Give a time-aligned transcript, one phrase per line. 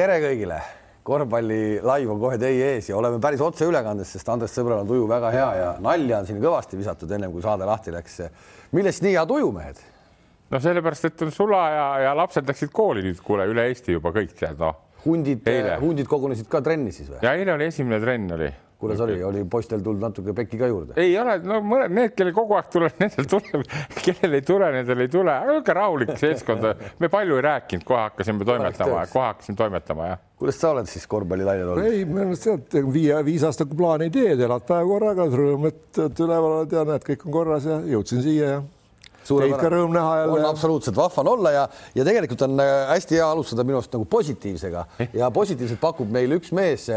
[0.00, 0.56] tere kõigile,
[1.04, 5.04] korvpalli live on kohe teie ees ja oleme päris otseülekandes, sest Andres sõbral on tuju
[5.10, 8.14] väga hea ja nalja on siin kõvasti visatud ennem kui saade lahti läks.
[8.72, 9.82] millest nii hea tuju, mehed?
[10.50, 14.14] no sellepärast, et on sula ja, ja lapsed läksid kooli nüüd, kuule, üle Eesti juba
[14.14, 14.78] kõik tead, noh.
[15.04, 15.44] hundid,
[15.82, 17.20] hundid kogunesid ka trenni siis või?
[17.26, 18.48] ja eile oli esimene trenn oli
[18.80, 20.94] kuidas oli, oli poistel tulnud natuke pekki ka juurde?
[21.00, 23.66] ei ole, no mõned, need, kellel kogu aeg tuleb, nendel tuleb,
[24.00, 26.66] kellel ei tule, nendel ei tule, niisugune rahulik seltskond.
[27.02, 30.24] me palju ei rääkinud, kohe hakkasime toimetama, kohe hakkasime toimetama, jah.
[30.40, 31.92] kuidas sa oled siis korvpallilainel olnud?
[31.92, 36.76] ei, arust tead, viie, viisaastaku plaani ei tee, elad päev korraga, rõõm, et üleval oled
[36.78, 38.60] ja näed, kõik on korras ja jõudsin siia ja
[39.20, 40.38] Teid ka rõõm näha jälle.
[40.40, 43.92] on absoluutselt vahva on olla ja, ja tegelikult on äh, hästi hea alustada minu arust
[43.94, 46.88] nagu positiivsega ja positiivselt pakub meile üks mees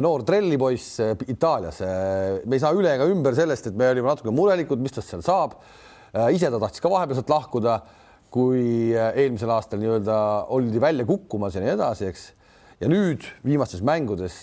[0.00, 1.80] noor trellipoiss äh, Itaalias.
[1.84, 5.12] Äh, me ei saa üle ega ümber sellest, et me olime natuke murelikud, mis tast
[5.12, 5.58] seal saab.
[6.32, 7.74] ise ta tahtis ka vahepeal sealt lahkuda,
[8.32, 10.16] kui eelmisel aastal nii-öelda
[10.54, 12.22] oldi välja kukkumas ja nii edasi, eks.
[12.80, 14.38] ja nüüd viimastes mängudes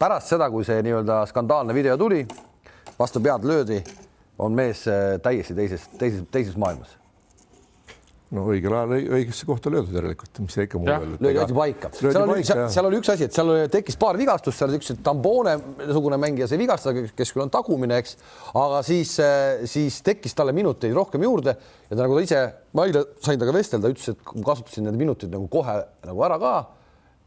[0.00, 2.22] pärast seda, kui see nii-öelda skandaalne video tuli,
[2.96, 3.82] vastu pead löödi,
[4.40, 4.86] on mees
[5.24, 6.97] täiesti teises, teises, teises maailmas
[8.36, 11.22] no õigel ajal õigesse kohta löödud järelikult, mis ikka mulle öelnud.
[11.24, 11.90] löödi paika.
[11.96, 16.18] seal oli, seal, seal oli üks asi, et seal tekkis paar vigastust, seal üks Tambone-sugune
[16.20, 18.18] mängija sai vigastada, kes küll on tagumine, eks,
[18.52, 19.14] aga siis,
[19.72, 22.42] siis tekkis talle minuteid rohkem juurde ja ta nagu ta ise,
[22.76, 26.56] ma eile sain temaga vestelda, ütles, et kasutasin need minutid nagu kohe nagu ära ka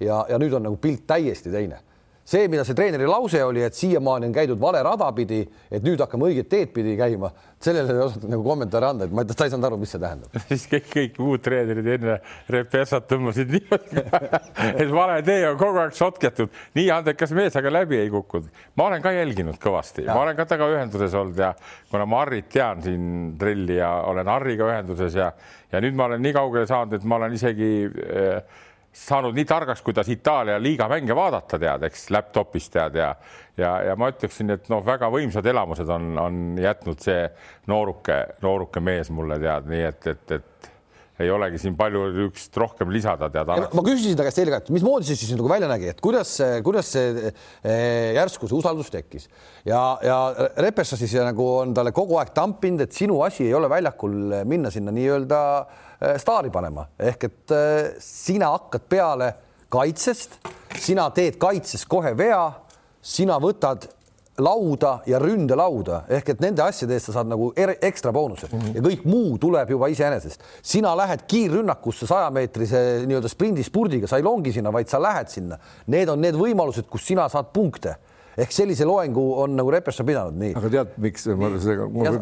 [0.01, 1.81] ja, ja nüüd on nagu pilt täiesti teine
[2.23, 5.41] see, mida see treeneri lause oli, et siiamaani on käidud vale rada pidi,
[5.71, 9.25] et nüüd hakkame õiget teed pidi käima, sellele ei osanud nagu kommentaare anda, et ma,
[9.27, 10.37] ta ei saanud aru, mis see tähendab.
[10.51, 12.17] siis kõik, kõik muud treenerid enne
[12.51, 14.05] Repessat tõmbasid niimoodi
[14.83, 18.49] et vale tee on kogu aeg sotketud, nii andekas mees, aga läbi ei kukkunud.
[18.77, 21.53] ma olen ka jälginud kõvasti, ma olen ka temaga ühenduses olnud ja
[21.91, 23.05] kuna ma Harrit tean siin
[23.39, 25.31] trelli ja olen Harriga ühenduses ja,
[25.71, 29.81] ja nüüd ma olen nii kaugele saanud, et ma olen isegi äh, saanud nii targaks,
[29.81, 33.13] kuidas Itaalia liiga mänge vaadata, tead, eks laptop'is tead ja
[33.57, 37.25] ja, ja ma ütleksin, et noh, väga võimsad elamused on, on jätnud see
[37.71, 40.70] nooruke, nooruke mees mulle tead, nii et, et, et
[41.23, 43.51] ei olegi siin palju ükst rohkem lisada, tead.
[43.77, 46.33] ma küsisin ta käest eile ka, et mismoodi see siis nagu välja nägi, et kuidas,
[46.65, 49.29] kuidas see eh, järsku see usaldus tekkis
[49.67, 50.17] ja, ja
[50.61, 54.73] Repessa siis nagu on talle kogu aeg tampinud, et sinu asi ei ole väljakul minna
[54.73, 55.41] sinna nii-öelda
[56.01, 59.27] Äh, staari panema ehk et äh, sina hakkad peale
[59.71, 60.39] kaitsest,
[60.81, 62.41] sina teed kaitses kohe vea,
[63.05, 63.85] sina võtad
[64.41, 68.59] lauda ja ründelauda ehk et nende asjade eest sa saad nagu er, ekstra boonuse mm
[68.59, 68.75] -hmm.
[68.75, 70.43] ja kõik muu tuleb juba iseenesest.
[70.61, 75.57] sina lähed kiirrünnakusse sajameetrise nii-öelda sprindispurdiga, sa ei longi sinna, vaid sa lähed sinna.
[75.87, 77.95] Need on need võimalused, kus sina saad punkte
[78.39, 80.53] ehk sellise loengu on nagu Reperson pidanud nii.
[80.59, 82.13] aga tead, miks ma sellega, ma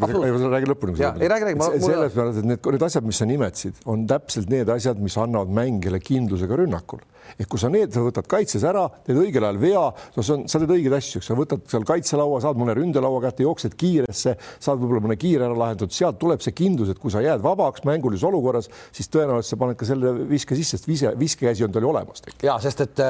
[0.56, 0.96] räägin lõpuni.
[0.98, 1.84] ei räägi, räägi.
[1.86, 5.54] selles mõttes, et need, need asjad, mis sa nimetasid, on täpselt need asjad, mis annavad
[5.54, 7.04] mängijale kindlusega rünnakul.
[7.38, 10.48] ehk kui sa need, sa võtad kaitses ära, teed õigel ajal vea, no see on,
[10.50, 14.82] sa teed õigeid asju, sa võtad seal kaitselaua, saad mõne ründelaua kätte, jooksed kiiresse, saad
[14.82, 18.26] võib-olla mõne kiire ära lahendatud, sealt tuleb see kindlus, et kui sa jääd vabaks mängulises
[18.26, 21.94] olukorras, siis tõenäoliselt sa paned ka selle viske sisse, sest vise, viskekäsi on tal ju
[21.94, 22.26] olemas.
[22.42, 23.04] ja sest et,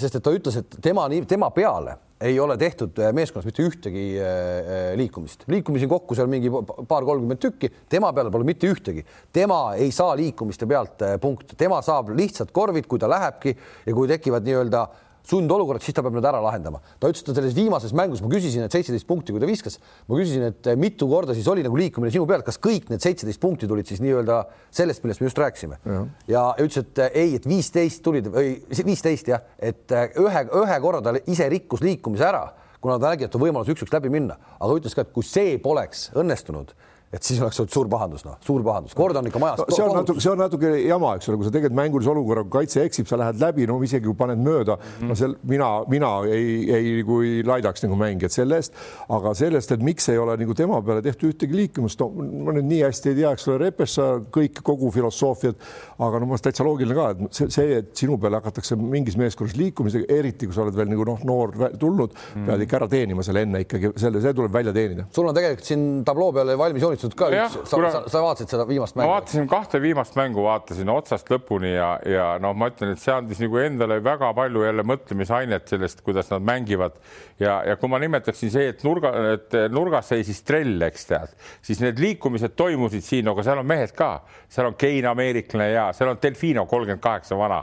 [0.00, 4.04] sest et ta ütles, et tema, tema peale ei ole tehtud äh, meeskonnas mitte ühtegi
[4.20, 9.60] äh, äh, liikumist, liikumisi kokku seal mingi paar-kolmkümmend tükki, tema peale pole mitte ühtegi, tema
[9.80, 13.54] ei saa liikumiste pealt punkte, tema saab lihtsalt korvid, kui ta lähebki
[13.86, 14.84] ja kui tekivad nii-öelda
[15.30, 16.80] sundolukorrad, siis ta peab need ära lahendama.
[17.00, 19.78] ta ütles, et selles viimases mängus ma küsisin, et seitseteist punkti, kui ta viskas,
[20.10, 23.40] ma küsisin, et mitu korda siis oli nagu liikumine sinu pealt, kas kõik need seitseteist
[23.42, 24.42] punkti tulid siis nii-öelda
[24.74, 25.80] sellest, millest me just rääkisime?
[25.86, 26.04] Ja,
[26.34, 31.14] ja ütles, et ei, et viisteist tulid või viisteist jah, et ühe, ühe korra ta
[31.26, 32.46] ise rikkus liikumise ära,
[32.80, 35.58] kuna ta nägi, et on võimalus üks-üks läbi minna, aga ütles ka, et kui see
[35.62, 36.72] poleks õnnestunud
[37.10, 39.64] et siis oleks olnud suur pahandus, noh, suur pahandus, kord on ikka majas no,.
[39.74, 42.52] see on natuke, see on natuke jama, eks ole, kui sa tegelikult mängulise olukorra, kui
[42.60, 45.10] kaitse eksib, sa lähed läbi, no isegi kui paned mööda mm, -hmm.
[45.10, 48.78] no seal mina, mina ei, ei nagu ei laidaks nagu mängijat selle eest,
[49.16, 52.68] aga sellest, et miks ei ole nagu tema peale tehtud ühtegi liikumist, no ma nüüd
[52.70, 55.66] nii hästi ei tea, eks ole, Repessa kõik kogu filosoofiat,
[55.98, 59.58] aga no ma täitsa loogiline ka, et see, see, et sinu peale hakatakse mingis meeskonnas
[59.58, 62.46] liikumisega, eriti kui sa oled veel nagu noh, noor tulnud mm, -hmm.
[62.46, 65.10] pead ikka ära teenima selle enne ikkagi selle, see tuleb välja teenida.
[65.10, 67.90] sul on tegelikult siin tabloo peale valmis joonistatud joonistatud ka ja, üks, sa, kuna...
[67.92, 69.08] sa, sa vaatasid seda viimast mängu?
[69.08, 73.14] ma vaatasin kahte viimast mängu, vaatasin otsast lõpuni ja, ja noh, ma ütlen, et see
[73.14, 76.96] andis nagu endale väga palju jälle mõtlemisainet sellest, kuidas nad mängivad.
[77.40, 81.34] Ja, ja kui ma nimetaksin see, et nurga, et nurgas seisis trell, eks tead,
[81.66, 84.12] siis need liikumised toimusid siin, aga seal on mehed ka,
[84.50, 87.62] seal on Kein ameeriklane ja seal on Delfino kolmkümmend kaheksa vana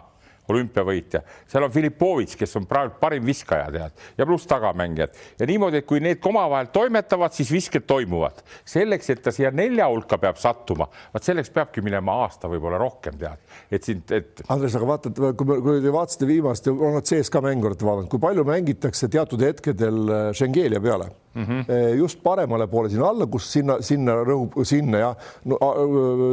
[0.52, 5.82] olümpiavõitja, seal on Filipovitš, kes on praegu parim viskaja, tead, ja pluss tagamängijad ja niimoodi,
[5.82, 8.44] et kui need omavahel toimetavad, siis visked toimuvad.
[8.66, 13.18] selleks, et ta siia nelja hulka peab sattuma, vot selleks peabki minema aasta, võib-olla rohkem,
[13.20, 14.44] tead, et siin, et.
[14.54, 18.24] Andres, aga vaata, kui, kui te vaatasite viimast, on nad CSKA mängu olete vaadanud, kui
[18.24, 20.04] palju mängitakse teatud hetkedel
[20.34, 21.96] Schengelia peale mm -hmm.
[21.98, 25.16] just paremale poole sinna alla, kus sinna, sinna rõhub sinna ja
[25.46, 25.58] no,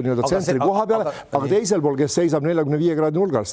[0.02, 3.44] nii-öelda tsentri koha peale, aga, aga teisel pool, kes seisab neljakümne viie kraadi nurgal,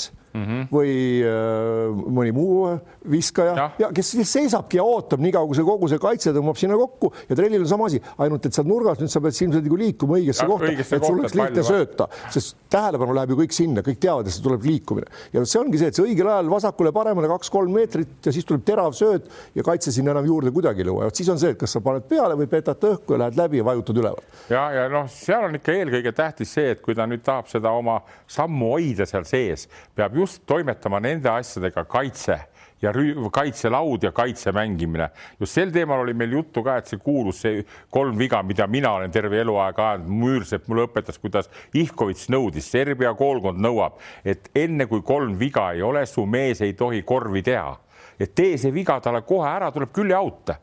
[0.00, 0.66] works mm -hmm.
[0.72, 0.92] või
[1.26, 2.78] äh, mõni muu
[3.10, 3.54] viskaja.
[3.56, 6.76] Ja, ja kes siis seisabki ja ootab, niikaua kui see kogu see kaitse tõmbab sinna
[6.76, 9.78] kokku ja trellil on sama asi, ainult et seal nurgas nüüd sa pead ilmselt nagu
[9.80, 13.82] liikuma õigesse ja, kohta, et sul oleks lihtne sööta, sest tähelepanu läheb ju kõik sinna,
[13.86, 15.06] kõik teavad, et see tuleb liikumine.
[15.32, 18.94] Ja see ongi see, et see õigel ajal vasakule-paremale kaks-kolm meetrit ja siis tuleb terav
[18.96, 21.74] sööt ja kaitse sinna enam juurde kuidagi ei lõua, vot siis on see, et kas
[21.76, 24.22] sa paned peale või petad õhku ja lähed läbi ja vajutad üleval.
[24.50, 27.72] ja, ja noh, seal on ikka eelkõige tähtis see, et kui ta nüüd tahab seda
[27.74, 28.00] oma
[28.30, 29.66] sammu hoida seal sees,
[29.96, 32.36] peab just toimetama nende asjadega kaitse
[32.82, 32.92] ja
[33.32, 35.10] kaitselaud ja kaitse mängimine.
[35.40, 38.92] just sel teemal oli meil juttu ka, et see kuulus see kolm viga, mida mina
[38.96, 40.08] olen terve eluaeg ajanud.
[40.22, 45.82] Müürsepp mulle õpetas, kuidas Ihkovitš nõudis, Serbia koolkond nõuab, et enne kui kolm viga ei
[45.82, 47.78] ole, su mees ei tohi korvi teha.
[48.20, 50.58] et tee see viga talle kohe ära, tuleb küll ja auta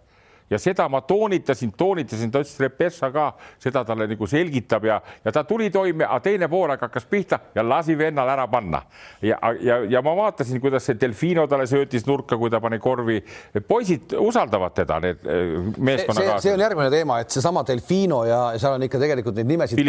[0.49, 3.27] ja seda ma toonitasin, toonitasin, ta ütles, Repessa ka
[3.61, 7.65] seda talle nagu selgitab ja, ja ta tuli toime, aga teine poolaeg hakkas pihta ja
[7.67, 8.81] lasi vennal ära panna.
[9.21, 13.19] ja, ja, ja ma vaatasin, kuidas see Delfino talle söötis nurka, kui ta pani korvi.
[13.67, 16.47] poisid usaldavad teda, need eh, meeskonnakaaslased.
[16.47, 19.83] see on järgmine teema, et seesama Delfino ja seal on ikka tegelikult neid nimesid.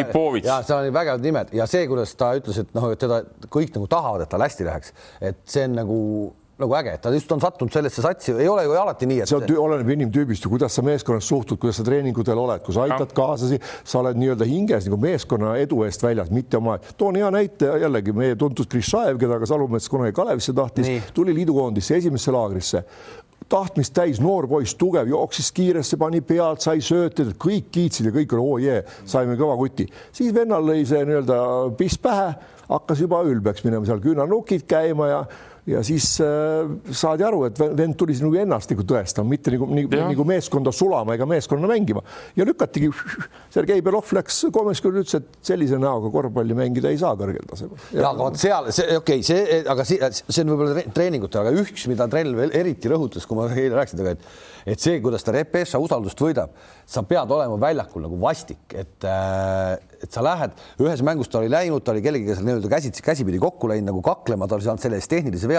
[0.44, 3.72] ja seal on vägevad nimed ja see, kuidas ta ütles, et noh, et teda kõik
[3.76, 4.94] nagu tahavad, et tal hästi läheks,
[5.30, 6.02] et see on nagu
[6.58, 9.30] nagu äge, et ta just on sattunud sellesse satsi, ei ole ju alati nii, et
[9.30, 12.86] see on, oleneb inimtüübist ju, kuidas sa meeskonnas suhtud, kuidas sa treeningutel oled, kui sa
[12.86, 16.78] aitad kaaslasi, sa oled nii-öelda hinges nagu meeskonna edu eest väljas, mitte oma.
[16.98, 22.02] toon hea näite jällegi meie tuntud Krišajev, keda ka Salumets kunagi Kalevisse tahtis, tuli liidukoondisse
[22.02, 22.84] esimesse laagrisse
[23.48, 28.34] tahtmist täis, noor poiss, tugev, jooksis kiiresti, pani pealt, sai sööte, kõik kiitsid ja kõik
[28.34, 29.86] oli oo oh jee, saime kõva kuti.
[30.12, 31.38] siis vennal lõi see nii-öelda
[31.78, 32.34] piss pähe,
[32.68, 35.22] hakkas juba ülbeks minema seal küünarnukid käima ja
[35.68, 40.00] ja siis äh, saadi aru, et vend tuli nagu ennast nagu tõestama, mitte nagu, nagu,
[40.12, 42.02] nagu meeskonda sulama ega meeskonna mängima
[42.38, 42.90] ja lükatigi.
[43.54, 47.80] Sergei Belov läks kolmekümne, ütles, et sellise näoga korvpalli mängida ei saa kõrgel tasemel.
[47.92, 51.64] ja aga vot seal see okei okay,, see, aga see, see on võib-olla treeningutel, aga
[51.64, 55.24] üks, mida Trell veel eriti rõhutas, kui ma eile rääkisin temaga, et et see, kuidas
[55.24, 56.52] ta Repessa usaldust võidab,
[56.88, 61.50] sa pead olema väljakul nagu vastik, et äh, et sa lähed, ühes mängus ta oli
[61.50, 64.82] läinud, ta oli kellegagi seal nii-öelda käsitsi, käsipidi kokku läinud nagu kaklema, ta oli saanud
[64.82, 65.57] selle eest tehnilise vea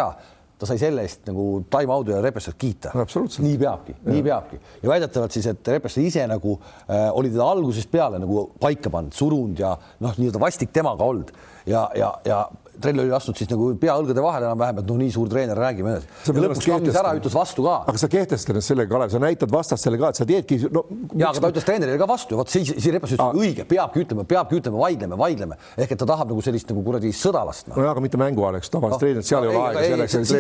[0.60, 2.92] ta sai selle eest nagu time-out'i ja Repessat kiita.
[2.98, 3.06] No,.
[3.46, 4.60] nii peabki, nii peabki.
[4.84, 9.16] Ja väidetavalt siis, et Repessa ise nagu äh, oli teda algusest peale nagu paika pannud,
[9.16, 9.72] surunud ja
[10.04, 11.32] noh, nii-öelda vastik temaga olnud.
[11.70, 12.42] Ja, ja, ja
[12.80, 15.96] Trell oli astunud siis nagu pea õlgade vahele enam-vähem, et noh, nii suur treener, räägime
[15.96, 16.36] edasi.
[16.36, 17.76] lõpuks langes ära, ütles vastu ka.
[17.92, 20.86] aga sa kehtestad ennast sellega, Kalev, sa näitad vastastele ka, et sa teedki no,.
[21.16, 24.04] ja, aga ta ütles treenerile ka vastu ja vot siis, siis Repas ütles õige, peabki
[24.04, 27.74] ütlema, peabki ütlema, vaidleme, vaidleme ehk et ta tahab nagu sellist nagu kuradi sõda lasta.
[27.76, 30.08] no jaa, aga mitte mängu ajal, eks tavaliselt no, treenerid, seal no, ei ole aega
[30.08, 30.40] selleks.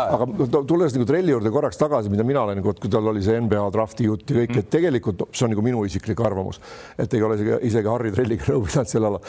[0.00, 3.66] aga tulles nagu Trelli juurde korraks tagasi, mida mina olen, kui tal oli see NBA
[3.74, 6.60] drafti jutt ja kõik, et tegelikult see on nagu minu isiklik arvamus,
[7.00, 9.22] et ei ole isegi, isegi Harri Trelliga nõu pidanud sel alal.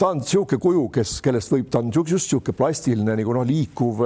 [0.00, 3.44] ta on niisugune kuju, kes, kellest võib, ta on just niisugune plast plastiline nagu noh,
[3.46, 4.00] liikuv,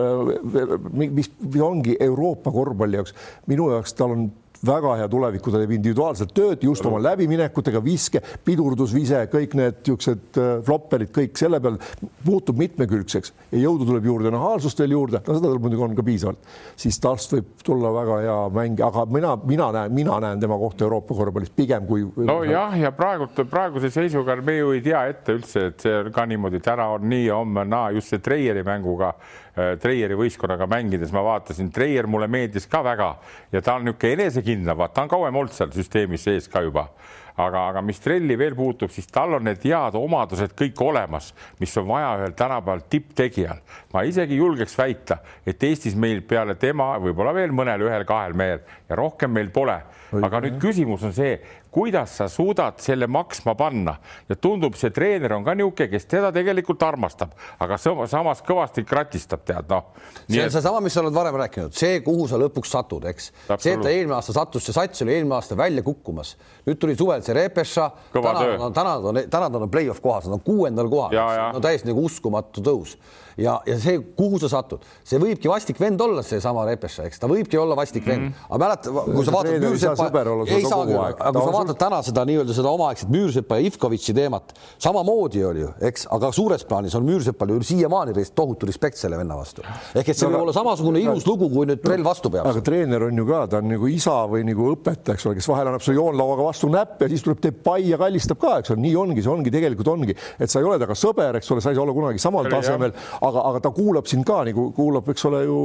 [0.94, 1.30] mis
[1.62, 3.14] ongi Euroopa korvpalli jaoks,
[3.50, 4.26] minu jaoks tal on
[4.66, 9.80] väga hea tulevik, kui ta teeb individuaalset tööd just oma läbiminekutega, viske, pidurdusvise, kõik need
[9.84, 11.78] niisugused äh, flopperid, kõik selle peal
[12.26, 16.50] muutub mitmekülgseks ja jõudu tuleb juurde, nahaalsust veel juurde, no seda muidugi on ka piisavalt,
[16.80, 20.86] siis tast võib tulla väga hea mäng, aga mina, mina näen, mina näen tema kohta
[20.86, 22.06] Euroopa korvpallis pigem kui.
[22.16, 26.26] nojah, ja praegult praeguse seisuga me ju ei tea ette üldse, et see on ka
[26.28, 29.14] niimoodi, täna on nii, homme on naa, just see Treieri mänguga
[29.54, 33.10] Treieri võistkonnaga mängides ma vaatasin, Treier mulle meeldis ka väga
[33.52, 36.88] ja ta on niisugune enesekindlam, vaata ta on kauem olnud seal süsteemis sees ka juba
[37.36, 41.74] aga, aga mis trelli veel puutub, siis tal on need head omadused kõik olemas, mis
[41.80, 43.62] on vaja ühel tänapäeval tipptegijal.
[43.92, 48.96] ma isegi julgeks väita, et Eestis meil peale tema võib-olla veel mõnel ühel-kahel mehel ja
[48.96, 49.80] rohkem meil pole.
[50.14, 51.40] aga nüüd küsimus on see,
[51.74, 53.96] kuidas sa suudad selle maksma panna.
[54.28, 59.42] Ja tundub, see treener on ka niisugune, kes teda tegelikult armastab, aga samas kõvasti kratistab,
[59.48, 59.90] tead noh.
[60.28, 60.54] see on et...
[60.54, 63.30] seesama, mis sa oled varem rääkinud, see, kuhu sa lõpuks satud, eks.
[63.56, 66.36] see, et ta eelmine aasta sattus, see sats oli eelmine aasta välja kukkumas,
[66.68, 70.46] nüüd tuli suvel see Repeša, täna on, täna on, täna on play-off kohas, nad on
[70.46, 71.18] kuuendal kohal,
[71.56, 72.98] no täiesti nagu uskumatu tõus.
[73.36, 77.18] Ja, ja see, kuhu sa satud, see võibki vastik vend olla, seesama Repeša, eks.
[77.18, 78.28] Ta võibki olla vastik vend.
[78.28, 78.46] Mm, -hmm.
[78.48, 82.72] aga mäletad, kui sa vaatad ei saagi, aga kui sa vaatad täna seda nii-öelda seda
[82.76, 87.62] omaaegset Müürsepa ja Ivkovitši teemat, samamoodi oli ju, eks, aga suures plaanis on Müürsepal ju
[87.64, 89.62] siiamaani tohutu respekt selle venna vastu.
[89.94, 92.46] ehk et see võib olla samasugune ilus lugu, kui nüüd trell vastu peab.
[92.50, 95.48] aga treener on ju ka, ta on nagu isa või nagu õpetaja, eks ole, kes
[95.48, 98.74] vahel annab sulle joonlauaga vastu näppe ja siis tuleb, teeb pai ja kallistab ka, eks
[98.74, 101.64] ole, nii ongi, see ongi tegelikult ongi, et sa ei ole temaga sõber, eks ole,
[101.64, 105.08] sa ei saa olla kunagi samal tasemel, aga, aga ta kuulab sind ka nagu kuulab,
[105.14, 105.58] eks ole ju.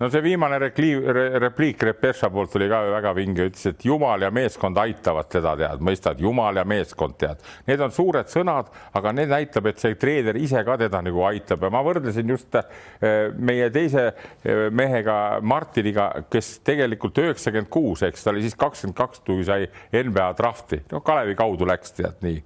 [0.00, 1.06] no see viimane repliik,
[1.46, 5.82] repliik Repeša poolt oli ka väga vinge, ütles, et jumal ja meeskond aitavad teda, tead,
[5.84, 7.42] mõistad, jumal ja meeskond, tead.
[7.68, 11.66] Need on suured sõnad, aga need näitab, et see treener ise ka teda nagu aitab.
[11.66, 18.24] Ja ma võrdlesin just eh, meie teise eh, mehega Martiniga, kes tegelikult üheksakümmend kuus, eks
[18.24, 22.38] ta oli siis kakskümmend kaks, kui sai NBA drafti, no Kalevi kaudu läks tead nii.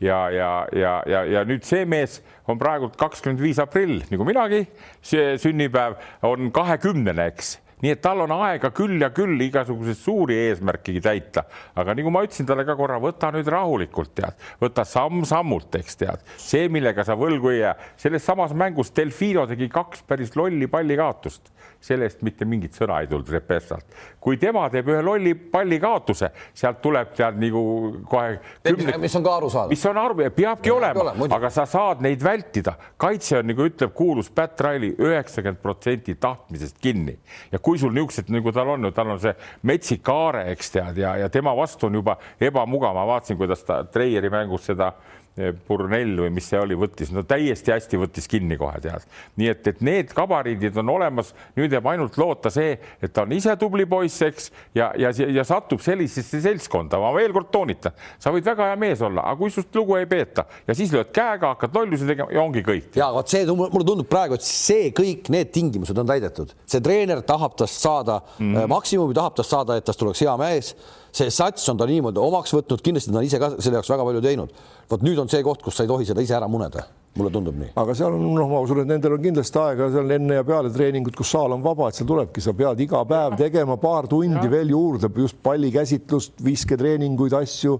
[0.00, 2.18] Ja, ja, ja, ja, ja nüüd see mees
[2.50, 4.66] on praegult kakskümmend viis aprill nagu minagi,
[5.04, 5.96] see sünnipäev
[6.28, 11.44] on kahekümnene, eks nii et tal on aega küll ja küll igasuguseid suuri eesmärkigi täita,
[11.76, 16.24] aga nagu ma ütlesin talle ka korra, võta nüüd rahulikult, tead, võta samm-sammult, eks tead,
[16.40, 17.74] see, millega sa võlgu ei jää.
[18.00, 23.28] selles samas mängus Delfino tegi kaks päris lolli pallikaotust, sellest mitte mingit sõna ei tulnud
[23.30, 23.96] Repessalt.
[24.20, 27.62] kui tema teeb ühe lolli pallikaotuse, sealt tuleb tead nagu
[28.10, 28.96] kohe kümne....
[29.02, 29.70] mis on ka arusaadav.
[29.70, 32.76] mis on aru, peabki ja, olema, ole, aga sa saad neid vältida.
[32.96, 37.18] kaitse on nagu ütleb kuulus Pat Riley üheksakümmend protsenti tahtmisest kinni
[37.52, 39.34] ja kui sul niisugused nagu tal on, tal on see
[39.66, 43.82] metsik aare, eks tead, ja, ja tema vastu on juba ebamugav, ma vaatasin, kuidas ta
[43.84, 44.92] Treieri mängus seda
[45.36, 49.04] Burnell või mis see oli, võttis no täiesti hästi võttis kinni kohe tead.
[49.36, 53.34] nii et, et need gabariidid on olemas, nüüd jääb ainult loota see, et ta on
[53.36, 58.32] ise tubli poiss, eks ja, ja, ja satub sellisesse seltskonda, ma veel kord toonitan, sa
[58.32, 61.52] võid väga hea mees olla, aga kui sinust lugu ei peeta ja siis lööd käega,
[61.52, 62.92] hakkad lollusi tegema ja ongi kõik.
[62.96, 67.20] ja vot see, mulle tundub praegu, et see kõik need tingimused on täidetud, see treener
[67.26, 68.72] tahab tast saada mm -hmm.
[68.72, 70.72] maksimumi, tahab tast saada, et tast tuleks hea mees
[71.16, 74.06] see sats on ta niimoodi omaks võtnud, kindlasti ta on ise ka selle jaoks väga
[74.10, 74.54] palju teinud.
[74.90, 77.56] vot nüüd on see koht, kus sa ei tohi seda ise ära muneda mulle tundub
[77.58, 77.70] nii.
[77.80, 80.70] aga seal on, noh, ma usun, et nendel on kindlasti aega seal enne ja peale
[80.72, 84.42] treeningut, kus saal on vaba, et seal tulebki, sa pead iga päev tegema paar tundi
[84.42, 84.50] ja.
[84.52, 87.76] veel juurde, just pallikäsitlust, visketreeninguid, asju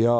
[0.00, 0.16] ja.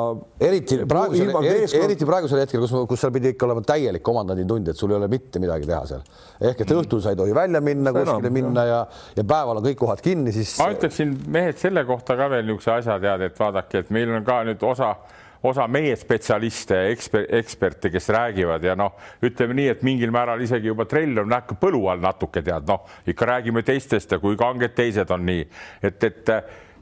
[0.48, 4.80] eriti praegusel, eriti, eriti praegusel hetkel, kus, kus seal pidi ikka olema täielik omandanditund, et
[4.80, 6.04] sul ei ole mitte midagi teha seal.
[6.50, 8.82] ehk et õhtul sa ei tohi välja minna, kuskile minna ja,
[9.16, 10.58] ja päeval on kõik kohad kinni, siis.
[10.60, 14.26] ma ütleksin mehed selle kohta ka veel niisuguse asja tead, et vaadake, et meil on
[14.26, 14.94] ka nüüd osa
[15.42, 20.70] osa meie spetsialiste eksper, eksperte, kes räägivad ja noh, ütleme nii, et mingil määral isegi
[20.70, 24.74] juba trell on näkku põlu all natuke tead, noh ikka räägime teistest ja kui kanged
[24.76, 25.44] teised on nii,
[25.82, 26.34] et, et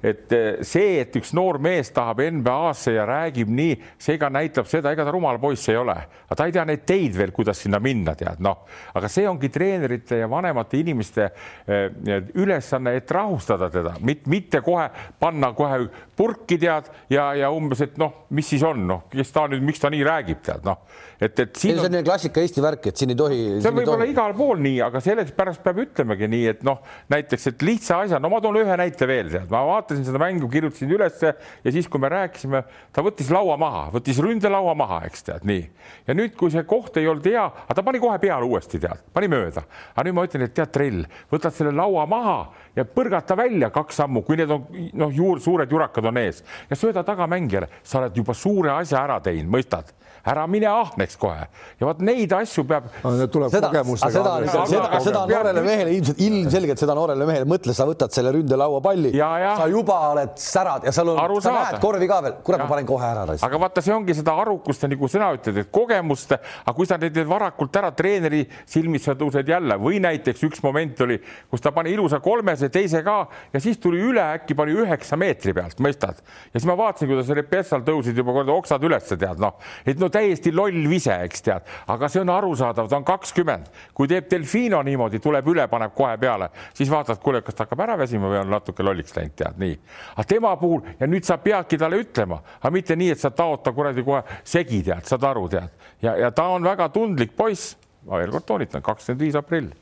[0.02, 4.68] et eh, see, et üks noor mees tahab NBA-sse ja räägib nii, see ka näitab
[4.70, 7.60] seda, ega ta rumal poiss ei ole, aga ta ei tea neid teid veel, kuidas
[7.64, 8.64] sinna minna, tead noh,
[8.96, 11.88] aga see ongi treenerite ja vanemate inimeste eh,
[12.36, 14.88] ülesanne, et rahustada teda, mitte kohe
[15.20, 15.86] panna kohe
[16.16, 19.82] purki tead ja, ja umbes, et noh, mis siis on, noh, kes ta nüüd, miks
[19.82, 20.82] ta nii räägib, tead noh,
[21.20, 22.06] et, et siin see on on...
[22.06, 23.40] klassika Eesti värk, et siin ei tohi.
[23.64, 27.66] see võib olla igal pool nii, aga sellepärast peab ütlemagi nii, et noh, näiteks, et
[27.66, 30.90] lihtsa asja, no ma toon ühe näite veel, tead, ma vaatan vaatasin seda mängu, kirjutasin
[30.90, 32.62] ülesse ja siis, kui me rääkisime,
[32.92, 35.62] ta võttis laua maha, võttis ründelaua maha, eks tead nii.
[36.06, 39.04] ja nüüd, kui see koht ei olnud hea, aga ta pani kohe peale uuesti, tead,
[39.14, 39.62] pani mööda.
[39.94, 42.38] aga nüüd ma ütlen, et tead, Trell, võtad selle laua maha
[42.76, 44.66] ja põrgata välja kaks sammu, kui need on
[44.98, 49.20] noh, juur, suured jurakad on ees ja sööda tagamängijale, sa oled juba suure asja ära
[49.22, 49.94] teinud, mõistad
[50.26, 51.46] ära mine ahneks kohe
[51.80, 52.88] ja vot neid asju peab.
[53.02, 54.12] tuleb seda, kogemustega.
[54.12, 58.32] seda, seda, seda, seda noorele mehele ilmselt ilmselgelt seda noorele mehele mõtle, sa võtad selle
[58.34, 62.62] ründelaua palli, sa juba oled särad ja seal on, sa näed korvi ka veel, kurat,
[62.64, 63.26] ma panen kohe ära.
[63.48, 66.98] aga vaata, see ongi seda arukust ja nagu sina ütled, et kogemust, aga kui sa
[67.00, 71.18] teed varakult ära treeneri silmis, sa tõused jälle või näiteks üks moment oli,
[71.50, 73.18] kus ta pani ilusa kolmese, teise ka
[73.52, 76.22] ja siis tuli üle, äkki pani üheksa meetri pealt, mõistad?
[76.50, 79.56] ja siis ma vaatasin, kuidas Repetsal tõusid juba kord oksad üles, tead noh,
[79.86, 84.10] et no täiesti loll vise, eks tead, aga see on arusaadav, ta on kakskümmend, kui
[84.10, 87.98] teeb Delfino niimoodi, tuleb üle, paneb kohe peale, siis vaatad, kuule, kas ta hakkab ära
[88.00, 89.78] väsima või on natuke lolliks läinud, tead nii.
[90.16, 93.64] aga tema puhul ja nüüd sa peadki talle ütlema, aga mitte nii, et sa taod
[93.64, 97.76] ta kuradi kohe segi, tead, saad aru, tead ja, ja ta on väga tundlik poiss.
[98.06, 99.72] ma veel kord toonitan, kakskümmend viis aprill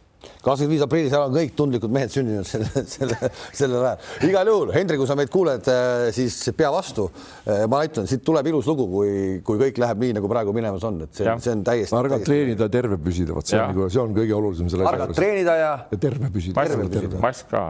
[0.45, 4.05] kakskümmend viis aprilli, seal on kõik tundlikud mehed sündinud selle, selle, sellel ajal.
[4.29, 7.09] igal juhul, Hendrik, kui sa meid kuuled, äh, siis pea vastu.
[7.45, 9.11] Äh, ma ütlen, siit tuleb ilus lugu, kui,
[9.47, 11.95] kui kõik läheb nii, nagu praegu minemas on, et see, see on täiesti.
[11.95, 15.19] targalt treenida, terve püsida, vot see on nagu, see on kõige olulisem selle asja juures.
[15.21, 15.75] treenida ja.
[15.91, 17.21] ja terve püsida.
[17.23, 17.67] mask ka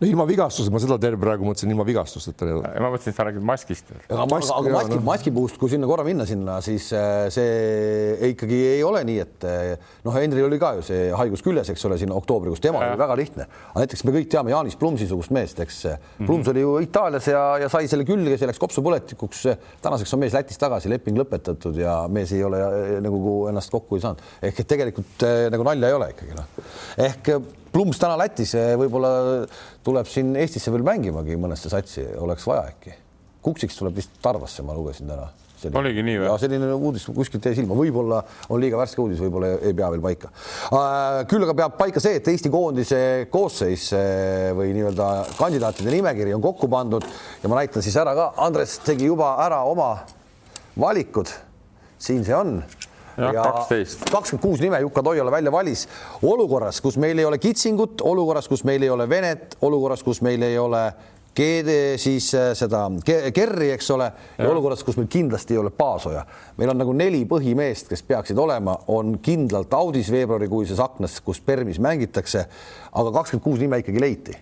[0.00, 2.46] no ilma vigastuseta, ma seda terve praegu mõtlesin ilma vigastusteta.
[2.48, 3.90] ma mõtlesin, et sa räägid maskist.
[4.08, 5.04] aga maski, aga maski, no.
[5.04, 9.46] maski puhust, kui sinna korra minna sinna, siis äh, see ikkagi ei ole nii, et
[9.48, 13.02] äh, noh, Henril oli ka ju see haigus küljes, eks ole, siin oktoobrikuus, temal oli
[13.02, 13.48] väga lihtne.
[13.74, 16.32] aga näiteks me kõik teame Jaanis Plumsi-sugust meest, eks mm -hmm.
[16.32, 19.46] Plums oli ju Itaalias ja, ja sai selle külge, see läks kopsupõletikuks.
[19.84, 22.64] tänaseks on mees Lätis tagasi, leping lõpetatud ja mees ei ole
[23.04, 24.24] nagu ennast kokku ei saanud.
[24.42, 26.44] ehk et tegelikult nagu nalja ei ole ikkagi noh.
[26.96, 29.10] ehk Plums täna Lätis, võib-olla
[29.86, 32.96] tuleb siin Eestisse veel mängimagi mõnesse satsi, oleks vaja äkki.
[33.44, 35.28] Kuksiks tuleb vist Tarvasse, ma lugesin täna.
[35.76, 36.32] oligi nii või?
[36.40, 40.32] selline uudis kuskilt jäi silma, võib-olla on liiga värske uudis, võib-olla ei pea veel paika.
[40.72, 43.00] Äh, küll aga peab paika see, et Eesti koondise
[43.30, 47.06] koosseis äh, või nii-öelda kandidaatide nimekiri on kokku pandud
[47.42, 49.92] ja ma näitan siis ära ka, Andres tegi juba ära oma
[50.80, 51.30] valikud.
[52.00, 52.62] siin see on
[54.10, 55.86] kakskümmend kuus nime Jukka Toiala välja valis.
[56.22, 60.42] Olukorras, kus meil ei ole kitsingut, olukorras, kus meil ei ole Venet, olukorras, kus meil
[60.42, 60.92] ei ole
[61.34, 64.08] Keede, siis äh, seda Kerri, eks ole,
[64.42, 66.24] olukorras, kus meil kindlasti ei ole Paasoja.
[66.58, 71.78] meil on nagu neli põhimeest, kes peaksid olema, on kindlalt audis veebruarikuises aknas, kus Permis
[71.78, 72.46] mängitakse,
[72.92, 74.38] aga kakskümmend kuus nime ikkagi leiti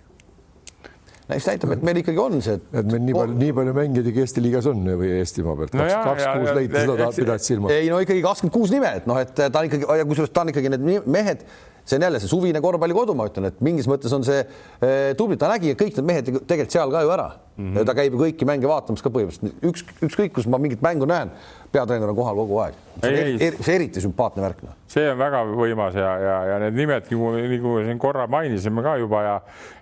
[1.29, 2.57] mis näitab, et meil ikkagi on see.
[2.57, 6.29] et meil nii palju, nii palju mängijaid Eesti liigas on või Eestimaa pealt no, kaks
[6.29, 7.75] kuus leiti, seda pidad silmas.
[7.77, 10.55] ei no ikkagi kakskümmend kuus nime, et noh, et ta on ikkagi, kusjuures ta on
[10.55, 11.45] ikkagi need mehed
[11.89, 15.39] see on jälle see suvine korvpallikodu, ma ütlen, et mingis mõttes on see eh, tubli,
[15.41, 17.71] ta nägi kõik need mehed tegelikult seal ka ju ära mm.
[17.71, 17.87] -hmm.
[17.89, 21.33] ta käib ju kõiki mänge vaatamas ka põhimõtteliselt, üks, ükskõik, kus ma mingit mängu näen,
[21.73, 22.77] peatreener on kohal kogu aeg.
[23.01, 24.77] see on eriti sümpaatne värk no..
[24.91, 28.97] see on väga võimas ja, ja, ja need nimed, nagu, nagu siin korra mainisime ka
[29.01, 29.37] juba ja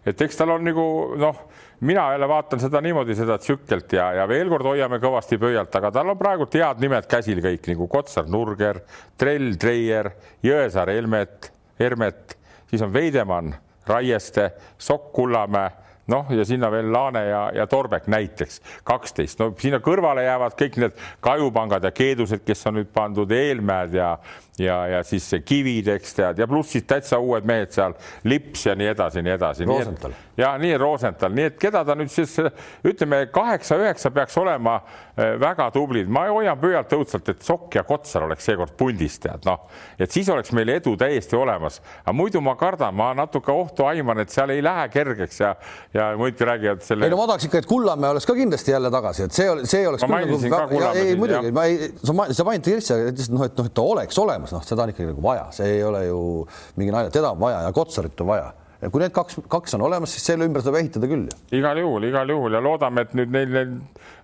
[0.07, 0.87] et eks tal on nagu
[1.19, 1.43] noh,
[1.81, 5.91] mina jälle vaatan seda niimoodi, seda tsükelt ja, ja veel kord hoiame kõvasti pöialt, aga
[5.99, 8.81] tal on praegu head nimed käsil kõik nagu Kotsar, Nurger,
[9.19, 10.11] Trell, Treier,
[10.45, 12.39] Jõesaar, Helmet Hermet,
[12.71, 13.55] siis on Veidemann,
[13.87, 15.71] Raieste, Sokk, Kullamäe
[16.07, 20.79] noh, ja sinna veel Laane ja, ja Torbek näiteks kaksteist, no sinna kõrvale jäävad kõik
[20.83, 24.13] need kajupangad ja keedused, kes on nüüd pandud Eelmäed ja
[24.59, 28.77] ja, ja siis Kivid, eks tead, ja pluss siis täitsa uued mehed seal, Lips ja
[28.79, 29.67] nii edasi, nii edasi.
[30.37, 32.37] ja nii Rosenthal, nii et keda ta nüüd siis
[32.91, 38.27] ütleme, kaheksa-üheksa peaks olema äh, väga tublid, ma hoian pöialt õudselt, et Sokk ja Kotsar
[38.27, 39.67] oleks seekord pundis, tead noh,
[39.99, 44.25] et siis oleks meil edu täiesti olemas, aga muidu ma kardan, ma natuke ohtu aiman,
[44.25, 45.55] et seal ei lähe kergeks ja
[45.95, 47.05] ja muidugi räägivad selle.
[47.05, 49.89] ei no ma tahaks ikka, et Kullamäe oleks ka kindlasti jälle tagasi, et see, see
[49.89, 50.03] oleks.
[50.03, 51.03] ma mainisin nagu, ka Kullamäe.
[51.03, 54.46] ei muidugi, ma ei, sa, mainid tõesti, et noh, et noh, et ta oleks olemas,
[54.55, 56.21] noh, seda on ikkagi nagu vaja, see ei ole ju
[56.77, 59.85] mingi nalja, teda on vaja ja Kotsarit on vaja ja kui need kaks, kaks on
[59.87, 61.31] olemas, siis selle ümber saab ehitada küll.
[61.57, 63.73] igal juhul, igal juhul ja loodame, et nüüd neil, neil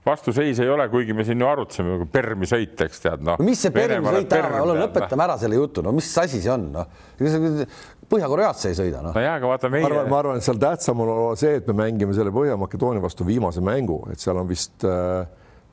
[0.06, 3.46] vastuseis ei ole, kuigi me siin ju arutasime nagu Permi sõit, eks tead noh no,.
[3.46, 7.72] mis see Permi sõit ära, lõpetame ära selle jutu, no mis asi see on, noh
[8.12, 9.14] Põhja-Koreasse ei sõida, noh.
[9.16, 9.88] no jaa, aga vaata meie.
[9.88, 14.02] ma arvan, et seal tähtsam on see, et me mängime selle Põhja-Makedoonia vastu viimase mängu,
[14.12, 15.22] et seal on vist äh,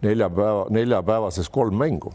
[0.05, 2.13] nelja päeva, neljapäevases kolm mängu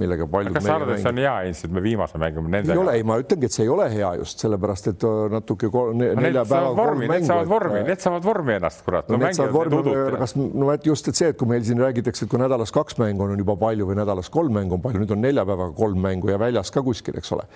[0.00, 0.54] millega paljud.
[0.56, 2.74] kas sa arvad, et see on hea ints, et me viimase mängime nendega?
[2.74, 5.70] ei ole, ei, ma ütlengi, et see ei ole hea just sellepärast, et äh, natuke
[5.98, 9.10] ne, nelja päeva vormi, need saavad vormi, need saavad vormi ennast, kurat.
[9.10, 11.82] no, no need saavad vormi, kas no et just, et see, et kui meil siin
[11.82, 15.04] räägitakse, et kui nädalas kaks mängu on juba palju või nädalas kolm mängu on palju,
[15.04, 17.46] nüüd on nelja päevaga kolm mängu ja väljas ka kuskil, eks ole.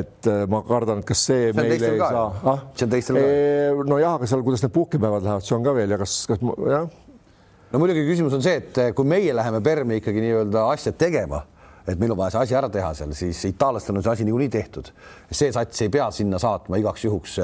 [0.00, 2.28] et äh, ma kardan, et kas see, see meile ei saa.
[2.54, 2.64] Ah?
[2.74, 3.90] see on teistel ka.
[3.94, 6.88] nojah, aga seal, kuidas need puhkepäevad lähevad, see on ka veel ja kas, kas jah
[7.72, 11.42] no muidugi küsimus on see, et kui meie läheme Permi ikkagi nii-öelda asja tegema
[11.88, 14.52] et meil on vaja see asi ära teha seal, siis itaallastel on see asi niikuinii
[14.52, 14.92] tehtud.
[15.30, 17.38] see sats ei pea sinna saatma igaks juhuks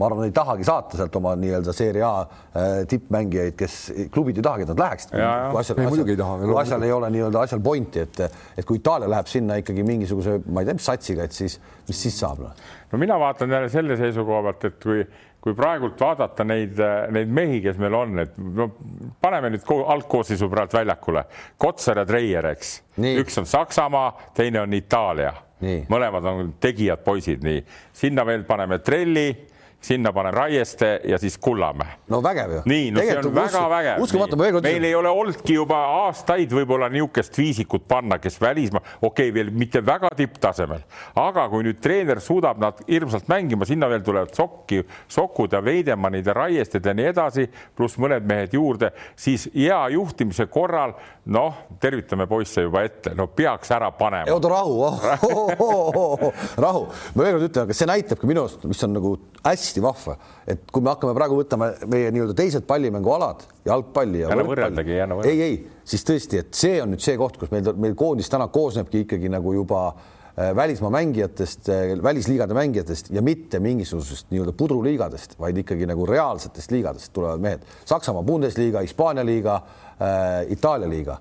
[0.00, 3.74] ma arvan, ei tahagi saata sealt oma nii-öelda seeria A äh, tippmängijaid, kes
[4.12, 5.12] klubid ei tahagi, et nad läheksid.
[5.60, 6.38] asjal, ei, muidugi ei taha.
[6.40, 8.22] kui asjal ei ole nii-öelda asjal pointi, et,
[8.56, 11.58] et kui Itaalia läheb sinna ikkagi mingisuguse, ma ei tea, mis satsiga, et siis,
[11.88, 12.54] mis siis saab no??
[12.90, 15.04] no mina vaatan jälle selle seisukoha pealt, et kui
[15.40, 16.80] kui praegult vaadata neid,
[17.14, 18.68] neid mehi, kes meil on, et no
[19.22, 21.24] paneme nüüd algkoosseisu praegu väljakule,
[21.60, 25.32] Kotsar ja Treier, eks, üks on Saksamaa, teine on Itaalia,
[25.88, 27.62] mõlemad on tegijad poisid, nii.
[27.96, 29.28] Sinna veel paneme Trelli
[29.80, 31.88] sinna panen Raieste ja siis Kullamäe.
[32.08, 32.62] no vägev ju.
[32.64, 34.02] nii, no Tegelikult see on väga usku, vägev.
[34.02, 34.64] uskumatu, ma veel kord.
[34.64, 39.52] meil ei ole olnudki juba aastaid võib-olla niisugust viisikut panna, kes välismaa, okei okay,, veel
[39.56, 40.84] mitte väga tipptasemel,
[41.16, 46.26] aga kui nüüd treener suudab nad hirmsalt mängima, sinna veel tulevad Sokki, Sokud ja Veidemannid
[46.26, 50.94] ja Raiested ja nii edasi, pluss mõned mehed juurde, siis hea juhtimise korral
[51.30, 54.28] noh, tervitame poisse juba ette, no peaks ära panema.
[54.32, 58.44] oota rahu oh, oh, oh, oh, rahu, ma veel kord ütlen, aga see näitabki minu
[58.44, 60.16] arust, mis on nagu hästi vahva,
[60.48, 64.86] et kui me hakkame praegu võtama meie nii-öelda teised pallimängualad, jalgpalli ja võrkpalli,
[65.30, 68.50] ei, ei, siis tõesti, et see on nüüd see koht, kus meil, meil koondis täna
[68.52, 71.72] koosnebki ikkagi nagu juba äh, välismaa mängijatest,
[72.04, 77.66] välisliigade mängijatest ja mitte mingisugusest nii-öelda pudruliigadest, vaid ikkagi nagu reaalsetest liigadest tulevad mehed.
[77.88, 81.20] Saksamaa Bundesliga, Hispaania liiga äh,, Itaalia liiga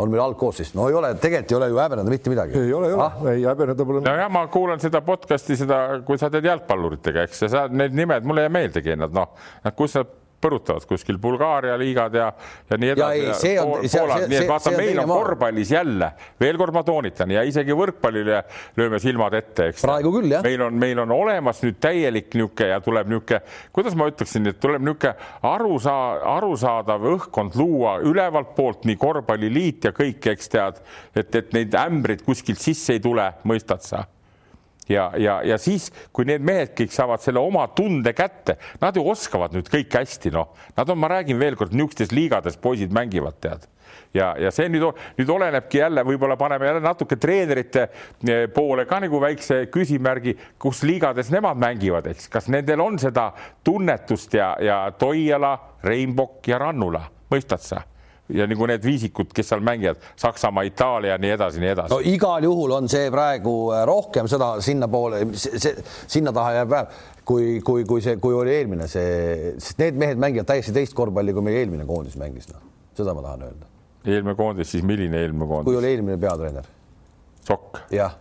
[0.00, 2.58] on meil algkoosseis, no ei ole, tegelikult ei ole ju häbeneda mitte midagi.
[2.58, 4.04] ei ole, ei ole ah?, ei häbeneda pole.
[4.06, 8.26] nojah, ma kuulan seda podcast'i, seda, kui sa teed jalgpalluritega, eks ja sa need nimed
[8.28, 9.34] mulle ei meeldigi, nad noh,
[9.76, 10.04] kus sa
[10.40, 12.30] põrutavad kuskil Bulgaaria liigad ja,
[12.70, 13.54] ja nii edasi.
[14.30, 18.42] nii et vaata, meil on korvpallis jälle, veel kord ma toonitan ja isegi võrkpallile
[18.78, 19.84] lööme silmad ette, eks.
[19.86, 20.44] praegu küll jah.
[20.46, 23.42] meil on, meil on olemas nüüd täielik niisugune ja tuleb niisugune,
[23.76, 25.14] kuidas ma ütleksin, et tuleb niisugune
[25.50, 30.80] arusaa-, arusaadav õhkkond luua ülevalt poolt nii korvpalliliit ja kõik, eks tead,
[31.14, 34.06] et, et neid ämbreid kuskilt sisse ei tule, mõistad sa
[34.90, 39.04] ja, ja, ja siis, kui need mehed kõik saavad selle oma tunde kätte, nad ju
[39.10, 43.38] oskavad nüüd kõik hästi, noh, nad on, ma räägin veel kord, niisugustes liigades poisid mängivad,
[43.42, 43.68] tead.
[44.14, 44.82] Ja, ja see nüüd,
[45.18, 50.82] nüüd olenebki jälle, võib-olla paneme jälle natuke treenerite eh, poole ka nagu väikse küsimärgi, kus
[50.86, 53.28] liigades nemad mängivad, eks, kas nendel on seda
[53.66, 55.54] tunnetust ja, ja Toiala,
[55.86, 57.84] Reinbok ja Rannula, mõistad sa?
[58.34, 61.92] Ja nagu need viisikud, kes seal mängivad, Saksamaa, Itaalia, nii edasi, nii edasi.
[61.94, 66.94] no igal juhul on see praegu äh, rohkem seda sinnapoole, sinna taha jääb vähem
[67.30, 71.34] kui, kui, kui see, kui oli eelmine see, sest need mehed mängivad täiesti teist korvpalli,
[71.36, 72.64] kui meie eelmine koondis mängis, noh,
[72.96, 73.70] seda ma tahan öelda.
[74.06, 75.70] eelmine koondis, siis milline eelmine koondis?
[75.70, 76.74] kui oli eelmine peatreener.
[77.46, 77.84] Sokk.
[77.94, 78.16] jah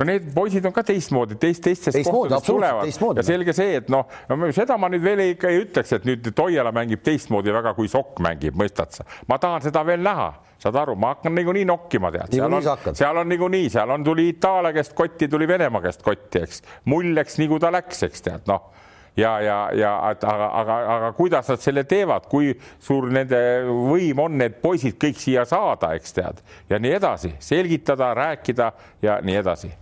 [0.00, 3.20] no need poisid on ka teistmoodi, teist, teistest teistmoodi, kohtadest tulevad.
[3.20, 6.30] ja selge see, et noh no,, seda ma nüüd veel ikka ei ütleks, et nüüd
[6.36, 9.04] Toiala mängib teistmoodi väga, kui Sokk mängib, mõistad sa?
[9.28, 10.30] ma tahan seda veel näha,
[10.62, 14.30] saad aru, ma hakkan niikuinii nokkima, tead, seal on, seal on niikuinii, seal on, tuli
[14.32, 18.24] Itaalia käest kotti, tuli Venemaa käest kotti, eks, mull läks nii, kui ta läks, eks
[18.28, 18.70] tead, noh.
[19.18, 24.38] Ja, ja, ja aga, aga, aga kuidas nad selle teevad, kui suur nende võim on
[24.38, 28.70] need poisid kõik siia saada, eks tead, ja nii edasi, selgitada, rääkida
[29.02, 29.72] ja nii edasi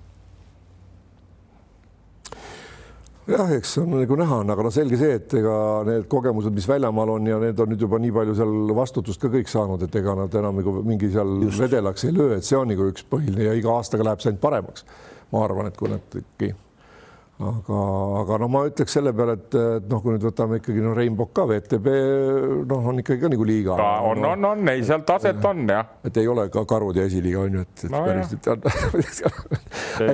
[3.29, 5.57] jah, eks on nagu näha aga no selge see, et ega
[5.89, 9.33] need kogemused, mis väljamaal on ja need on nüüd juba nii palju seal vastutust ka
[9.33, 11.61] kõik saanud, et ega nad enam nagu mingi seal Just.
[11.65, 14.45] vedelaks ei löö, et see on nagu üks põhiline ja iga aastaga läheb see ainult
[14.45, 14.89] paremaks.
[15.33, 16.55] ma arvan, et kui nad ikkagi
[17.39, 17.81] aga,
[18.21, 21.29] aga no ma ütleks selle peale, et, et noh, kui nüüd võtame ikkagi no Rainbow
[21.35, 21.95] ka VTB
[22.67, 23.77] noh, on ikkagi ka nagu liiga.
[23.79, 25.93] on no,, on, on, ei seal taset on jah.
[26.03, 29.23] et ei ole ka karud ja esiliiga on ju, et, et no, päris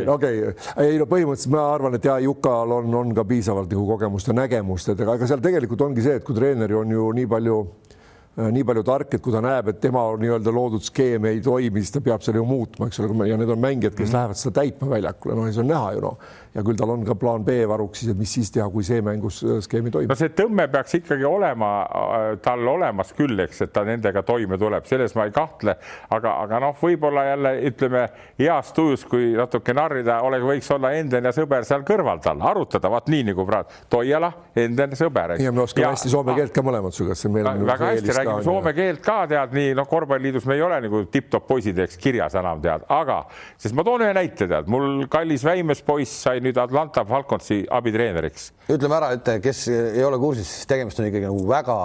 [0.16, 0.42] okei,
[0.84, 4.36] ei no põhimõtteliselt ma arvan, et ja Jukal on, on ka piisavalt nagu kogemust ja
[4.36, 7.93] nägemust, et ega seal tegelikult ongi see, et kui treener on ju nii palju Äh,
[8.36, 11.94] nii palju tark, et kui ta näeb, et tema nii-öelda loodud skeem ei toimi, siis
[11.94, 14.16] ta peab selle ju muutma, eks ole, ja need on mängijad, kes mm -hmm.
[14.18, 16.18] lähevad seda täitma väljakule, no ja see on näha ju noh,
[16.54, 19.00] ja küll tal on ka plaan B varuks siis, et mis siis teha, kui see
[19.02, 20.08] mängus äh, skeem ei toimi.
[20.10, 24.58] no see tõmme peaks ikkagi olema äh, tal olemas küll, eks, et ta nendega toime
[24.58, 25.76] tuleb, selles ma ei kahtle,
[26.10, 31.30] aga, aga noh, võib-olla jälle ütleme heas tujus, kui natuke narrida, oleks, võiks olla Enden
[31.30, 35.36] ja sõber seal kõrval tal, arutada, vaat nii nagu praegu Toiala, Enden, sõber.
[35.38, 38.46] ja me oskame hästi soome keelt ka mõlemad käest, see on meil väga hästi räägime
[38.46, 42.34] soome keelt ka tead, nii noh, korvpalliliidus me ei ole nagu tipp-topp poisid, eks kirjas
[42.40, 43.20] enam tead, aga
[43.60, 48.50] sest ma toon ühe näite, tead, mul kallis Väimes poiss sai nüüd Atlanta Falconsi abitreeneriks.
[48.68, 51.78] ütleme ära, et kes ei ole kursis, siis tegemist on ikkagi nagu väga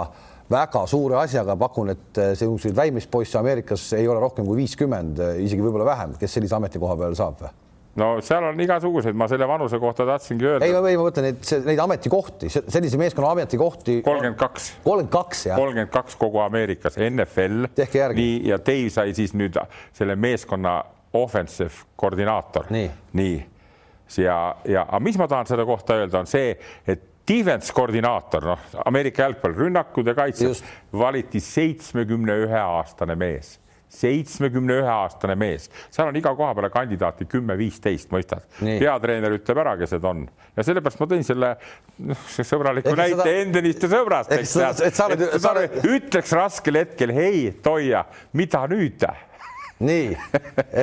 [0.50, 5.86] väga suure asjaga, pakun, et selliseid väimispoisse Ameerikas ei ole rohkem kui viiskümmend, isegi võib-olla
[5.92, 7.58] vähem, kes sellise ametikoha peal saab või?
[7.98, 10.66] No seal on igasuguseid, ma selle vanuse kohta tahtsingi öelda.
[10.66, 13.98] ei, ei, ma mõtlen neid, neid ametikohti, sellise meeskonna ametikohti.
[14.06, 14.70] kolmkümmend kaks.
[14.84, 15.58] kolmkümmend kaks, jah.
[15.58, 17.70] kolmkümmend kaks kogu Ameerikas, NFL.
[18.14, 19.58] nii, ja Dave sai siis nüüd
[19.96, 20.78] selle meeskonna
[21.18, 22.70] offensive koordinaator.
[22.70, 23.38] nii, nii..
[24.22, 26.54] ja, ja, aga mis ma tahan selle kohta öelda, on see,
[26.86, 30.62] et defense koordinaator, noh, Ameerika jalgpall, rünnakud ja kaitsed
[30.94, 33.58] valiti seitsmekümne ühe aastane mees
[33.90, 38.46] seitsmekümne ühe aastane mees, seal on iga koha peale kandidaati kümme-viisteist, mõistad.
[38.60, 40.26] peatreener ütleb ära, kes need on
[40.56, 41.54] ja sellepärast ma tõin selle
[42.10, 43.40] noh, sõbraliku näite seda...
[43.44, 45.80] Endenist ja sõbrast, eks tead.
[45.90, 48.04] ütleks raskel hetkel, hei, Toia,
[48.36, 49.08] mida nüüd?
[49.80, 50.16] Nii,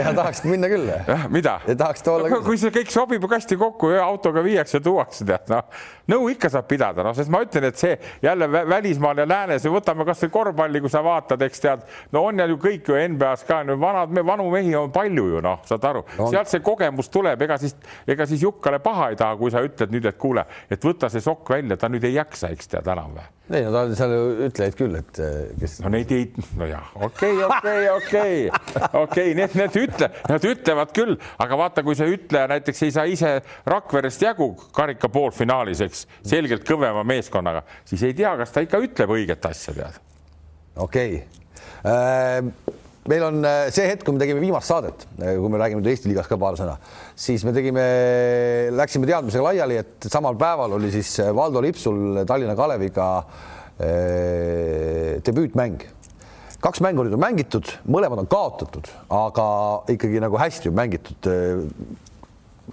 [0.01, 0.89] ja tahaks minna küll.
[1.29, 1.59] mida?
[1.77, 2.43] tahaks olla küll.
[2.45, 5.67] kui see kõik sobib hästi kokku, ühe autoga viiakse, tuuakse, tead noh,
[6.09, 9.73] nõu ikka saab pidada, noh, sest ma ütlen, et see jälle välismaal ja läänes ja
[9.73, 13.61] võtame kasvõi korvpalli, kui sa vaatad, eks tead, no on ju kõik ju NBA-s ka,
[13.77, 17.59] vanad, vanu mehi on palju ju noh, saad aru no., sealt see kogemus tuleb, ega
[17.61, 17.77] siis,
[18.09, 21.23] ega siis Jukkale paha ei taha, kui sa ütled nüüd, et kuule, et võta see
[21.23, 24.13] sokk välja, ta nüüd ei jaksa, eks tead enam või ei no ta seal
[24.47, 25.77] ütlejaid küll, et eh, kes.
[25.83, 26.27] no neid ei,
[26.59, 28.39] nojah, okei, okei, okei,
[29.01, 33.07] okei, need, need ütle, nad ütlevad küll, aga vaata, kui see ütleja näiteks ei saa
[33.09, 33.33] ise
[33.67, 39.15] Rakverest jagu karika poolfinaalis, eks, selgelt kõvema meeskonnaga, siis ei tea, kas ta ikka ütleb
[39.15, 40.01] õiget asja, tead.
[40.87, 41.47] okei okay.
[41.87, 42.76] äh,.
[43.07, 46.11] Meil on äh, see hetk, kui me tegime viimast saadet, kui me räägime nüüd Eesti
[46.11, 46.77] liigast ka paar sõna,
[47.17, 47.83] siis me tegime,
[48.75, 55.77] läksime teadmisega laiali, et samal päeval oli siis Valdo Lipsul Tallinna Kaleviga äh, debüütmäng.
[56.61, 59.45] kaks mängu nüüd on mängitud, mõlemad on kaotatud, aga
[59.93, 61.29] ikkagi nagu hästi mängitud.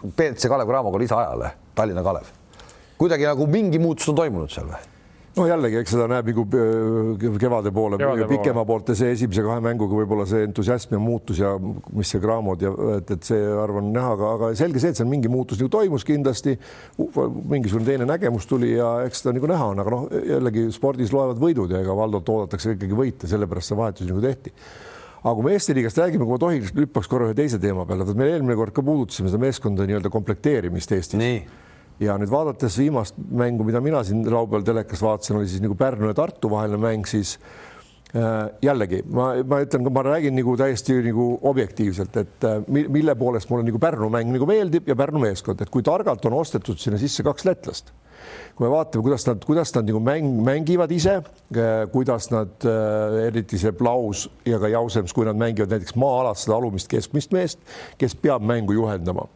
[0.04, 2.26] BC Kalev Cramoga lisaajale, Tallinna Kalev.
[2.98, 4.93] kuidagi nagu mingi muutus on toimunud seal või?
[5.34, 8.68] No jällegi, eks seda näeb nagu äh, kevade poole, kevade pikema poole.
[8.70, 12.62] poolt ja see esimese kahe mänguga võib-olla see entusiasm ja muutus ja mis see Graamod
[12.64, 15.72] ja et, et see arvan näha, aga, aga selge see, et seal mingi muutus nagu
[15.72, 16.56] toimus kindlasti.
[16.98, 21.40] mingisugune teine nägemus tuli ja eks seda nagu näha on, aga noh, jällegi spordis loevad
[21.42, 24.54] võidud ja ega Valdot oodatakse ikkagi võita, sellepärast see vahetus nagu tehti
[25.24, 28.06] aga kui me Eesti liigast räägime, kui ma tohiks, hüppaks korra ühe teise teema peale,
[28.18, 31.20] me eelmine kord ka puudutasime seda meeskonda nii-öelda komplekteerimist Eestis
[32.02, 36.10] ja nüüd vaadates viimast mängu, mida mina siin laupäeval telekas vaatasin, oli siis nagu Pärnu
[36.10, 37.36] ja Tartu vaheline mäng, siis
[38.16, 43.50] äh, jällegi ma, ma ütlen, ma räägin nagu täiesti nagu objektiivselt, et äh, mille poolest
[43.50, 46.98] mulle nagu Pärnu mäng nagu meeldib ja Pärnu meeskond, et kui targalt on ostetud sinna
[46.98, 47.94] sisse kaks lätlast.
[48.56, 51.20] kui me vaatame, kuidas nad, kuidas nad nagu mäng, mängivad ise,
[51.54, 52.66] äh, kuidas nad
[53.26, 57.62] eriti see Plaus ja ka Jausems, kui nad mängivad näiteks maa-alas seda alumist keskmist meest,
[57.98, 59.28] kes peab mängu juhendama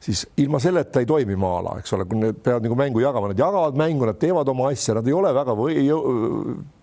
[0.00, 3.40] siis ilma selleta ei toimi maa-ala, eks ole, kui nad peavad nagu mängu jagama, nad
[3.40, 5.80] jagavad mängu, nad teevad oma asja, nad ei ole väga või,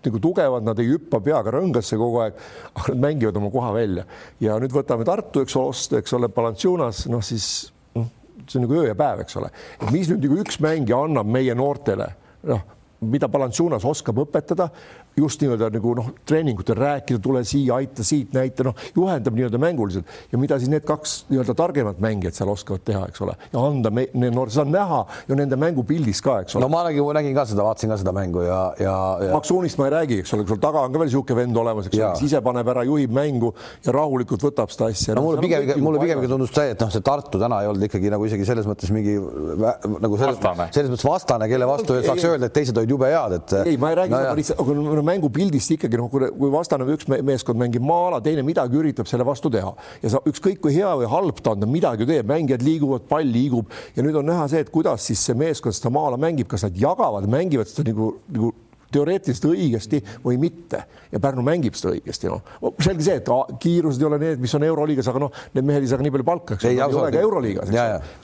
[0.04, 2.42] nagu tugevad, nad ei hüppa peaga rõngasse kogu aeg,
[2.78, 4.06] aga nad mängivad oma koha välja.
[4.44, 7.48] Ja nüüd võtame Tartu, eks ole, eks ole, Balanchunas, noh siis
[7.96, 8.10] noh,
[8.44, 9.50] see on nagu öö ja päev, eks ole,
[9.90, 12.12] mis nüüd nagu üks mängija annab meie noortele,
[12.50, 12.70] noh
[13.04, 14.68] mida Balanchunas oskab õpetada,
[15.16, 20.08] just nii-öelda nagu noh, treeningutel rääkida, tule siia, aita siit, näita, noh, juhendab nii-öelda mänguliselt
[20.32, 23.92] ja mida siis need kaks nii-öelda targemat mängijat seal oskavad teha, eks ole, ja anda
[23.94, 26.66] me, noor, seda on näha ju nende mängupildis ka, eks ole.
[26.66, 29.30] no ma nägin, nägin ka seda, vaatasin ka seda mängu ja, ja, ja....
[29.34, 31.98] Maksuunist ma ei räägi, eks ole, sul taga on ka veel niisugune vend olemas, eks
[31.98, 33.52] ole, kes ise paneb ära, juhib mängu
[33.86, 35.14] ja rahulikult võtab seda asja.
[35.18, 38.10] no mulle pigem, mulle pigemgi tundus see, et noh, see Tartu täna ei olnud ikkagi
[38.12, 40.40] nagu isegi selles mõttes mingi nagu selles,
[40.74, 43.56] selles mõttes vastane, kelle vastu ei, saaks ei, öelda, et teised olid jube head, et.
[43.68, 47.84] ei, ma ei räägi no, lihtsalt, aga mängupildist ikkagi noh, kui vastane üks meeskond mängib
[47.86, 49.74] maa-ala, teine midagi üritab selle vastu teha.
[50.02, 53.28] Ja sa ükskõik kui hea või halb ta on, ta midagi teeb, mängijad liiguvad, pall
[53.28, 53.72] liigub.
[53.96, 56.78] Ja nüüd on näha see, et kuidas siis see meeskond seda maa-ala mängib, kas nad
[56.78, 58.52] jagavad, mängivad seda nagu, nagu
[58.94, 60.84] teoreetiliselt õigesti või mitte.
[61.14, 62.42] Ja Pärnu mängib seda õigesti, noh.
[62.82, 63.28] selge see, et
[63.62, 66.14] kiirused ei ole need, mis on Euroliigas, aga noh, need mehed ei saa ka nii
[66.14, 67.74] palju palka, eks ole, ei ole ka Euroliigas,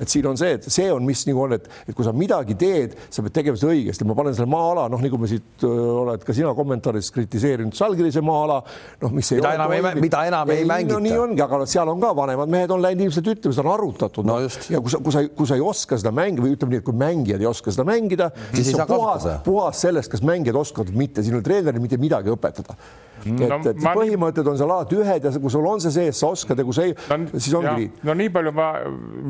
[0.01, 2.57] et siin on see, et see on, mis nagu on, et, et kui sa midagi
[2.59, 6.27] teed, sa pead tegema seda õigesti, ma panen selle maa-ala, noh, nagu me siit oled
[6.27, 8.59] ka sina kommentaaris kritiseerinud Salgirise maa-ala,
[9.05, 10.97] noh, mis mida enam ei, mida enam ei, ei mängita.
[10.97, 11.03] no,.
[11.05, 14.29] nii ongi, aga seal on ka vanemad mehed on läinud ilmselt ütlema, seda on arutatud
[14.29, 14.39] no,.
[14.43, 16.87] ja kui sa, kui sa, kui sa ei oska seda mängida või ütleme nii, et
[16.87, 20.59] kui mängijad ei oska seda mängida, siis, siis on puhas, puhas sellest, kas mängijad
[20.93, 22.77] või mitte, ole treeneril mitte midagi õpetada
[23.21, 23.93] et no,, et ma...
[23.97, 26.77] põhimõtted on seal alati ühed ja kui sul on see sees, sa oskad ja kui
[26.77, 27.89] sa ei no,, siis ongi nii.
[28.09, 28.69] no nii palju ma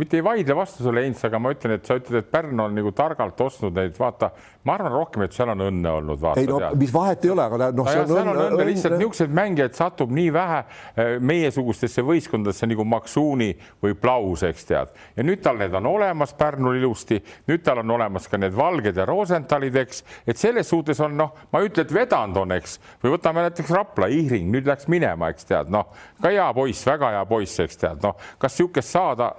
[0.01, 2.77] mitte ei vaidle vastu sulle, Heinz, aga ma ütlen, et sa ütled, et Pärnu on
[2.77, 4.31] nagu targalt ostnud neid, vaata,
[4.65, 6.25] ma arvan rohkem, et seal on õnne olnud.
[6.37, 6.77] ei no tead.
[6.81, 10.13] mis vahet ei ole, aga noh no, seal on õnne, õnne, lihtsalt niisuguseid mängijaid satub
[10.13, 13.51] nii vähe eh, meiesugustesse võistkondadesse nagu Maksuuni
[13.83, 14.93] või Plaus, eks tead.
[15.17, 19.01] ja nüüd tal need on olemas Pärnul ilusti, nüüd tal on olemas ka need Valged
[19.01, 22.77] ja Rosenthalid, eks, et selles suhtes on noh, ma ei ütle, et vedanud on, eks,
[23.01, 25.89] või võtame näiteks Rapla, Ihring, nüüd läks minema, eks tead, noh,
[26.21, 29.33] ka hea poiss, väga hea poiss, eks tead, noh, kas niisugust saada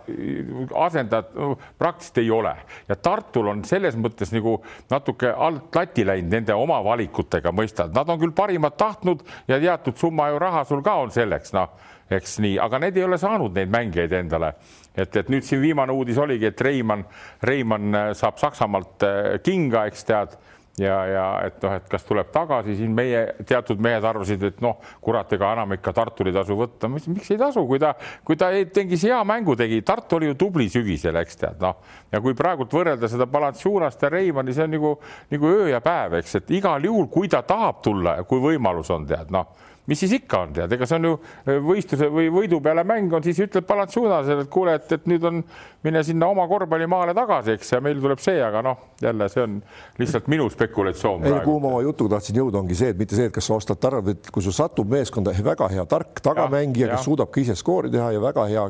[0.82, 2.56] asendajat no, praktiliselt ei ole
[2.90, 4.58] ja Tartul on selles mõttes nagu
[4.90, 9.98] natuke alt lati läinud nende oma valikutega, mõistad, nad on küll parimat tahtnud ja teatud
[9.98, 11.74] summa ju raha sul ka on selleks, noh,
[12.12, 14.54] eks nii, aga need ei ole saanud neid mängijaid endale.
[14.92, 17.06] Et, et nüüd siin viimane uudis oligi, et Reimann,
[17.48, 20.36] Reimann saab Saksamaalt äh, kinga, eks tead
[20.80, 24.78] ja, ja et noh, et kas tuleb tagasi, siin meie teatud mehed arvasid, et noh,
[25.04, 27.94] kurat, ega enam ikka Tartul ei tasu võtta, miks ei tasu, kui ta,
[28.28, 31.82] kui ta tegi hea mängu tegi, Tartu oli ju tubli sügisel, eks tead, noh.
[32.12, 34.94] Ja kui praegult võrrelda seda Balanchunast ja Reimanni, see on nagu,
[35.32, 38.94] nagu öö ja päev, eks, et igal juhul, kui ta tahab tulla ja kui võimalus
[38.96, 42.30] on, tead noh mis siis ikka on, tead, ega see on ju äh, võistluse või
[42.34, 45.42] võidu peale mäng on, siis ütleb Balanchunasele, et kuule, et, et nüüd on,
[45.86, 49.58] mine sinna oma korvpallimaale tagasi, eks, ja meil tuleb see, aga noh, jälle see on
[50.02, 51.26] lihtsalt minu spekulatsioon.
[51.26, 53.58] ei, kuhu ma oma jutuga tahtsin jõuda, ongi see, et mitte see, et kas sa
[53.58, 57.58] ostad tarv, et kui sul satub meeskonda väga hea tark tagamängija, kes suudab ka ise
[57.58, 58.68] skoori teha ja väga hea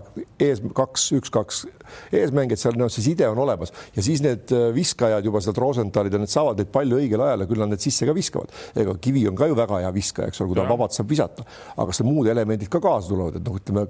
[0.48, 1.66] ees kaks, üks-kaks
[2.16, 6.16] eesmängijat seal, noh, see side on olemas ja siis need äh, viskajad juba sealt Rosenthalid
[6.16, 8.54] ja need saavad neid palju õigel ajal ja küll nad need sisse ka viskavad.
[8.80, 11.46] ega Kivi on ka ju väga hea viskaja, eks ole, kui ta vabalt saab visata,
[11.76, 13.86] aga kas muud elemendid ka kaasa tulevad, et noh, ütleme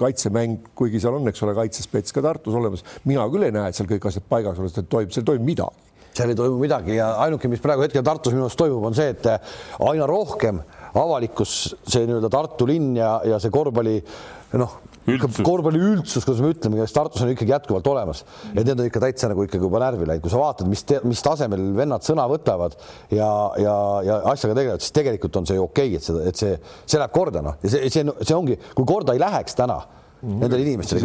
[0.00, 3.76] kaitsemäng, kuigi seal on, eks ole, kaitsespets ka Tartus olemas, mina küll ei näe, et
[3.76, 5.86] seal kõik asjad paigas oleks, et toimub, seal toimub midagi.
[6.10, 9.12] Seal ei toimu midagi ja ainuke, mis praegu hetkel Tartus minu arust toimub, on see,
[9.12, 9.28] et
[9.86, 10.58] aina rohkem
[10.98, 11.52] avalikkus,
[11.86, 14.00] see nii-öelda Tartu linn ja, ja see korvpalli
[14.58, 14.78] noh,
[15.46, 19.02] korvpalli üldsus, kuidas me ütleme, kes Tartus on ikkagi jätkuvalt olemas, et need on ikka
[19.04, 22.76] täitsa nagu ikkagi juba närvi läinud, kui sa vaatad, mis, mis tasemel vennad sõna võtavad
[23.14, 26.58] ja, ja, ja asjaga tegelevad, siis tegelikult on see okei okay,, et seda, et see,
[26.84, 29.80] see läheb korda, noh, ja see, see, see ongi, kui korda ei läheks täna
[30.22, 31.00] nendele inimestele,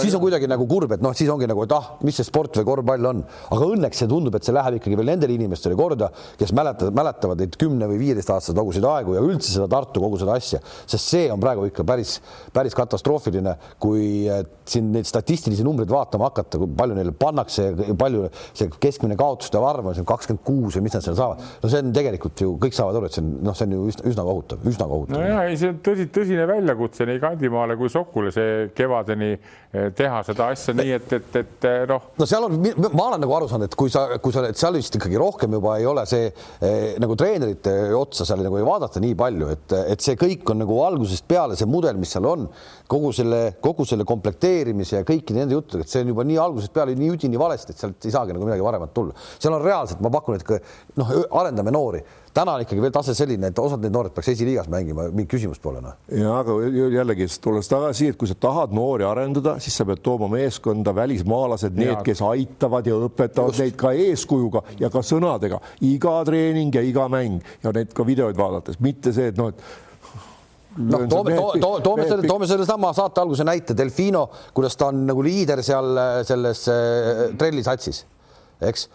[0.00, 2.60] siis on kuidagi nagu kurb, et noh, siis ongi nagu, et ah, mis see sport
[2.60, 3.22] või korvpall on,
[3.56, 7.42] aga õnneks see tundub, et see läheb ikkagi veel nendele inimestele korda, kes mäletavad, mäletavad
[7.42, 11.14] neid kümne või viieteist aastaseid taguseid aegu ja üldse seda Tartu kogu seda asja, sest
[11.14, 12.18] see on praegu ikka päris,
[12.54, 14.28] päris katastroofiline, kui
[14.70, 19.90] siin neid statistilisi numbreid vaatama hakata, kui palju neile pannakse, palju see keskmine kaotuste arv
[19.90, 21.42] on siin kakskümmend kuus või mis nad seal saavad.
[21.62, 23.86] no see on tegelikult ju kõik saavad aru, et see on noh, see on ju
[23.90, 25.18] üsna, üsna kohutav, üsna kohutav.
[25.18, 29.88] no ja ei, see on tõsi, tõsine väljakutse nii Kandimaale kui Sokule see kevadeni eh,
[29.96, 32.10] teha seda asja nii, et, et, et eh, noh.
[32.18, 32.56] no seal on,
[32.88, 35.56] ma olen nagu aru saanud, et kui sa, kui sa oled seal vist ikkagi rohkem
[35.58, 39.76] juba ei ole see eh, nagu treenerite otsa seal nagu ei vaadata nii palju, et,
[39.94, 42.46] et see kõik on nagu algusest peale see mudel, mis seal on,
[42.90, 46.74] kogu selle, kogu selle komplekteerimise ja kõikide nende juttudega, et see on juba nii algusest
[46.74, 49.14] peale nii üdini valesti, et sealt ei saagi nagu midagi paremat tulla.
[49.38, 52.02] seal on reaalselt, ma pakun, et noh, arendame noori
[52.34, 55.62] täna on ikkagi veel tase selline, et osad need noored peaks esiliigas mängima, mingit küsimust
[55.62, 55.96] pole noh.
[56.14, 56.56] ja aga
[56.94, 61.76] jällegi tulles tagasi, et kui sa tahad noori arendada, siis sa pead tooma meeskonda välismaalased,
[61.78, 63.64] need, kes aitavad ja õpetavad Just.
[63.64, 68.38] neid ka eeskujuga ja ka sõnadega iga treening ja iga mäng ja neid ka videoid
[68.38, 73.46] vaadates, mitte see, et noh, et noh, toome, to, toome selle, toome sellesama saate alguse
[73.46, 78.04] näite, Delfino, kuidas ta on nagu liider seal selles äh, trellisatsis,
[78.70, 78.90] eks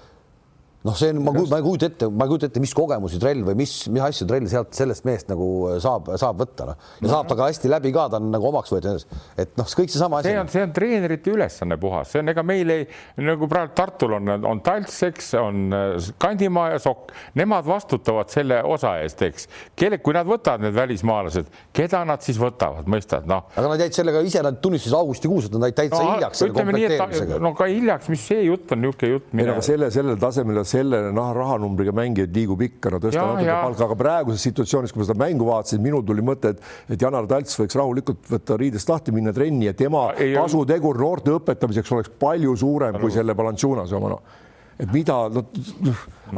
[0.85, 3.41] noh, see on, ma, ma ei kujuta ette, ma ei kujuta ette, mis kogemusi trell
[3.47, 6.89] või mis, mis asju trell sealt sellest mehest nagu äh, saab, saab võtta, noh.
[7.01, 9.05] ja saab ta ka hästi läbi ka, ta on nagu omaks võetud,
[9.41, 10.29] et noh, kõik seesama asi.
[10.29, 12.85] see on, see on treenerite ülesanne puhas, see on, ega meil ei,
[13.21, 18.61] nagu praegu Tartul on, on Talts, eks, on äh, Kandimaa ja Sokk, nemad vastutavad selle
[18.75, 19.49] osa eest, eks.
[19.77, 23.49] kelle, kui nad võtavad need välismaalased, keda nad siis võtavad, mõistad, noh.
[23.55, 26.57] aga nad jäid sellega ise, nad tunnistasid augustikuus, et nad jäid täitsa no, hiljaks selle
[26.59, 27.41] komplekteerimisega.
[27.41, 29.33] no ka hiljaks, mis see jutt on, niisugune jutt.
[29.33, 33.87] ei, aga selle, sellel tasemel selle noh, rahanumbriga mängijaid liigub ikka, no tõsta natuke palka,
[33.89, 36.63] aga praeguses situatsioonis, kui ma seda mängu vaatasin, minul tuli mõte, et,
[36.95, 41.95] et Janar Talts võiks rahulikult võtta riidest lahti, minna trenni ja tema kasutegur noorte õpetamiseks
[41.95, 44.41] oleks palju suurem kui selle Balanchunase oma noh
[44.75, 45.45] et mida, noh,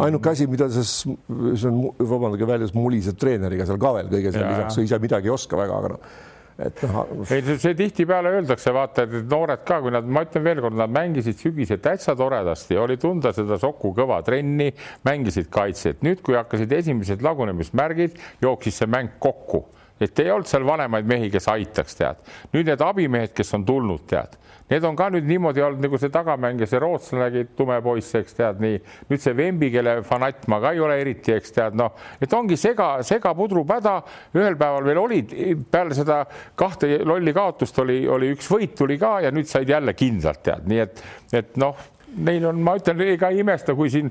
[0.06, 4.52] ainuke asi, mida see, see on, vabandage väljas, muliseb treeneriga seal ka veel kõige selle
[4.52, 6.12] lisaks, ise midagi ei oska väga, aga noh
[6.58, 7.06] et noh.
[7.30, 11.38] ei, see tihtipeale öeldakse, vaata, et noored ka, kui nad, ma ütlen veelkord, nad mängisid
[11.42, 14.72] sügisel täitsa toredasti, oli tunda seda Soku kõva trenni,
[15.08, 16.02] mängisid kaitset.
[16.06, 19.68] nüüd, kui hakkasid esimesed lagunemismärgid, jooksis see mäng kokku,
[20.02, 22.26] et ei olnud seal vanemaid mehi, kes aitaks, tead.
[22.54, 26.12] nüüd need abimehed, kes on tulnud, tead Need on ka nüüd niimoodi olnud nagu see
[26.12, 28.80] tagamäng ja see rootslane, tume poiss, eks tead nii.
[29.08, 32.58] nüüd see Vembi, kelle fanatt ma ka ei ole eriti, eks tead noh, et ongi
[32.60, 33.98] sega, segapudrupäda.
[34.36, 35.36] ühel päeval veel olid
[35.72, 36.24] peale seda
[36.56, 40.68] kahte lolli kaotust oli, oli üks võit tuli ka ja nüüd said jälle kindlalt tead,
[40.68, 41.78] nii et, et noh
[42.18, 44.10] neil on, ma ütlen, ega ei imesta, kui siin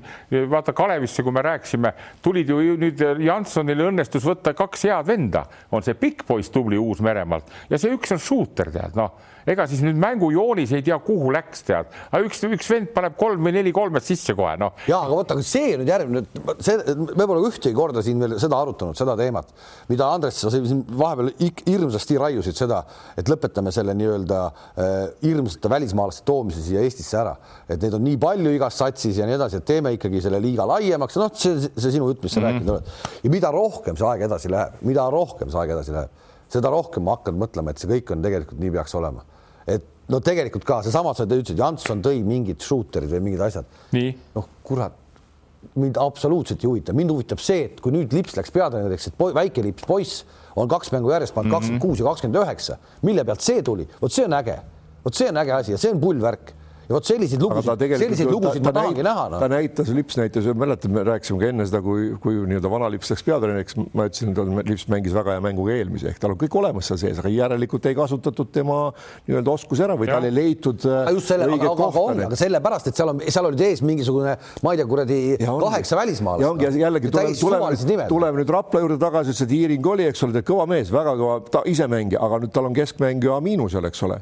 [0.49, 1.93] vaata Kalevisse, kui me rääkisime,
[2.23, 7.69] tulid ju nüüd Jansonil õnnestus võtta kaks head venda, on see pikk poiss tubli Uus-Meremaalt
[7.71, 11.63] ja see üks on shooter tead noh ega siis nüüd mängujoonis ei tea, kuhu läks,
[11.67, 14.75] tead, üks, üks vend paneb kolm või neli kolmet sisse kohe, noh.
[14.89, 16.23] ja aga vot, aga see nüüd järgmine,
[16.63, 16.75] see,
[17.07, 19.53] me pole ühtegi korda siin veel seda arutanud, seda teemat,
[19.91, 21.31] mida Andres, sa siin vahepeal
[21.67, 22.81] hirmsasti raiusid seda,
[23.19, 28.19] et lõpetame selle nii-öelda äh, hirmsate välismaalaste toomise siia Eestisse ära, et neid on nii
[28.21, 31.95] palju igas satsis ja nii edasi, et teeme ikkagi selle liiga laiemaks, noh, see, see
[31.95, 32.59] sinu jutt, mis sa mm -hmm.
[32.59, 33.23] rääkinud oled.
[33.23, 37.03] Ja mida rohkem see aeg edasi läheb, mida rohkem see aeg edasi läheb, seda rohkem
[37.03, 39.23] ma hakkan mõtlema, et see kõik on tegelikult nii peaks olema
[39.67, 43.67] et no tegelikult ka seesama, sa ütlesid, Janson tõi mingid shooterid või mingid asjad.
[44.35, 44.95] noh, kurat,
[45.75, 49.65] mind absoluutselt ei huvita, mind huvitab see, et kui nüüd Lips läks peatreeneriks, et väike
[49.65, 50.23] Lips poiss
[50.57, 51.57] on kaks mängu järjest pannud mhm.
[51.57, 54.57] kakskümmend kuus ja kakskümmend üheksa, mille pealt see tuli, vot see on äge,
[55.03, 56.53] vot see on äge asi ja see on pull värk
[56.87, 59.39] ja vot selliseid lugusid, selliseid lugusid ta, ta ma tahangi näha no..
[59.41, 63.11] ta näitas, Lips näitas, mäletad, me rääkisime ka enne seda, kui, kui nii-öelda vana Lips
[63.11, 66.39] läks peatreeneriks, ma ütlesin, et Lips mängis väga hea mängu ka eelmise, ehk tal on
[66.39, 68.79] kõik olemas seal sees, aga järelikult ei kasutatud tema
[69.27, 70.87] nii-öelda oskusi ära või tal ei leitud.
[70.87, 73.83] Äh, just selle, aga, aga, aga on, aga sellepärast, et seal on, seal olid ees
[73.83, 76.45] mingisugune, ma ei tea, kuradi kaheksa välismaalast.
[76.45, 77.35] ja ongi jällegi tuleme,
[77.83, 81.19] tuleme, tuleme nüüd Rapla juurde tagasi, ütles, et Iiring oli, eks ole, kõva mees, väga
[81.19, 84.21] kõva, ta ise mängija, aga nüüd tal on keskmängija miinusel, eks ole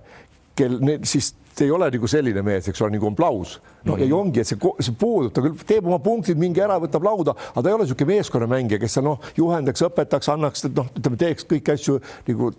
[0.56, 3.60] kel siis ei ole nagu selline mees, eks ole, nagu on Plaus.
[3.84, 4.10] no mm -hmm.
[4.10, 7.32] ja ongi, et see, see puudub, ta küll teeb oma punktid, mingi ära, võtab lauda,
[7.32, 11.46] aga ta ei ole niisugune meeskonnamängija, kes seal noh, juhendaks, õpetaks, annaks, noh, ütleme, teeks
[11.46, 12.54] kõiki asju nagu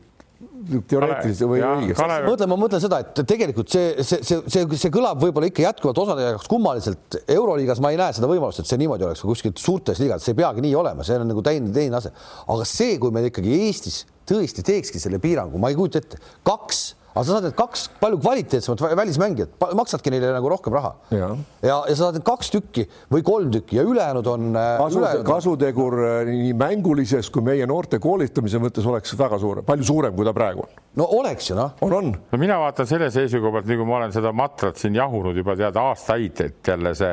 [0.88, 2.06] teoreetiliselt või õigesti.
[2.26, 6.00] mõtlen, ma mõtlen seda, et tegelikult see, see, see, see, see kõlab võib-olla ikka jätkuvalt
[6.02, 7.18] osade jaoks kummaliselt.
[7.36, 10.40] euroliigas ma ei näe seda võimalust, et see niimoodi oleks, kuskilt suurtes liigades, see ei
[10.42, 12.12] peagi nii olema, see on nagu teine, teine asi.
[12.46, 16.86] aga see, kui me ikkagi Eestis tõesti teekski selle piirangu, ma ei kujuta ette, kaks
[17.16, 20.92] aga sa saad need kaks palju kvaliteetsemat välismängijat, maksadki neile nagu rohkem raha.
[21.14, 21.30] ja,
[21.64, 25.00] ja, ja sa saad need kaks tükki või kolm tükki ja ülejäänud on äh, Kasu,
[25.00, 25.28] ülejäänud...
[25.30, 30.28] kasutegur äh, nii mängulises kui meie noorte koolitamise mõttes oleks väga suur, palju suurem, kui
[30.28, 30.84] ta praegu on.
[31.00, 31.72] no oleks ju noh.
[31.80, 32.14] on, on.
[32.32, 35.56] no mina vaatan selle seisukoha pealt, nii kui ma olen seda matrat siin jahunud juba
[35.56, 37.12] tead aastaid, et jälle see,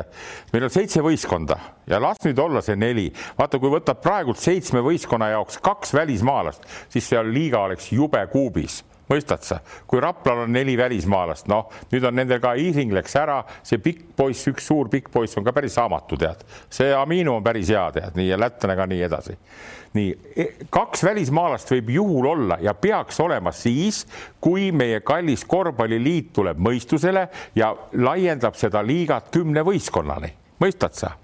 [0.52, 3.08] meil on seitse võistkonda ja las nüüd olla see neli.
[3.38, 8.82] vaata, kui võtab praegult seitsme võistkonna jaoks kaks välismaalast, siis seal liiga oleks jube kuubis
[9.14, 13.40] mõistad sa, kui Raplal on neli välismaalast, noh, nüüd on nendel ka Iring läks ära,
[13.66, 17.46] see pikk poiss, üks suur pikk poiss on ka päris saamatu, tead, see Aminu on
[17.46, 19.38] päris hea, tead, nii ja lätlane ka nii edasi.
[19.94, 24.04] nii e, kaks välismaalast võib juhul olla ja peaks olema siis,
[24.42, 31.14] kui meie kallis korvpalliliit tuleb mõistusele ja laiendab seda liigat kümne võistkonnani, mõistad sa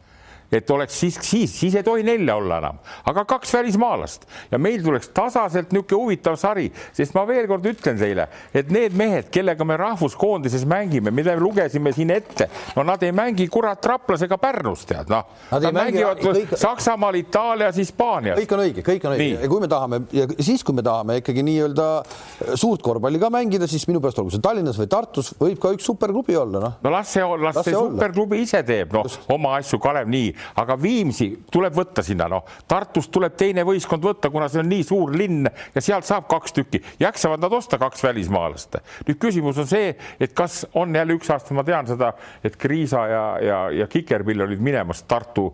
[0.53, 2.81] et oleks siis, siis, siis ei tohi nelja olla enam,
[3.11, 4.27] aga kaks välismaalast.
[4.51, 8.97] Ja meil tuleks tasaselt niisugune huvitav sari, sest ma veel kord ütlen teile, et need
[8.99, 13.87] mehed, kellega me rahvuskoondises mängime, mida me lugesime siin ette, no nad ei mängi kurat
[13.87, 15.31] Raplas ega Pärnus, tead noh.
[15.51, 16.57] Nad, nad mängivad kõik...
[16.61, 18.39] Saksamaal, Itaalias, Hispaanias.
[18.43, 19.39] kõik on õige, kõik on õige.
[19.45, 21.89] Ja kui me tahame ja siis, kui me tahame ikkagi nii-öelda
[22.59, 25.87] suurt korvpalli ka mängida, siis minu pärast olgu see Tallinnas või Tartus võib ka üks
[25.87, 26.77] superklubi olla, noh.
[26.83, 30.33] no las see, las, las see, see superklubi ise teeb, noh, oma asju, Kalev, nii
[30.61, 34.87] aga Viimsi tuleb võtta sinna, noh, Tartust tuleb teine võistkond võtta, kuna see on nii
[34.87, 38.81] suur linn ja sealt saab kaks tükki, jaksavad nad osta kaks välismaalast.
[39.09, 42.13] nüüd küsimus on see, et kas on jälle üks aasta, ma tean seda,
[42.45, 45.51] et Kriisa ja, ja, ja Kikerpill olid minemas Tartu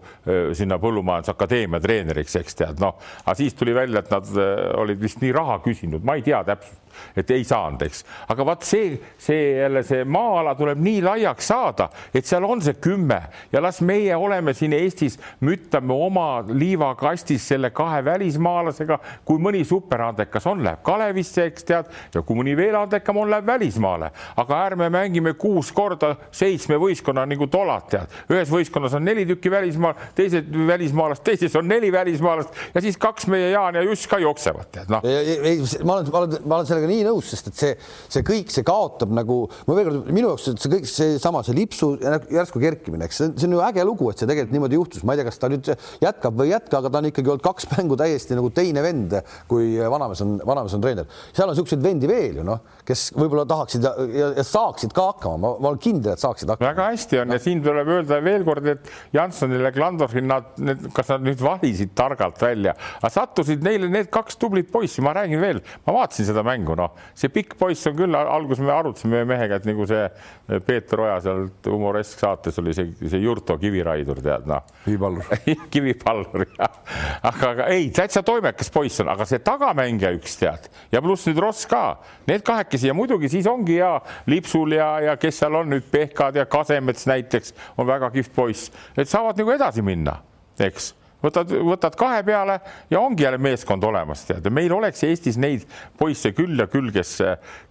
[0.56, 4.34] sinna Põllumajandusakadeemia treeneriks, eks tead, noh, aga siis tuli välja, et nad
[4.82, 6.85] olid vist nii raha küsinud, ma ei tea täpselt
[7.16, 11.88] et ei saanud, eks, aga vaat see, see jälle see maa-ala tuleb nii laiaks saada,
[12.14, 13.20] et seal on see kümme.
[13.52, 20.46] Ja las meie oleme siin Eestis, müttame oma liivakastis selle kahe välismaalasega, kui mõni superandekas
[20.50, 24.90] on, läheb Kalevisse, eks tead, ja kui mõni veel andekam on, läheb välismaale, aga ärme
[24.92, 30.50] mängime kuus korda seitsme võistkonna nagu tolat, tead, ühes võistkonnas on neli tükki välismaal, teised
[30.68, 34.92] välismaalast, teises on neli välismaalast ja siis kaks meie Jaan ja Juss ka jooksevad, tead
[34.92, 35.04] noh.
[35.06, 37.72] ei, ei, ma olen, ma olen, ma olen sellega sellega nii nõus, sest et see,
[38.12, 41.92] see kõik, see kaotab nagu, ma veel kord, minu jaoks see kõik seesama, see lipsu
[42.32, 45.14] järsku kerkimine, eks see, see on ju äge lugu, et see tegelikult niimoodi juhtus, ma
[45.14, 45.70] ei tea, kas ta nüüd
[46.02, 49.16] jätkab või ei jätka, aga ta on ikkagi olnud kaks mängu täiesti nagu teine vend,
[49.50, 51.08] kui vanamees on, vanamees on treener.
[51.32, 55.08] seal on niisuguseid vendi veel ju noh, kes võib-olla tahaksid ja, ja, ja saaksid ka
[55.12, 56.72] hakkama, ma olen kindel, et saaksid hakkama.
[56.72, 57.38] väga hästi on no.
[57.38, 60.52] ja siin tuleb öelda veel kord, et Jansonile, Glandorfil nad,
[60.96, 65.42] kas nad nüüd valisid targalt välja, aga sattusid neile need kaks tublit poissi, ma räägin
[65.42, 69.58] veel, ma vaatasin seda mängu, noh, see pikk poiss on küll, alguses me arutasime mehega,
[69.60, 74.48] et nagu see eh, Peeter Oja sealt humoresk saates oli see, see Jurto kiviraidur, tead
[74.50, 74.66] noh.
[74.84, 75.30] kivipallur.
[75.72, 76.76] Kivipallur jah,
[77.22, 80.68] aga, aga ei, täitsa toimekas poiss on, aga see tagamängija üks tead.
[80.92, 81.84] Ja pluss nüüd Ross ka,
[82.28, 83.96] need kahekesi ja muidugi siis ongi ja
[84.30, 88.70] Lipsul ja, ja kes seal on nüüd Pehkad ja Kasemets näiteks on väga kihvt poiss,
[88.96, 90.20] et saavad nagu edasi minna,
[90.60, 90.94] eks
[91.26, 92.58] võtad, võtad kahe peale
[92.90, 95.66] ja ongi jälle meeskond olemas, tead, meil oleks Eestis neid
[95.98, 97.16] poisse küll ja küll, kes,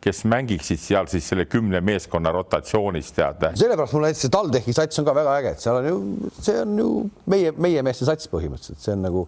[0.03, 3.49] kes mängiksid seal siis selle kümne meeskonna rotatsioonis, tead.
[3.58, 6.58] sellepärast mulle näiteks see TalTechi sats on ka väga äge, et seal on ju, see
[6.62, 6.89] on ju
[7.32, 9.28] meie, meie meeste sats põhimõtteliselt, see on nagu,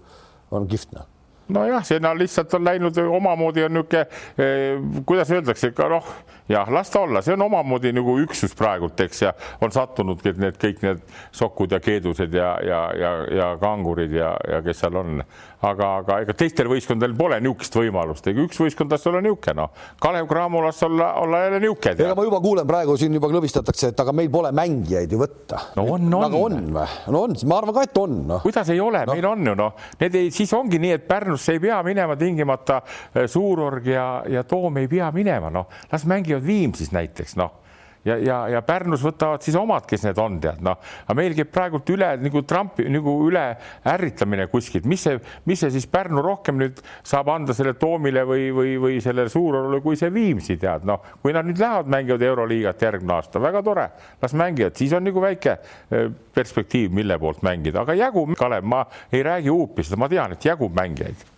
[0.51, 1.13] on kihvt noh.
[1.47, 6.09] Nojah, sinna lihtsalt on läinud omamoodi on niisugune eh,, kuidas öeldakse, ka noh,
[6.49, 10.59] jah, las ta olla, see on omamoodi nagu üksus praegult, eks, ja on sattunudki need
[10.61, 11.03] kõik need
[11.35, 15.21] sokud ja keedused ja, ja, ja, ja kangurid ja, ja kes seal on.
[15.57, 19.71] aga, aga ega teistel võistkondadel pole niisugust võimalust, ega üks võistkond las olla niisugune, noh.
[19.99, 21.95] Kalev Cramo las olla, olla jälle niisugune.
[22.05, 25.63] ega ma juba kuulen praegu siin juba klõbistatakse, et aga meil pole mängijaid ju võtta.
[25.79, 26.27] no on, on.
[26.27, 26.85] aga on või?
[27.07, 28.39] no on, ma arvan ka, et on no..
[28.45, 31.57] kuidas ei ole no., meil on ju noh, need ei, siis ongi nii, et Pärnusse
[31.57, 36.36] ei pea minema tingimata eh, Suurorg ja, ja Toom ei pea minema, noh, las mängivad
[36.45, 37.63] Viimsis näiteks, noh.
[38.07, 41.49] Ja, ja, ja Pärnus võtavad siis omad, kes need on, tead noh, aga meil käib
[41.51, 43.43] praegult üle nagu Trumpi nagu üle
[43.89, 45.17] ärritamine kuskilt, mis see,
[45.49, 49.81] mis see siis Pärnu rohkem nüüd saab anda selle Toomile või, või, või sellele Suurorule,
[49.83, 53.87] kui see Viimsi tead, noh, kui nad nüüd lähevad, mängivad Euroliigat järgmine aasta, väga tore,
[54.23, 58.85] las mängivad, siis on nagu väike eh, perspektiiv, mille poolt mängida, aga jagub, Kalev, ma
[59.11, 61.33] ei räägi huupi, ma tean, et jagub mängijaid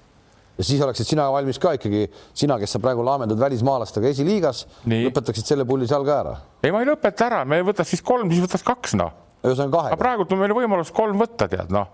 [0.60, 2.05] ja siis oleksid sina valmis ka ikkagi,
[2.36, 6.36] sina, kes sa praegu laamendad välismaalastega esiliigas, lõpetaksid selle pulli seal ka ära?
[6.64, 9.16] ei, ma ei lõpeta ära, me võtaks siis kolm, siis võtaks kaks, noh.
[9.45, 9.99] ühesõnaga kahe.
[10.01, 11.88] praegult on meil võimalus kolm võtta, tead, noh.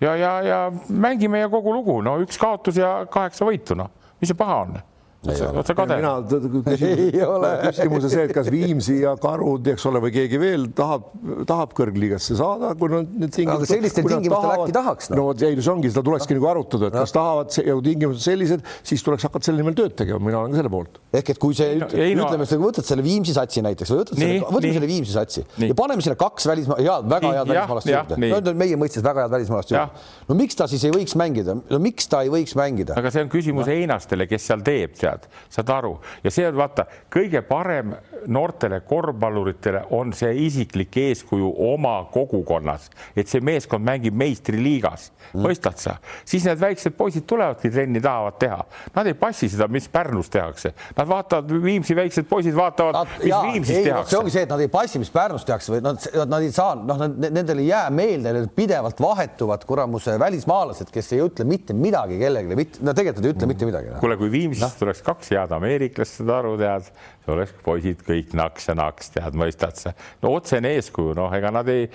[0.00, 3.92] ja, ja, ja mängime ja kogu lugu, no üks kaotus ja kaheksa võitu, noh,
[4.22, 4.78] mis see paha on?
[5.26, 5.96] Oled sa kade?
[5.98, 6.12] mina
[6.88, 7.48] Ei ole.
[7.66, 11.08] küsimus on see, et kas Viimsi ja Karud, eks ole, või keegi veel tahab,
[11.48, 13.64] tahab kõrgliigasse saada, kui nad need tingimused.
[13.66, 15.18] Aga sellistel tingimustel äkki tahaks, noh.
[15.18, 17.74] no vot, ei, no see ongi, seda tulekski nagu arutada, et kas tahavad see- ja
[17.78, 21.00] kui tingimused sellised, siis tuleks hakata selle nimel tööd tegema, mina olen ka selle poolt.
[21.18, 24.22] ehk et kui see no- no- ütleme, sa võtad selle Viimsi satsi näiteks või võtad
[24.22, 25.72] selle, võtame selle Viimsi satsi Nii.
[25.72, 28.18] ja paneme sinna kaks välismaa, head, väga head välismaalast juurde.
[28.22, 30.06] no need on meie mõistes väga head välismaalast juurde.
[30.28, 32.94] no miks ta siis ei võiks mängida, no miks ta ei võiks mängida?
[33.00, 35.94] aga see on küsimus einastele, kes seal teeb, tead, saad aru,
[36.24, 37.94] ja see on vaata kõige parem
[38.28, 45.78] noortele korvpalluritele on see isiklik eeskuju oma kogukonnas, et see meeskond mängib meistriliigas mm., mõistad
[45.80, 45.96] sa,
[46.28, 48.60] siis need väiksed poisid tulevadki trenni tahavad teha,
[48.96, 53.42] nad ei passi seda, mis Pärnus tehakse, nad vaatavad Viimsi väiksed poisid vaatavad, mis jaa,
[53.46, 54.18] Viimsis ei, see tehakse.
[54.18, 57.04] ongi see, et nad ei passi, mis Pärnus tehakse või nad, nad ei saa, noh,
[57.28, 62.68] nendel ei jää meelde, need pidevalt vahetuvad kuramuse välismaalased, kes ei ütle mitte midagi kellelegi,
[62.82, 63.92] no tegelikult nad ei ütle mitte midagi.
[63.94, 64.02] noh.
[64.02, 64.70] kuule, kui Viimsist no.
[64.84, 66.88] tuleks kaks head ameeriklast, saad aru, tead,
[67.28, 69.92] oleks poisid kõik naks ja naks, tead, mõistad sa.
[70.22, 71.86] no otsene eeskuju, noh, ega nad ei,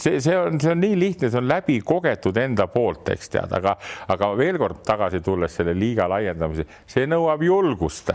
[0.00, 3.56] see, see on, see on nii lihtne, see on läbi kogetud enda poolt, eks tead,
[3.56, 3.76] aga,
[4.14, 8.12] aga veel kord tagasi tulles selle liiga laiendamise, see nõuab julgust,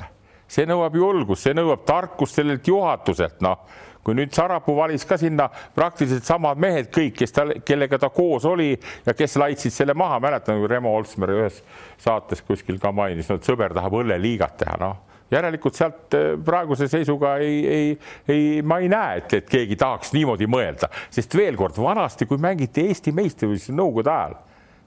[0.49, 3.61] see nõuab julgust, see nõuab tarkust sellelt juhatuselt, noh.
[3.99, 8.45] Kui nüüd Sarapuu valis ka sinna praktiliselt samad mehed kõik, kes ta, kellega ta koos
[8.47, 8.71] oli
[9.05, 11.59] ja kes laitsid selle maha, mäletan, kui Remo Olsmer ühes
[11.99, 14.97] saates kuskil ka mainis, no et sõber tahab õlleliigat teha, noh.
[15.29, 17.89] Järelikult sealt eh, praeguse seisuga ei, ei,
[18.33, 22.41] ei, ma ei näe, et, et keegi tahaks niimoodi mõelda, sest veel kord vanasti, kui
[22.41, 24.39] mängiti Eesti meistrivõistlusi Nõukogude ajal,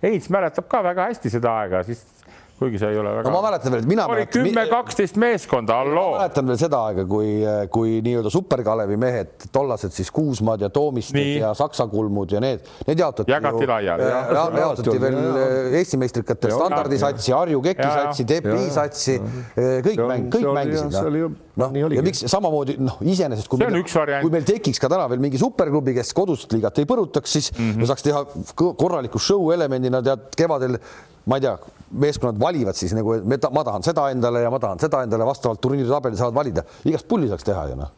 [0.02, 2.00] Heinz mäletab ka väga hästi seda aega, siis
[2.62, 5.74] kuigi see ei ole väga no ma mäletan veel, et mina oli kümme, kaksteist meeskonda,
[5.76, 6.14] ma halloo.
[6.16, 7.30] mäletan veel seda aega, kui,
[7.74, 11.36] kui nii-öelda superkalevi mehed, tollased siis Kuusmaad ja Toomisted Nii.
[11.42, 13.30] ja Saksa kulmud ja need, need jaotati.
[13.32, 14.32] Jagati laiali, jah.
[14.36, 18.12] ja, jaotati veel äh, Eesti meistrikate standardisatsi, Harju Keki Ja, ja.
[18.12, 18.26] satsi,
[18.70, 19.16] satsi,
[19.56, 20.92] kõik mäng, kõik mängisid.
[20.94, 23.82] see oli ju- noh, ja miks samamoodi noh, iseenesest kui meil,
[24.22, 27.58] kui meil tekiks ka täna veel mingi superklubi, kes kodust liigat ei põrutaks, siis mm
[27.62, 27.70] Mhm.
[27.72, 27.78] -hmm.
[27.80, 28.24] me saaks teha
[28.76, 30.78] korraliku show elemendina, tead kevadel
[31.26, 31.56] ma ei tea,
[31.92, 35.02] meeskonnad valivad siis nagu, et me ta, ma tahan seda endale ja ma tahan seda
[35.02, 37.90] endale, vastavalt turniiritabeli saavad valida, igast pulli saaks teha ju noh.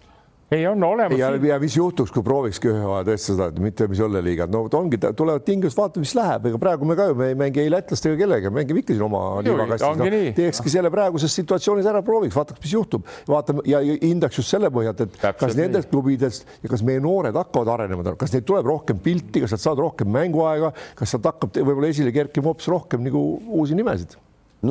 [0.55, 1.19] Ei, on olemas.
[1.19, 4.65] ja, ja mis juhtuks, kui proovikski ühe hooaja tõesti seda, et mitte mis õlleliigad, no
[4.67, 7.63] vot ongi, tulevad tingimused, vaatame, mis läheb, ega praegu me ka ju, me ei mängi
[7.65, 10.09] ei lätlastega kellegagi, mängime ikka siin oma liivakastis no,.
[10.39, 15.05] teekski selle praeguses situatsioonis ära, prooviks, vaataks, mis juhtub, vaatame ja hindaks just selle põhjalt,
[15.07, 19.01] et Täpselt kas nendest klubidest ja kas meie noored hakkavad arenema, kas neid tuleb rohkem
[19.05, 23.25] pilti, kas nad saavad rohkem mänguaega, kas sealt hakkab võib-olla esile kerkima hoopis rohkem nagu
[23.55, 24.19] uusi nimesid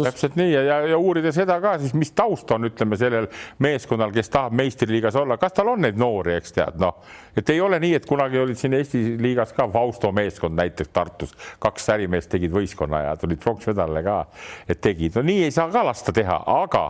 [0.01, 0.51] täpselt nii.
[0.53, 3.29] Ja, ja, ja uurida seda ka siis, mis taust on, ütleme sellel
[3.63, 6.97] meeskonnal, kes tahab meistriliigas olla, kas tal on neid noori, eks tead, noh,
[7.37, 11.33] et ei ole nii, et kunagi olid siin Eesti liigas ka Fausto meeskond näiteks Tartus,
[11.63, 14.17] kaks ärimeest tegid võistkonna ja tulid pronksmedalile ka,
[14.69, 16.83] et tegid, no nii ei saa ka lasta teha, aga,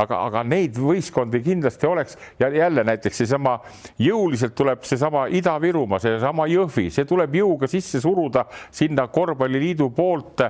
[0.00, 2.18] aga, aga neid võistkondi kindlasti oleks.
[2.40, 3.58] Ja jälle näiteks seesama
[4.00, 10.44] jõuliselt tuleb seesama Ida-Virumaa, seesama Jõhvi, see tuleb jõuga sisse suruda sinna korvpalliliidu poolt,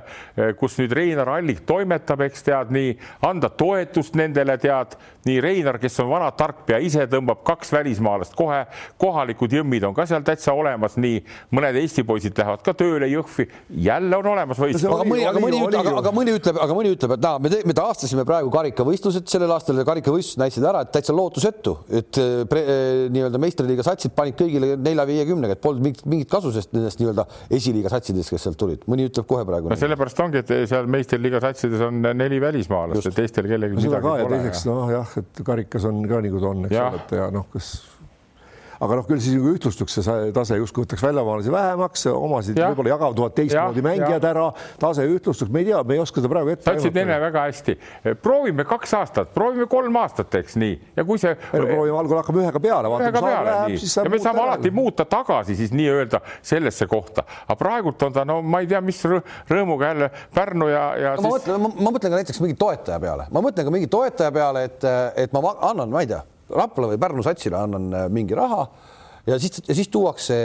[0.59, 2.93] kus nüüd Reinar Allik toimetab, eks tead, nii
[3.27, 4.95] anda toetust nendele, tead,
[5.27, 8.63] nii Reinar, kes on vana tarkpea, ise tõmbab kaks välismaalast kohe,
[9.41, 11.21] kohalikud jõmmid on ka seal täitsa olemas, nii
[11.55, 13.47] mõned Eesti poisid lähevad ka tööle Jõhvi,
[13.81, 14.93] jälle on olemas võistkond.
[14.93, 17.75] aga mõni, aga mõni, aga, aga mõni ütleb, aga mõni ütleb, et naa, me, me
[17.77, 23.05] taastasime praegu karikavõistlused sellel aastal ja karikavõistlused näitasid ära, et täitsa lootusetu, et pre- eh,
[23.13, 27.25] nii-öelda meistriliiga satsid panid kõigile nelja-viiekümnega, et polnud mingit, mingit kasu sest nendest nii-öelda
[27.57, 29.71] esiliiga satsidest, kes sealt tulid, mõni ütleb kohe praegu.
[29.71, 34.37] no sellepärast ongi, et seal meistriliiga satsides on neli välismaalast teistel kellelgi seda midagi pole.
[34.37, 37.47] teiseks noh, jah, et karikas on ka nagu ta on, eks ole, et ja noh,
[37.51, 37.73] kas
[38.81, 42.71] aga noh, küll siis nagu ühtlustuks see tase justkui võtaks väljamaalasi vähemaks, omasid Jah.
[42.71, 44.47] võib-olla jagavad teistmoodi Jah, mängijad ära,
[44.81, 47.45] tase ühtlustuks, me ei tea, me ei oska seda praegu ette sa ütlesid enne väga
[47.47, 47.75] hästi,
[48.23, 52.41] proovime kaks aastat, proovime kolm aastat, eks nii, ja kui see me proovime algul hakkame
[52.45, 53.81] ühega peale, ühega vaatame, peale läheb, nii.
[53.83, 54.47] siis ja saab me saame ära.
[54.55, 58.81] alati muuta tagasi siis nii-öelda sellesse kohta, aga praegult on ta no ma ei tea,
[58.85, 59.21] mis rõ-
[59.51, 63.29] rõõmuga jälle Pärnu ja, ja ma siis mõtlen, ma mõtlen ka näiteks mingi toetaja peale,
[63.31, 64.85] ma mõtlen ka mingi toetaja peale, et,
[65.21, 66.21] et ma ma annan, ma ei tea,
[66.55, 68.67] Rapla või Pärnu satsile annan äh, mingi raha
[69.27, 70.37] ja siis, ja siis tuuakse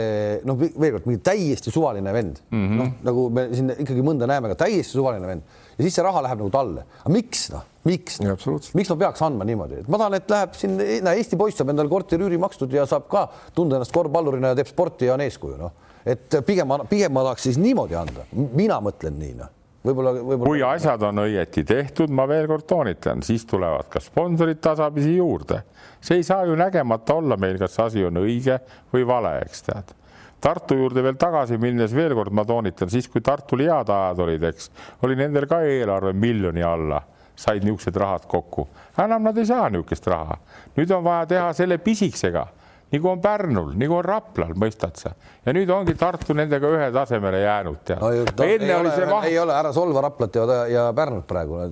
[0.45, 2.77] noh, veel kord mingi täiesti suvaline vend mm, -hmm.
[2.81, 6.21] noh, nagu me siin ikkagi mõnda näeme ka täiesti suvaline vend ja siis see raha
[6.25, 6.85] läheb nagu talle.
[7.01, 8.75] aga miks noh, miks absoluutselt.
[8.77, 11.73] miks ma peaks andma niimoodi, et ma tahan, et läheb siin, näe, Eesti poiss saab
[11.73, 15.57] endale korteri-üüri makstud ja saab ka tunda ennast korvpallurina ja teeb sporti ja on eeskuju,
[15.57, 15.73] noh.
[16.05, 19.56] et pigem, pigem ma tahaks siis niimoodi anda, mina mõtlen nii, noh
[19.87, 20.49] võib-olla, võib-olla.
[20.49, 25.63] kui asjad on õieti tehtud, ma veel kord toonitan, siis tulevad ka sponsorid tasapisi juurde.
[26.01, 28.59] see ei saa ju nägemata olla meil, kas asi on õige
[28.93, 29.93] või vale, eks tead.
[30.41, 34.43] Tartu juurde veel tagasi minnes veel kord ma toonitan, siis kui Tartul head ajad olid,
[34.51, 34.69] eks,
[35.03, 37.01] oli nendel ka eelarve miljoni alla
[37.37, 38.67] said niisugused rahad kokku.
[38.97, 40.37] enam nad ei saa niisugust raha.
[40.77, 42.47] nüüd on vaja teha selle pisikesega,
[42.93, 45.13] nagu on Pärnul, nagu on Raplal, mõistad sa.
[45.45, 47.93] ja nüüd ongi Tartu nendega ühe tasemele jäänud.
[48.01, 49.31] No, ta, enne oli ole, see vahe.
[49.31, 51.63] ei ole, ära solva Raplat ja, ja Pärnut praegu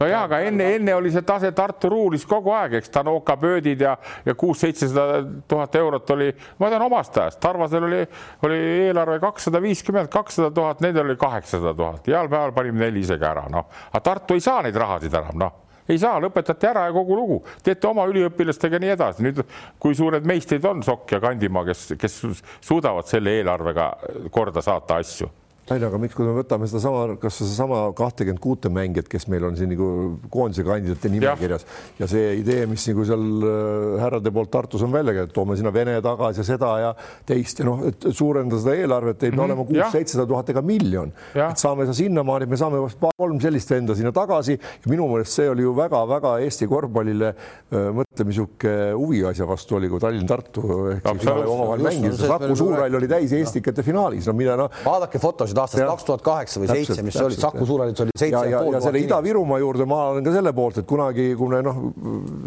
[0.00, 3.96] nojah, aga enne, enne oli see tase Tartu ruulis kogu aeg, eks Tanoka pöödid ja,
[4.26, 8.02] ja kuus-seitsesada tuhat eurot oli, ma tean omast ajast, Tarvasel oli,
[8.46, 13.24] oli eelarve kakssada viiskümmend, kakssada tuhat, nendel oli kaheksasada tuhat, heal päeval panime neil isegi
[13.24, 16.92] ära, noh, aga Tartu ei saa neid rahasid enam, noh ei saa, lõpetate ära ja
[16.96, 19.26] kogu lugu, teete oma üliõpilastega nii edasi.
[19.26, 19.42] nüüd,
[19.78, 22.20] kui suured meistrid on Sokk ja Kandimaa, kes, kes
[22.60, 23.90] suudavad selle eelarvega
[24.34, 25.30] korda saata asju
[25.74, 29.48] ei no aga miks, kui me võtame sedasama, kas sedasama kahtekümmet kuute mängijat, kes meil
[29.48, 29.88] on siin nagu
[30.30, 32.04] koondise kandidaate nimekirjas ja.
[32.04, 35.72] ja see idee, mis nagu seal äh, härrade poolt Tartus on välja käidud, toome sinna
[35.74, 36.92] Vene tagasi ja seda ja
[37.26, 39.44] teist ja noh, et suurendada seda eelarvet ei pea mm -hmm.
[39.48, 42.84] olema kuus-seitsesada tuhat ega miljon, et saame seda sinnamaani, et me saame
[43.16, 47.90] kolm sellist venda sinna tagasi ja minu meelest see oli ju väga-väga Eesti korvpallile äh,
[47.90, 50.62] mõtleme niisugune huviasja vastu oli, kui Tallinn-Tartu
[50.94, 54.70] ehk siis omavahel mängis, Saku Suurhall oli täis Eestikate finaalis, no mida noh.
[54.84, 58.14] vaadake fotosid aastast aastast kaks tuhat kaheksa või seitse, mis täpselt, oli Saku Suurhallis oli
[58.16, 58.76] seitse ja pool.
[58.76, 61.80] ja selle Ida-Virumaa juurde ma olen ka selle poolt, et kunagi, kui me noh,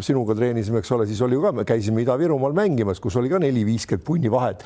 [0.04, 3.40] sinuga treenisime, eks ole, siis oli ju ka, me käisime Ida-Virumaal mängimas, kus oli ka
[3.42, 4.64] neli-viiskümmend punni vahet.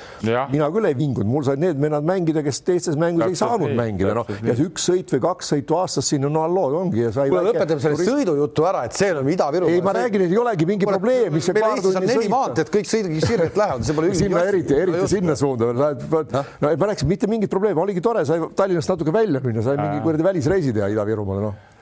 [0.52, 3.78] mina küll ei vingunud, mul said need vennad mängida, kes teistes mängudes ei saanud nii,
[3.80, 7.08] mängida, noh ja üks sõit või kaks sõitu aastas sinna no halloo ongi.
[7.14, 9.74] kuule, lõpetame selle sõidujutu ära, et see on Ida-Virumaa.
[9.74, 12.10] ei, ma räägin, et ei olegi mingi probleem, mis see paar tundi sõita.
[12.12, 14.12] neli maanteed, kõik sõidagi sirgelt lähevad, see pole.
[14.18, 15.72] sinna eriti, eriti sinna suunda.
[15.72, 20.02] no ma rääkisin, mitte mingit probleemi, oligi tore, sai Tallinnast natuke välja minna, sai mingi
[20.02, 21.73] kuradi välisreisi teha Ida-Virumaale, noh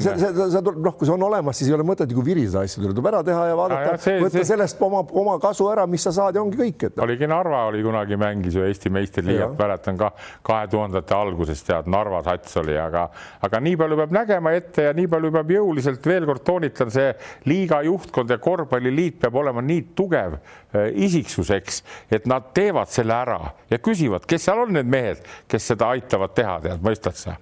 [0.00, 2.82] see, see, tuleb, noh, kui see on olemas, siis ei ole mõtet nagu viriseda asju,
[2.86, 4.46] tuleb ära teha ja vaadata, võtta see...
[4.48, 7.00] sellest oma, oma kasu ära, mis sa saad ja ongi kõik, et.
[7.04, 10.08] oligi Narva oli kunagi mängis ju Eesti meistriliigat, mäletan ka
[10.46, 13.04] kahe tuhandete alguses tead, Narva sats oli, aga,
[13.44, 17.10] aga nii palju peab nägema ette ja nii palju peab jõuliselt veel kord toonitan, see
[17.50, 23.20] liiga juhtkond ja korvpalliliit peab olema nii tugev äh, isiksus, eks, et nad teevad selle
[23.20, 27.36] ära ja küsivad, kes seal on need mehed, kes seda aitavad teha, tead, mõistad sa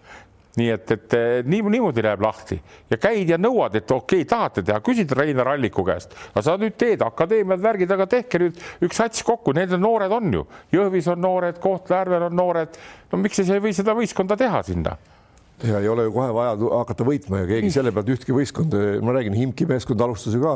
[0.59, 1.15] nii et, et
[1.47, 2.59] nii, niimoodi läheb lahti.
[2.91, 6.57] Ja käid ja nõuad, et okei okay,, tahate teha, küsid Reinar Alliku käest, aga sa
[6.61, 10.45] nüüd teed akadeemiad, värgid, aga tehke nüüd üks sats kokku, need noored on ju,
[10.75, 12.83] Jõhvis on noored, Kohtla-Järvel on noored.
[13.13, 14.99] no miks ei või seda võistkonda teha sinna?
[15.65, 19.15] ja ei ole ju kohe vaja hakata võitma ja keegi selle pealt ühtki võistkonda, ma
[19.17, 20.55] räägin, Himki meeskond alustas ju ka,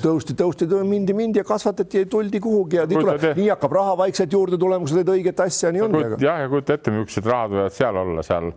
[0.00, 4.32] tõusti, tõusti, mindi, mindi ja kasvatati tuldi kuhugi ja nii, tuleb, nii hakkab raha vaikselt
[4.32, 6.04] juurde tulema, kui sa teed õiget asja, nii ongi.
[6.24, 8.52] jah, ja kujuta ette, millised rahad võivad seal olla, seal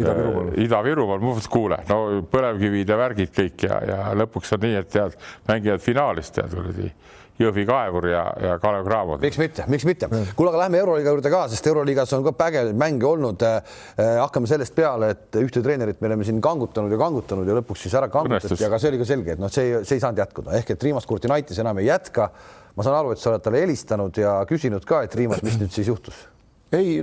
[0.00, 0.62] Ida-Virumaal äh,.
[0.66, 2.00] Ida-Virumaal, ma mõtlesin, kuule, no
[2.32, 5.16] põlevkivid ja värgid kõik ja, ja lõpuks on nii, et tead,
[5.48, 6.90] mängivad finaalis tead kuradi
[7.36, 9.18] Jõhvi Kaevur ja, ja Kalev Cramo.
[9.20, 10.08] miks mitte, miks mitte.
[10.36, 13.74] kuule, aga lähme Euroliiga juurde ka, sest Euroliigas on ka pägevaid mänge olnud äh,.
[14.22, 17.96] hakkame sellest peale, et ühte treenerit me oleme siin kangutanud ja kangutanud ja lõpuks siis
[18.00, 20.72] ära kangutati, aga see oli ka selge, et noh, see, see ei saanud jätkuda ehk
[20.76, 22.30] et Rimas Kurtinaitis enam ei jätka.
[22.76, 25.72] ma saan aru, et sa oled talle helistanud ja küsinud ka, et Rimas, mis nüüd
[25.76, 26.24] siis juhtus
[26.74, 27.00] ei,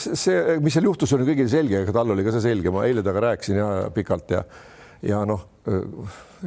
[0.00, 3.04] see, mis seal juhtus, oli kõigile selge, ega tal oli ka see selge, ma eile
[3.04, 4.44] temaga rääkisin ja pikalt ja
[5.04, 5.42] ja noh,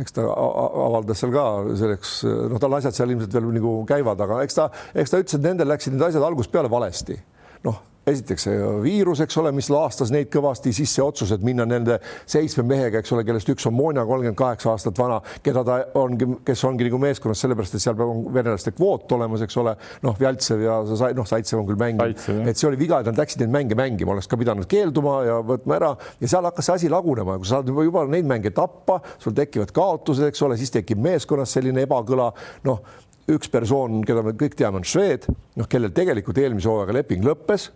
[0.01, 1.43] eks ta avaldas seal ka
[1.77, 2.13] selleks,
[2.51, 5.45] noh, tal asjad seal ilmselt veel nagu käivad, aga eks ta, eks ta ütles, et
[5.45, 7.19] nendel läksid need asjad algusest peale valesti.
[7.67, 11.65] noh esiteks see viirus, eks ole, mis laastas neid kõvasti, siis see otsus, et minna
[11.67, 11.97] nende
[12.29, 16.29] seitsme mehega, eks ole, kellest üks on Moona, kolmkümmend kaheksa aastat vana, keda ta ongi,
[16.47, 20.63] kes ongi nagu meeskonnas, sellepärast et seal peab venelaste kvoot olemas, eks ole, noh, Vjaltsev
[20.63, 23.79] ja noh, Saitsev on küll mänginud, et see oli viga, et nad läksid neid mänge
[23.79, 25.89] mängima, oleks ka pidanud keelduma ja võtma ära.
[26.21, 29.35] Ja seal hakkas see asi lagunema, kui sa saad juba, juba neid mänge tappa, sul
[29.37, 32.31] tekivad kaotused, eks ole, siis tekib meeskonnas selline ebakõla,
[32.67, 32.79] noh
[33.27, 35.27] üks persoon, keda me kõik teame, on Šved,
[35.59, 37.67] noh, kellel tegelikult eelmise hooajaga leping lõppes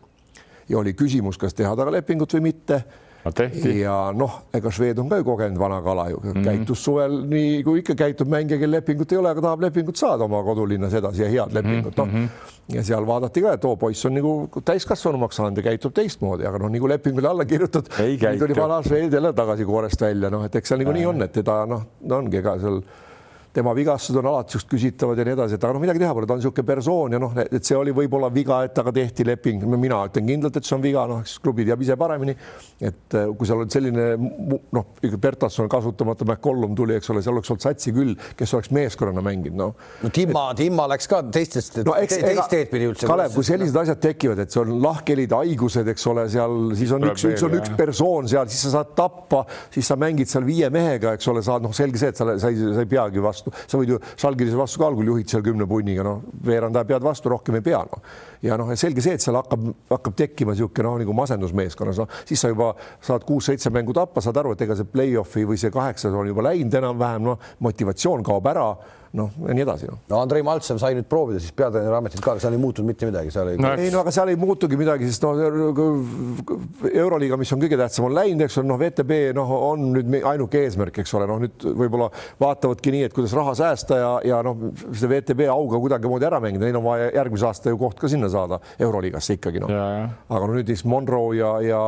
[0.72, 2.82] ja oli küsimus, kas teha taga lepingut või mitte
[3.78, 6.46] ja noh, ega Šved on ka ju kogenud vana kala ju mm, -hmm.
[6.46, 10.26] käitus suvel nii kui ikka käitub mängija, kel lepingut ei ole, aga tahab lepingut saada
[10.26, 12.14] oma kodulinnas edasi ja head lepingut mm, -hmm.
[12.14, 12.22] noh.
[12.22, 12.76] Mhm.
[12.78, 16.58] ja seal vaadati ka, et oo poiss on nagu täiskasvanumaks saanud ja käitub teistmoodi, aga
[16.58, 17.94] noh, nagu lepingule alla kirjutatud,
[18.40, 21.66] tuli vana Šved jälle tagasi koorest välja, noh, et eks seal niikuinii on, et teda
[21.66, 22.82] noh, ongi ega seal
[23.54, 26.28] tema vigastused on alati just küsitavad ja nii edasi, et aga noh, midagi teha pole,
[26.28, 29.66] ta on niisugune persoon ja noh, et see oli võib-olla viga, et temaga tehti leping,
[29.76, 32.36] mina ütlen kindlalt, et see on viga, noh, siis klubi teab ise paremini.
[32.82, 34.06] et äh, kui seal on selline
[34.74, 34.88] noh,
[35.22, 39.58] Bertasson kasutamata, McCollum tuli, eks ole, seal oleks olnud satsi küll, kes oleks meeskonnana mänginud,
[39.60, 39.76] noh.
[40.02, 43.10] no Timma et..., Timma läks ka teistest no, eks, te, teist teed pidi üldse.
[43.10, 47.10] Kalev, kui sellised asjad tekivad, et see on lahkhelid, haigused, eks ole, seal siis on
[47.12, 49.44] üks, üks on üks persoon seal, siis sa saad tappa,
[49.74, 52.52] siis sa mängid seal viie mehega, eks ole, saad noh, selge see, et sa, sa
[52.52, 55.44] ei, sa ei peagi vastu vastu, sa võid ju Žalgirise vastu ka algul juhid seal
[55.46, 58.06] kümne punniga, noh, veerand aja pead vastu, rohkem ei pea, noh.
[58.46, 62.10] ja noh, selge see, et seal hakkab, hakkab tekkima niisugune noh, nagu masendus meeskonnas, noh,
[62.26, 62.72] siis sa juba
[63.02, 66.46] saad kuus-seitse mängu tappa, saad aru, et ega see play-off'i või see kaheksas on juba
[66.50, 68.68] läinud enam-vähem, noh, motivatsioon kaob ära
[69.18, 69.98] noh, ja nii edasi no..
[70.08, 73.10] no Andrei Maltsev sai nüüd proovida siis peatreeneri ametit ka, aga seal ei muutunud mitte
[73.10, 73.72] midagi, seal ei no,.
[73.76, 75.82] ei no aga seal ei muutugi midagi, sest noh,
[76.92, 80.62] euroliiga, mis on kõige tähtsam, on läinud, eks ole, noh, VTB noh, on nüüd ainuke
[80.64, 82.08] eesmärk, eks ole, noh, nüüd võib-olla
[82.40, 86.70] vaatavadki nii, et kuidas raha säästa ja, ja noh, see VTB auga kuidagimoodi ära mängida,
[86.70, 89.76] neil on vaja järgmise aasta ju koht ka sinna saada euroliigasse ikkagi noh.
[90.32, 91.84] aga no nüüd siis Monroe ja, ja,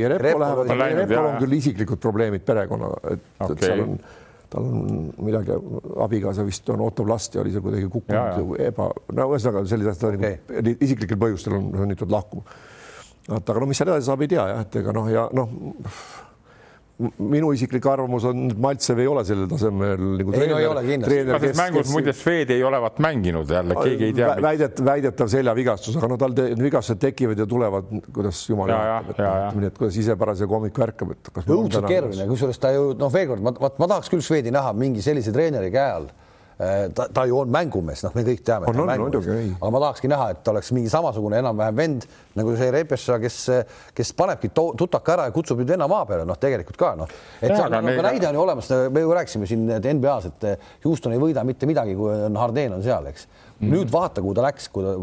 [0.00, 3.98] ja Repo lähevad, Repol on küll isiklikud probleemid perekonnaga, et okay., et seal on
[4.54, 5.56] tal on midagi,
[6.06, 10.18] abikaasa vist on Otto Vlast ja oli seal kuidagi kukkunud eba, no ühesõnaga sellised asjad
[10.18, 10.38] okay.
[10.48, 12.46] nagu isiklikel põhjustel on sunnitud lahkuma.
[13.28, 15.58] vaata, aga no mis seal edasi saab, ei tea jah, et ega noh, ja noh
[17.02, 20.68] minu isiklik arvamus on, et Maltsev ei ole sellel tasemel nagu ei, treener, no ei
[20.70, 21.50] ole kindlasti.
[21.58, 24.28] mängus muide Swed ei olevat mänginud jälle, keegi ei tea.
[24.42, 29.98] väidet, väidetav seljavigastus, aga no tal vigastused tekivad ja tulevad, kuidas jumal juhatab, et kuidas
[30.04, 31.48] ise parasjagu hommikul ärkab, et kas.
[31.50, 34.70] õudselt keeruline, kusjuures ta ju noh, veel kord ma, ma, ma tahaks küll Swedi näha
[34.78, 36.12] mingi sellise treeneri käe all
[36.94, 38.68] ta, ta ju on mängumees, noh, me kõik teame.
[39.56, 42.06] aga ma tahakski näha, et oleks mingi samasugune enam-vähem vend
[42.38, 43.38] nagu see Repessa, kes,
[43.94, 47.50] kes panebki tutaka ära ja kutsub nüüd venna maa peale, noh, tegelikult ka noh, et
[47.50, 51.22] ja, aga nagu, näide on ju olemas, me ju rääkisime siin NBA-s, et Houston ei
[51.22, 53.26] võida mitte midagi, kui on Harden on seal, eks.
[53.54, 53.70] Mm.
[53.70, 54.96] nüüd vaata, kuhu ta läks, kui ta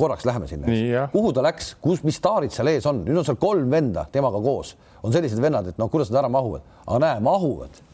[0.00, 0.78] korraks läheme sinna,
[1.12, 4.40] kuhu ta läks, kus, mis staarid seal ees on, nüüd on seal kolm venda temaga
[4.44, 4.72] koos,
[5.04, 7.84] on sellised vennad, et noh, kuidas nad ära mahuvad, aga näe, mahuvad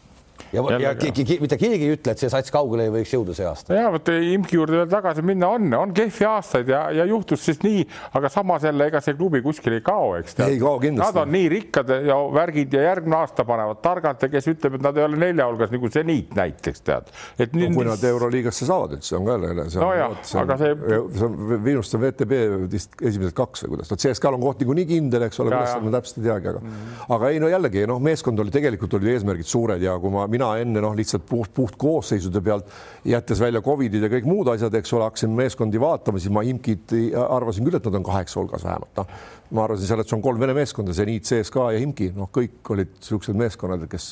[0.52, 1.12] ja, ja ke,
[1.42, 3.76] mitte keegi ei ütle, et see sats kaugele ei võiks jõuda see aasta.
[3.76, 7.60] ja vot imki juurde veel tagasi minna on, on kehvi aastaid ja, ja juhtus siis
[7.64, 7.84] nii,
[8.18, 10.38] aga samas jälle ega see klubi kuskil ei kao, eks.
[10.46, 11.14] ei kao kindlasti.
[11.14, 14.86] Nad on nii rikkad ja värgid ja järgmine aasta panevad targalt ja kes ütleb, et
[14.86, 17.12] nad ei ole nelja hulgas nagu seniit näiteks tead.
[17.38, 19.68] et no, kui nad euroliigasse saavad, et see on ka jälle.
[19.74, 20.74] nojah, aga see.
[21.14, 25.26] see on on VTB vist esimesed kaks või kuidas, vot CSKA-l on koht niikuinii kindel,
[25.28, 27.04] eks ole, kuidas ma täpselt ei teagi, aga mm, -hmm.
[27.16, 30.50] aga ei no jällegi noh, meeskond oli tegelikult olid eesmärgid suured ja kui ma, mina
[30.60, 32.68] enne noh, lihtsalt puht, puht koosseisude pealt,
[33.08, 36.94] jättes välja Covidid ja kõik muud asjad, eks ole, hakkasin meeskondi vaatama, siis ma imkid
[37.22, 39.24] arvasin küll, et nad on kaheksa hulgas vähemalt, noh.
[39.54, 42.74] ma arvasin seal, et see on kolm Vene meeskonda, Zeniit, CSKA ja Imki, noh, kõik
[42.74, 44.10] olid niisugused meeskonnad, kes.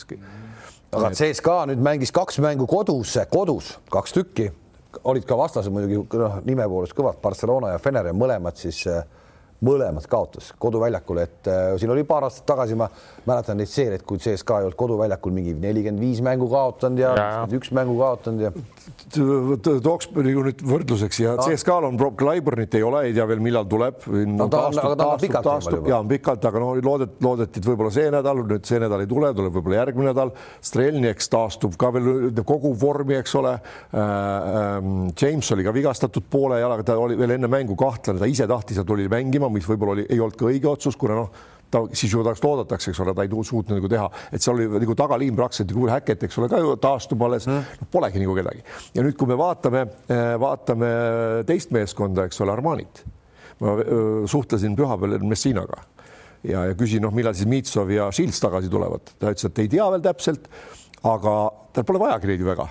[0.93, 4.51] aga CSKA nüüd mängis kaks mängu kodus, kodus kaks tükki,
[5.09, 9.03] olid ka vastased muidugi noh, nime poolest kõvad, Barcelona ja Fener ja mõlemad siis äh,
[9.63, 12.89] mõlemad kaotas koduväljakul, et äh, siin oli paar aastat tagasi, ma
[13.29, 17.59] mäletan neid seeriaid, kui CSKA ei olnud koduväljakul mingi nelikümmend viis mängu kaotanud ja, ja
[17.59, 18.53] üks mängu kaotanud ja.
[19.85, 21.47] tooks nagu nüüd võrdluseks ja no.
[21.47, 24.49] CSKA-l on Clyburnit ei ole, ei tea veel, millal tuleb no,.
[25.91, 29.11] Ja on pikalt, aga no loodet, loodeti, et võib-olla see nädal, nüüd see nädal ei
[29.11, 30.35] tule, tuleb võib-olla järgmine nädal.
[30.65, 34.01] Strelnieks taastub ka veel kogu vormi, eks ole äh,.
[34.53, 38.47] Ähm, James oli ka vigastatud poole jalaga, ta oli veel enne mängu kahtlane, ta ise
[38.49, 41.31] tahtis ja tuli mängima mis võib-olla oli, ei olnud ka õige otsus, kuna noh,
[41.73, 44.83] ta siis ju tast oodatakse, eks ole, ta ei suutnud nagu teha, et seal oli
[44.83, 48.37] nagu tagaliin praktiliselt nagu häket, eks ole, ka ju taastub alles mm., noh, polegi nagu
[48.37, 48.65] kedagi.
[48.97, 50.93] ja nüüd, kui me vaatame, eh, vaatame
[51.49, 53.05] teist meeskonda, eks ole, Armanit.
[53.63, 53.97] ma eh,
[54.29, 55.81] suhtlesin pühapäeval Messinaga
[56.45, 59.17] ja, ja küsin, noh, millal siis Mitsov ja Shields tagasi tulevad.
[59.19, 60.49] ta ütles, et ei tea veel täpselt,
[61.09, 61.37] aga
[61.73, 62.69] tal pole vajagi neid ju väga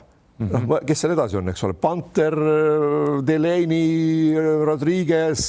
[0.50, 2.36] noh, kes seal edasi on, eks ole, Panter,
[3.28, 4.36] Delaney,
[4.66, 5.46] Rodriguez,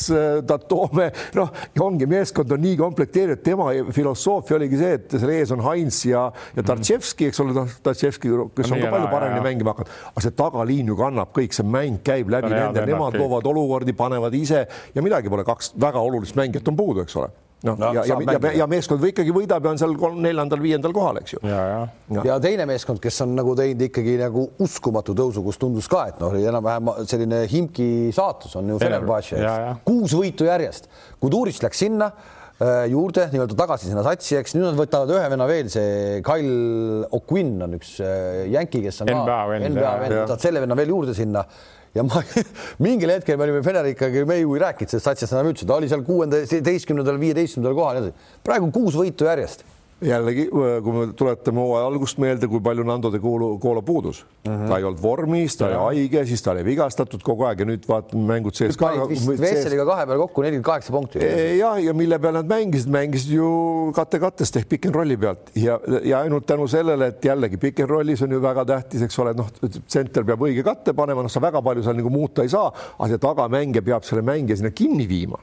[0.49, 1.53] Tatome, noh,
[1.85, 6.27] ongi meeskond on nii komplekteeritud, tema filosoofia oligi see, et seal ees on Heinz ja,
[6.57, 10.37] ja Tartševski, eks ole, noh, Tartševski, kes on ka palju paremini mängima hakanud, aga see
[10.43, 15.05] tagaliin ju kannab kõik, see mäng käib läbi nende, nemad loovad olukordi, panevad ise ja
[15.05, 17.33] midagi pole, kaks väga olulist mängijat on puudu, eks ole
[17.67, 19.95] noh no, ja, ja, ja, ja meeskond või ikkagi võidab ja on seal
[20.25, 21.41] neljandal-viiendal kohal, eks ju.
[21.47, 21.81] Ja, ja.
[22.17, 22.25] Ja.
[22.33, 26.23] ja teine meeskond, kes on nagu teinud ikkagi nagu uskumatu tõusu, kus tundus ka, et
[26.23, 29.41] noh, oli enam-vähem selline Himki saatus on ju Fenerbahce,
[29.87, 30.89] kuus võitu järjest.
[31.23, 35.47] Kudurist läks sinna äh, juurde nii-öelda tagasi sinna satsi, eks nüüd nad võtavad ühe venna
[35.51, 40.79] veel, see Kyle O'Quinn on üks äh, jänki, kes on NBA vend, võtavad selle venna
[40.79, 41.47] veel juurde sinna
[41.95, 42.23] ja ma
[42.85, 45.91] mingil hetkel me olime Fenericaga, me ju ei rääkinud sellest satsist enam üldse, ta oli
[45.91, 48.11] seal kuueteistkümnendal, viieteistkümnendal kohal.
[48.45, 49.67] praegu kuus võitu järjest
[50.07, 54.69] jällegi, kui me tuletame hooaja algust meelde, kui palju Nando de Colo puudus mm, -hmm.
[54.69, 57.87] ta ei olnud vormis, ta oli haige, siis ta oli vigastatud kogu aeg ja nüüd
[57.89, 58.79] vaatame mängud sees.
[58.79, 61.19] Vesseliga kahe peale kokku nelikümmend kaheksa punkti.
[61.59, 65.79] jah, ja mille peal nad mängisid, mängisid ju kate-kattest ehk pick n rolli pealt ja,
[66.05, 69.35] ja ainult tänu sellele, et jällegi pick n rollis on ju väga tähtis, eks ole,
[69.35, 69.49] noh,
[69.87, 73.09] tsenter peab õige katte panema, noh, sa väga palju seal nagu muuta ei saa, aga
[73.09, 75.39] see tagamängija peab selle mängija sinna kinni viima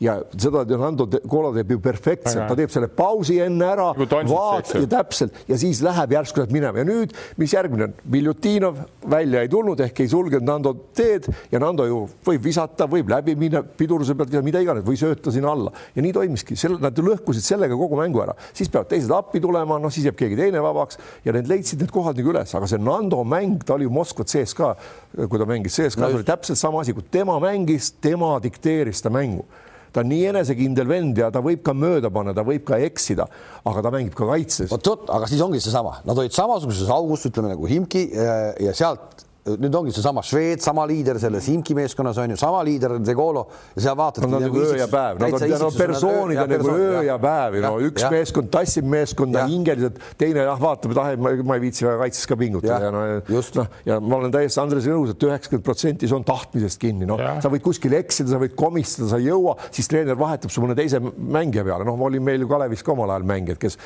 [0.00, 4.88] ja seda Nando Colo teeb ju perfektselt, ta teeb selle pausi enne ära, vaata ja
[4.88, 5.42] täpselt.
[5.48, 6.80] Ja siis läheb järsku minema.
[6.80, 8.80] Ja nüüd, mis järgmine on, Viljutinov
[9.12, 11.28] välja ei tulnud ehk ei sulgenud Nando teed.
[11.52, 15.52] Ja Nando ju võib visata, võib läbi minna pidurduse pealt, mida iganes või sööta sinna
[15.52, 15.74] alla.
[15.94, 19.76] Ja nii toimiski, selle, nad lõhkusid sellega kogu mängu ära, siis peavad teised appi tulema,
[19.82, 21.00] noh siis jääb keegi teine vabaks.
[21.28, 24.24] Ja need leidsid need kohad nagu üles, aga see Nando mäng, ta oli ju Moskva
[24.24, 24.74] CSKA,
[25.20, 29.12] kui ta mängis CSKA-s no, oli täpselt sama asi, kui tema mängis, tema dikteeris seda
[29.12, 29.44] mängu
[29.92, 33.26] ta on nii enesekindel vend ja ta võib ka mööda panna, ta võib ka eksida,
[33.66, 34.70] aga ta mängib ka kaitses.
[34.70, 38.38] vot, vot, aga siis ongi seesama, nad olid samasuguses augus, ütleme nagu Himki ja,
[38.68, 42.96] ja sealt nüüd ongi seesama Šveits, sama liider selles Imki meeskonnas on ju, sama liider
[43.06, 43.46] Zegolo.
[43.74, 44.26] Ja seal vaatad.
[44.26, 47.56] Nad on nagu öö ja päev, nad on no, persoonid on nagu öö ja päev,
[47.64, 48.10] no üks ja.
[48.12, 52.28] meeskond tassib meeskonda hingeliselt, teine jah, vaatab, et ah, ma, ma ei viitsi väga kaitses
[52.28, 56.10] ka pingutada ja, ja no noh, ja ma olen täiesti Andresega nõus, et üheksakümmend protsenti
[56.10, 59.56] see on tahtmisest kinni, noh, sa võid kuskil eksida, sa võid komistada, sa ei jõua,
[59.74, 63.14] siis treener vahetab su mõne teise mängija peale, noh, oli meil ju Kalevis ka omal
[63.14, 63.78] ajal mängijad, kes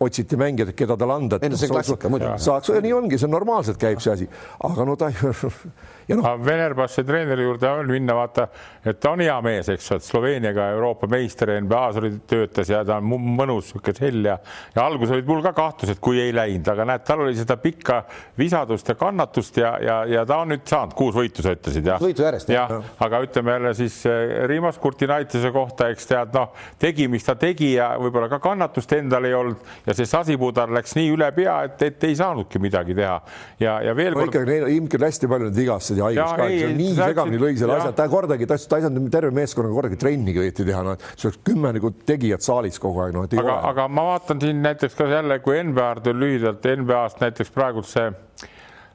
[0.00, 1.38] otsiti mängijaid, keda talle anda.
[1.42, 2.40] ei no see klassika muidugi.
[2.40, 4.28] saaks, nii ongi, see on normaalselt käib see asi,
[4.64, 5.10] aga no ta
[6.10, 6.28] ja noh.
[6.44, 8.46] Venerbassi treeneri juurde on minna, vaata,
[8.84, 12.96] et ta on hea mees, eks et Sloveeniaga Euroopa meister NBA-s oli, töötas ja ta
[13.00, 14.38] on mõnus, niisugune hell ja,
[14.74, 18.00] ja alguses olid mul ka kahtlused, kui ei läinud, aga näed, tal oli seda pikka
[18.40, 22.00] visadust ja kannatust ja, ja, ja ta on nüüd saanud kuus võitu, sa ütlesid jah?
[22.00, 22.54] võitu järjest.
[22.54, 27.26] jah ja,, aga ütleme jälle siis eh, Rimas Kurtinaitise kohta, eks tead, noh, tegi, mis
[27.26, 31.28] ta tegi ja võib-olla ka kannatust endal ei olnud ja see sasipudar läks nii üle
[31.34, 33.16] pea, et, et ei saanudki midagi teha
[33.60, 34.30] ja, ja veel no, kord.
[34.30, 37.92] ikkagi neil ilmselt hästi palju neid vigastusi ja haigus ka, nii segamini lõi selle asja,
[37.98, 41.74] ta kordagi, ta ei saanud terve meeskonnaga kordagi trennigi õieti teha, noh, see oleks kümme
[41.76, 43.74] nagu tegijat saalis kogu aeg, noh, et ei aga, ole.
[43.74, 48.08] aga ma vaatan siin näiteks ka jälle, kui NBA-d lühidalt NBA-st näiteks praegult see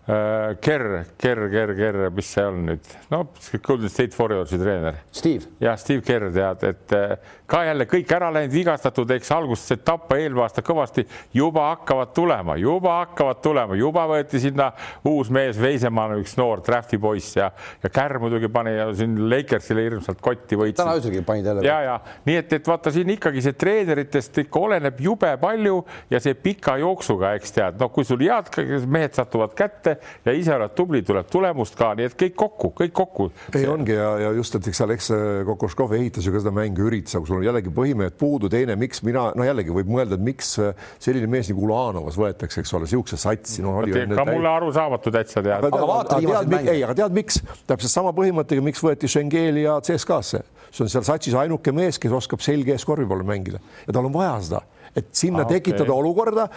[0.06, 3.24] Kerr, Kerr, Kerr, Kerr, mis see on nüüd, no
[3.66, 5.00] Golden State Warriorsi treener.
[5.10, 5.48] Steve.
[5.58, 7.16] jah, Steve Kerr tead, et äh,
[7.50, 12.12] ka jälle kõik ära läinud, vigastatud, eks alguses see tappa eelmine aasta kõvasti, juba hakkavad
[12.14, 14.68] tulema, juba hakkavad tulema, juba võeti sinna
[15.10, 17.50] uus mees Veisemann, üks noor drafti poiss ja,
[17.82, 20.84] ja Kerr muidugi pani siin Lakersile hirmsalt kotti võitsid.
[20.84, 21.66] täna ööselgi panid jälle.
[21.66, 21.98] ja, ja
[22.30, 25.82] nii et, et vaata siin ikkagi see treeneritest ikka oleneb jube palju
[26.14, 28.54] ja see pika jooksuga, eks tead, noh, kui sul head
[28.86, 29.95] mehed satuvad kätte
[30.26, 33.28] ja ise oled tubli, tuleb tulemust ka, nii et kõik kokku, kõik kokku.
[33.56, 35.10] ei ongi ja, ja just, et eks Alex
[35.48, 39.04] Kokoškov ehitas ju ka seda mängu, üritas, aga sul on jällegi põhimehed puudu, teine, miks
[39.06, 40.56] mina, no jällegi võib mõelda, et miks
[41.04, 43.96] selline mees nagu Ulanovas võetakse, eks ole, siukse satsi, no oli.
[44.12, 45.70] ka mulle arusaamatu täitsa tead.
[45.72, 46.76] aga vaata viimaseid mänge.
[46.76, 51.08] ei, aga tead, miks täpselt sama põhimõttega, miks võeti Schengeli ja CSKA-sse, see on seal
[51.08, 54.66] satsis ainuke mees, kes oskab selge ees korvi peal mängida ja tal on vaja seda
[54.96, 56.00] et sinna ah, tekitada okay.
[56.00, 56.48] olukorda,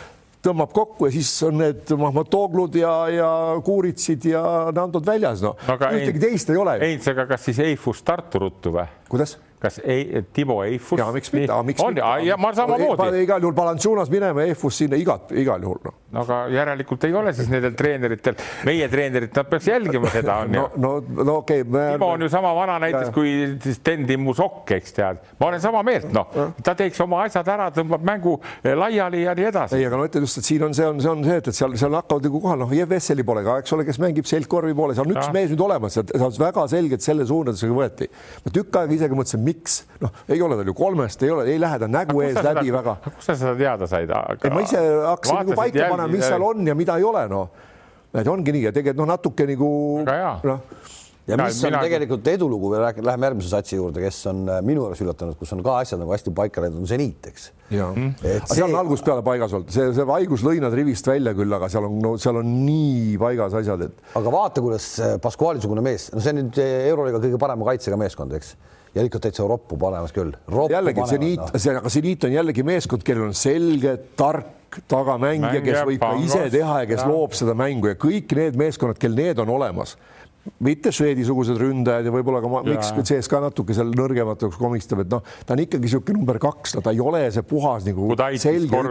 [0.45, 3.31] tõmbab kokku ja siis on need Mahmatoglud ja, ja
[3.65, 4.43] Kuuritsid ja
[4.75, 6.79] Nandod väljas, no ühtegi teist ei ole.
[6.83, 8.87] Heinz, aga kas siis Eifus Tartu ruttu või?
[9.11, 9.37] kuidas?
[9.63, 10.99] Kas ei, Timo Eifus?
[10.99, 12.27] ja miks mitte, miks on, mitte.
[12.27, 13.23] ja ma samamoodi.
[13.23, 15.97] igal juhul Balanchunas minema, Eifus sinna igat, igal juhul noh.
[16.15, 18.39] no aga järelikult ei ole siis nendel treeneritel,
[18.69, 20.63] meie treenerid, nad peaks jälgima seda on ju.
[20.77, 21.97] no, no, no okei okay,.
[21.97, 23.35] Timo on ju sama vana näiteks kui
[23.65, 26.31] siis Sten-Timmu Sokk, eks tead, ma olen sama meelt, noh,
[26.65, 29.79] ta teeks oma asjad ära, tõmbab mängu eh, laiali ja nii edasi.
[29.79, 31.59] ei, aga ma ütlen just, et siin on, see on, see on see, et, et
[31.59, 34.77] seal, seal hakkavad nagu kohal, noh, Jev Vesseli pole ka, eks ole, kes mängib selgkorvi
[34.79, 35.35] poole, seal on üks ja.
[35.35, 38.09] mees nüüd olemas, sealt väga selgelt selle suunadusega võeti.
[38.45, 41.63] ma tükk aega isegi mõtlesin, miks, noh ei ole tal ju kolmest, ei ole, ei
[41.63, 42.97] lähe ta nägu ees läbi seda, väga.
[43.09, 44.13] kust sa seda teada said?
[44.53, 47.67] ma ise hakkasin nagu paika panema, mis seal on ja mida ei ole, noh.
[48.15, 49.73] et ongi nii ja tegelikult noh, natuke nagu
[50.07, 50.63] noh
[51.29, 51.83] ja mis ja, on mina...
[51.85, 52.71] tegelikult edulugu,
[53.05, 56.15] läheme järgmise satsi juurde, kes on äh, minu juures üllatunud, kus on ka asjad nagu
[56.15, 57.51] hästi paika läinud, on seniit, eks.
[57.75, 61.09] ja mm., aga see on algusest peale paigas olnud, see, see haigus lõi nad rivist
[61.09, 64.03] välja küll, aga seal on no,, seal on nii paigas asjad, et.
[64.19, 68.01] aga vaata, kuidas äh, Pascuali-sugune mees, no see on nüüd äh, euroliiga kõige parema kaitsega
[68.01, 68.57] meeskond, eks
[68.95, 70.35] ja ikka täitsa roppu panemas küll.
[70.71, 75.81] jällegi seniit no., see, aga seniit on jällegi meeskond, kellel on selge, tark tagamängija, kes
[75.89, 77.09] võib ka ise teha ja kes ja.
[77.09, 79.97] loob seda mängu ja kõik need meeskonnad, kel need on olemas
[80.65, 85.57] mitte Šveidi-sugused ründajad ja võib-olla ka miks CSKA natuke seal nõrgematuks komistab, et noh, ta
[85.57, 88.11] on ikkagi niisugune number kaks, no ta ei ole see puhas nagu
[88.43, 88.83] selge.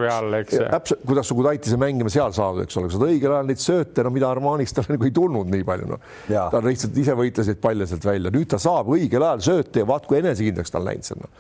[0.77, 4.05] täpselt, kuidas sa Kudaitise mängima seal saad, eks ole, sa saad õigel ajal neid sööte,
[4.05, 6.15] no mida Armanist tal nagu ei tulnud nii palju, noh.
[6.27, 9.89] ta lihtsalt ise võitles neid palle sealt välja, nüüd ta saab õigel ajal sööte ja
[9.89, 11.31] vaat kui enesekindlaks tal läinud see on no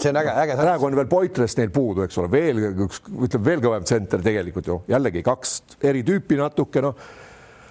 [0.00, 0.56] see on äge, äge.
[0.56, 4.70] praegu on veel Poitrest neil puudu, eks ole, veel üks, ütleme veel kõvem tsenter tegelikult
[4.70, 5.56] ju jällegi kaks
[5.90, 6.96] eri tüüpi natuke noh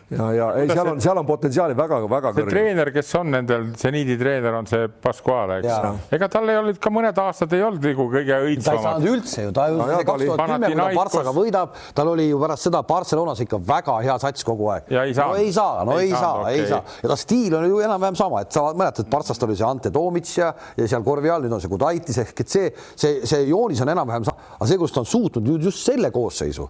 [0.10, 4.18] ja, ja ei, seal on, seal on potentsiaali väga-väga see treener, kes on nendel seniidi
[4.20, 6.10] treener, on see Pasquale, eks.
[6.18, 8.66] ega tal ei olnud ka mõned aastad ei olnud nagu kõige õitsvamad.
[8.66, 12.14] ta ei saanud üldse ju, ta ju kaks tuhat kümme, kui ta Partsaga võidab, tal
[12.14, 14.90] oli ju pärast seda Barcelonas ikka väga hea sats kogu aeg.
[15.30, 16.60] no ei saa, no ei, ei saa, okay.
[16.60, 19.68] ei saa ja ta stiil on ju enam-vähem sama, et sa mäletad, Partsast oli see
[19.68, 23.22] Ante Toomits ja, ja seal korvi all nüüd on see Gudaitis ehk et see, see,
[23.30, 26.70] see joonis on enam-vähem sama, aga see, kus ta on suutnud just selle koosseisu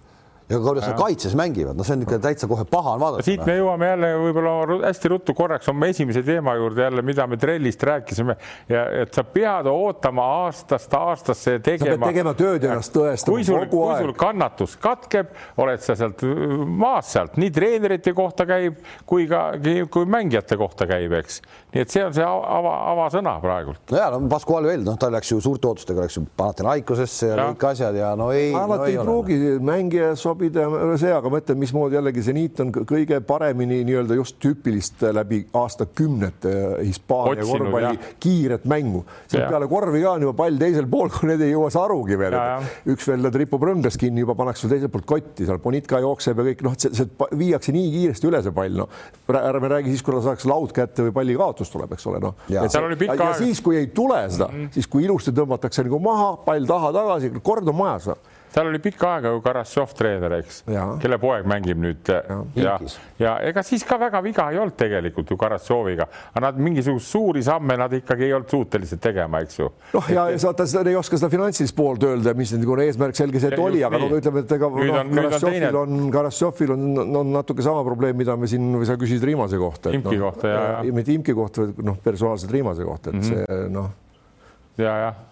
[0.49, 3.25] ja kuidas nad kaitses mängivad, no see on ikka täitsa kohe paha on vaadata.
[3.27, 7.37] siit me jõuame jälle võib-olla hästi ruttu korraks oma esimese teema juurde jälle, mida me
[7.37, 8.35] trellist rääkisime
[8.69, 11.93] ja et sa pead ootama aastast aastasse tegema.
[11.93, 13.99] sa pead tegema tööd ja ennast tõestama kui sul, kogu aeg.
[13.99, 15.29] kui sul kannatus katkeb,
[15.61, 16.25] oled sa sealt
[16.65, 19.43] maast sealt, nii treenerite kohta käib kui ka,
[19.93, 21.43] kui mängijate kohta käib, eks.
[21.75, 23.83] nii et see on see ava, avasõna praegult.
[23.93, 27.37] no ja no Pascual veel, noh, ta läks ju suurte ootustega, läks ju Panathinaikosesse ja,
[27.37, 28.49] ja kõik asjad ja no ei.
[28.49, 32.59] alati no, ei, ei pruugi mängija sobida sobida see, aga ma ütlen, mismoodi jällegi seniit
[32.63, 36.53] on kõige paremini nii-öelda just tüüpilist läbi aastakümnete
[36.85, 39.03] Hispaania korvpalli kiiret mängu.
[39.27, 42.17] sealt peale korvi ka on juba pall teisel pool, kui need ei jõua sa arugi
[42.19, 42.37] veel.
[42.93, 46.47] üks veel ripub rõngas kinni, juba pannakse sul teiselt poolt kotti, seal Bonitka jookseb ja
[46.51, 48.99] kõik noh, see, see viiakse nii kiiresti üle see pall, noh.
[49.39, 52.35] ärme räägi siis, kui ta saaks laud kätte või palli kaotus tuleb, eks ole, noh.
[52.47, 54.73] ja, ja, ja siis, kui ei tule seda mm, -hmm.
[54.77, 58.79] siis kui ilusti tõmmatakse nagu maha, pall taha tagasi, kord on majas noh seal oli
[58.81, 60.63] pikka aega ju Karassov treener, eks,
[61.01, 62.75] kelle poeg mängib nüüd ja, ja,
[63.21, 67.43] ja ega siis ka väga viga ei olnud tegelikult ju Karassoviga, aga nad mingisuguseid suuri
[67.45, 69.69] samme nad ikkagi ei olnud suutelised tegema, eks ju.
[69.93, 73.61] noh, ja vaata, ei oska seda finantsilist poolt öelda, mis nagu eesmärk selge see, et
[73.61, 76.89] oli, aga no ütleme, et ega no, Karassovil on, Karassovil on,
[77.21, 79.93] on natuke sama probleem, mida me siin või sa küsisid Riimase kohta.
[79.93, 80.93] Imki no, kohta ja, ja.
[80.95, 83.49] mitte Imki kohta, vaid noh, personaalselt Riimase kohta, et mm -hmm.
[83.49, 83.91] see noh.
[84.81, 85.25] ja, jah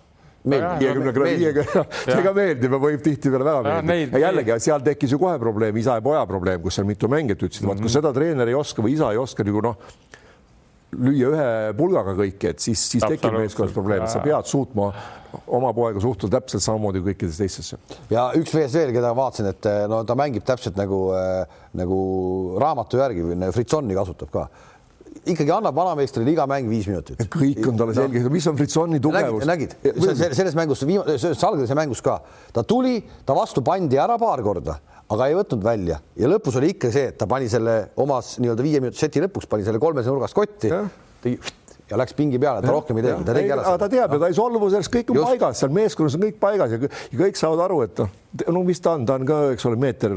[0.51, 4.19] viiekümne kraadi, viiekümne, ka meeldib ja võib tihtipeale väga meeldida.
[4.19, 7.43] ja jällegi, seal tekkis ju kohe probleem, isa ja poja probleem, kus seal mitu mängijat
[7.43, 7.73] ütlesid mm, -hmm.
[7.73, 7.95] vaat kui mhm.
[7.97, 9.77] seda treener ei oska või isa ei oska nagu noh,
[10.97, 14.91] lüüa ühe pulgaga kõike, et siis, siis tekib meeskonnas probleem, et sa pead suutma
[15.53, 17.77] oma poega suhtuda täpselt samamoodi kõikidesse teistesse.
[18.09, 21.43] ja üks mees veel, keda vaatasin, et no ta mängib täpselt nagu äh,,
[21.77, 21.99] nagu
[22.61, 24.47] raamatu järgi või Fritsoni kasutab ka
[25.27, 27.21] ikkagi annab vanameistrile iga mäng viis minutit.
[27.31, 29.45] kõik on talle selge mis on Fritsoni tugevus.
[29.47, 30.35] nägid, nägid?
[30.37, 30.83] selles mängus,
[31.39, 32.19] Salgrise mängus ka,
[32.53, 34.77] ta tuli, ta vastu pandi ära paar korda,
[35.09, 38.65] aga ei võtnud välja ja lõpus oli ikka see, et ta pani selle omas nii-öelda
[38.65, 40.73] viie minuti seti lõpuks pani selle kolmese nurgast kotti,
[41.23, 41.39] tegi
[41.87, 43.75] ja läks pingi peale, ta rohkem ei teinud, ta tegi ära.
[43.79, 45.29] ta teab ja ta ei solvu sellest, kõik on Just.
[45.29, 46.89] paigas, seal meeskonnas on kõik paigas ja
[47.21, 48.09] kõik saavad aru, et noh
[48.51, 50.13] no mis ta on, ta on ka, eks ole, meeter,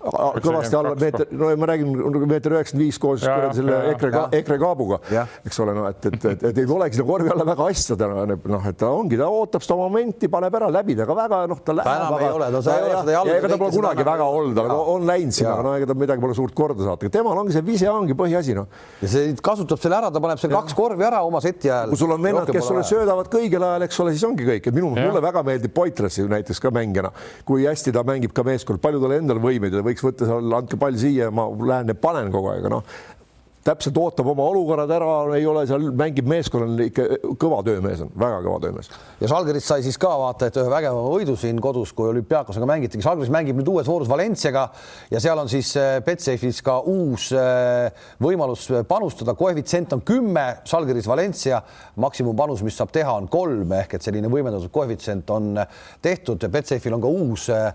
[0.00, 1.92] kõvasti alla meeter, no ma räägin
[2.30, 5.00] meeter üheksakümmend viis koos ja, selle ja, EKRE, EKRE kaabuga,
[5.44, 8.24] eks ole, no et, et, et, et ei tulegi sinna korvi alla väga asja täna,
[8.32, 11.76] noh, et ta ongi, ta ootab seda momenti, paneb ära läbi, aga väga noh, ta
[11.76, 11.92] läheb.
[11.94, 13.36] enam väga, ei ole, no sa ei ole seda jalga.
[13.38, 16.38] ega ta pole kunagi väga olnud, aga on läinud sinna, no ega ta midagi pole
[16.38, 18.68] suurt korda saata, temal ongi see vise ongi põhiasi, noh.
[19.04, 21.92] ja see kasutab selle ära, ta paneb seal kaks korvi ära oma seti ajal.
[21.92, 24.76] kui sul on vennad, kes sulle söödavad kõigel ajal, eks ole, siis ongi kõik, et
[24.76, 27.10] minu, mulle väga meeldib Poitras näiteks ka mängijana,
[27.44, 30.78] kui hästi ta mängib ka meeskond, palju tal endal võimeid ja võiks võtta seal, andke
[30.80, 32.84] pall siia, ma lähen ja panen kogu aeg, noh
[33.64, 37.04] täpselt ootab oma olukorrad ära, ei ole seal, mängib meeskonnal ikka
[37.40, 38.90] kõva töömees on, väga kõva töömees.
[39.22, 43.04] ja Žalgiris sai siis ka vaata, et ühe vägeva võidu siin kodus, kui olümpiaakosega mängitigi.
[43.04, 44.66] Žalgiris mängib nüüd uues voorus Valenciaga
[45.10, 47.88] ja seal on siis äh, Betsafe'is ka uus äh,
[48.20, 51.62] võimalus panustada, koefitsient on kümme, Žalgiris Valencia,
[52.04, 55.56] maksimumpanus, mis saab teha, on kolm ehk et selline võimendatud koefitsient on
[56.04, 56.44] tehtud.
[56.52, 57.72] Betsafe'il on ka uus äh,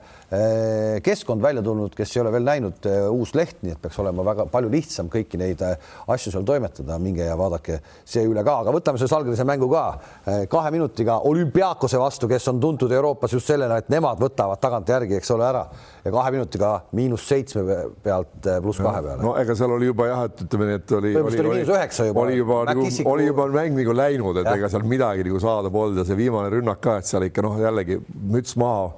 [1.01, 4.45] keskkond välja tulnud, kes ei ole veel näinud, uus leht, nii et peaks olema väga
[4.53, 5.65] palju lihtsam kõiki neid
[6.07, 9.84] asju seal toimetada, minge ja vaadake see üle ka, aga võtame selle Salgrise mängu ka.
[10.25, 15.17] Eh, kahe minutiga olümpiaakose vastu, kes on tuntud Euroopas just sellena, et nemad võtavad tagantjärgi,
[15.19, 15.65] eks ole, ära.
[16.05, 17.65] Ja kahe minutiga miinus seitsme
[18.03, 19.21] pealt eh, pluss kahe peale.
[19.23, 22.39] no ega seal oli juba jah, et ütleme nii, et oli, oli, oli, juba, oli
[22.39, 24.57] juba nagu, oli juba mäng nagu läinud, et ja.
[24.59, 27.59] ega seal midagi nagu saada polnud ja see viimane rünnak ka, et seal ikka noh,
[27.61, 27.99] jällegi
[28.32, 28.91] müts maha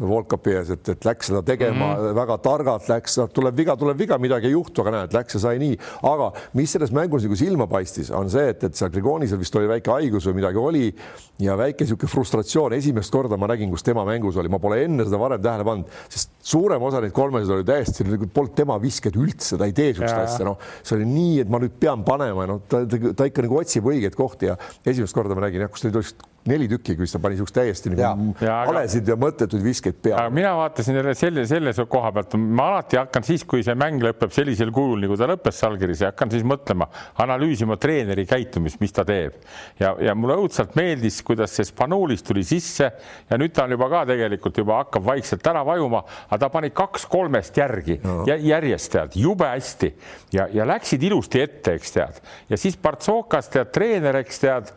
[0.00, 2.14] Volkapi ees, et, et läks seda tegema mm -hmm.
[2.16, 5.58] väga targalt, läks, tuleb viga, tuleb viga, midagi ei juhtu, aga näed, läks ja sai
[5.62, 5.78] nii.
[6.02, 9.68] aga mis selles mängus nagu silma paistis, on see, et, et seal Grigonisel vist oli
[9.68, 10.94] väike haigus või midagi oli
[11.38, 15.04] ja väike niisugune frustratsioon, esimest korda ma nägin, kus tema mängus oli, ma pole enne
[15.04, 19.16] seda varem tähele pannud, sest suurem osa neid kolmesid oli täiesti, nagu polnud tema visked
[19.16, 22.42] üldse, ta ei tee niisugust asja, noh, see oli nii, et ma nüüd pean panema
[22.42, 25.62] ja noh, ta, ta, ta ikka nagu otsib õigeid kohti ja esimest korda ma nägin
[25.64, 29.64] jah, kus ta oli neli tükki, kus ta pani siukest täiesti nagu valesid ja mõttetuid
[29.64, 30.34] viskeid aga peale.
[30.36, 34.32] mina vaatasin jälle selle, selle koha pealt, ma alati hakkan siis, kui see mäng lõpeb
[34.34, 36.90] sellisel kujul, nagu ta lõppes Salgiris ja hakkan siis mõtlema,
[37.24, 39.40] analüüsima treeneri käitumist, mis ta teeb.
[39.80, 42.90] ja, ja mulle õudselt meeldis, kuidas see Spanulis tuli sisse
[43.30, 46.74] ja nüüd ta on juba ka tegelikult juba hakkab vaikselt ära vajuma, aga ta pani
[46.76, 48.22] kaks kolmest järgi no.
[48.28, 49.94] ja järjest tead, jube hästi
[50.36, 54.74] ja, ja läksid ilusti ette, eks tead, ja siis Partsokas tead, treener, eks tead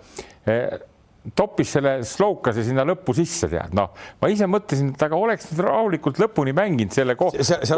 [0.48, 0.87] eh,
[1.36, 3.90] toppis selle Slowkase sinna lõppu sisse, tead, noh,
[4.22, 7.74] ma ise mõtlesin, et aga oleks rahulikult lõpuni mänginud selle ko seal,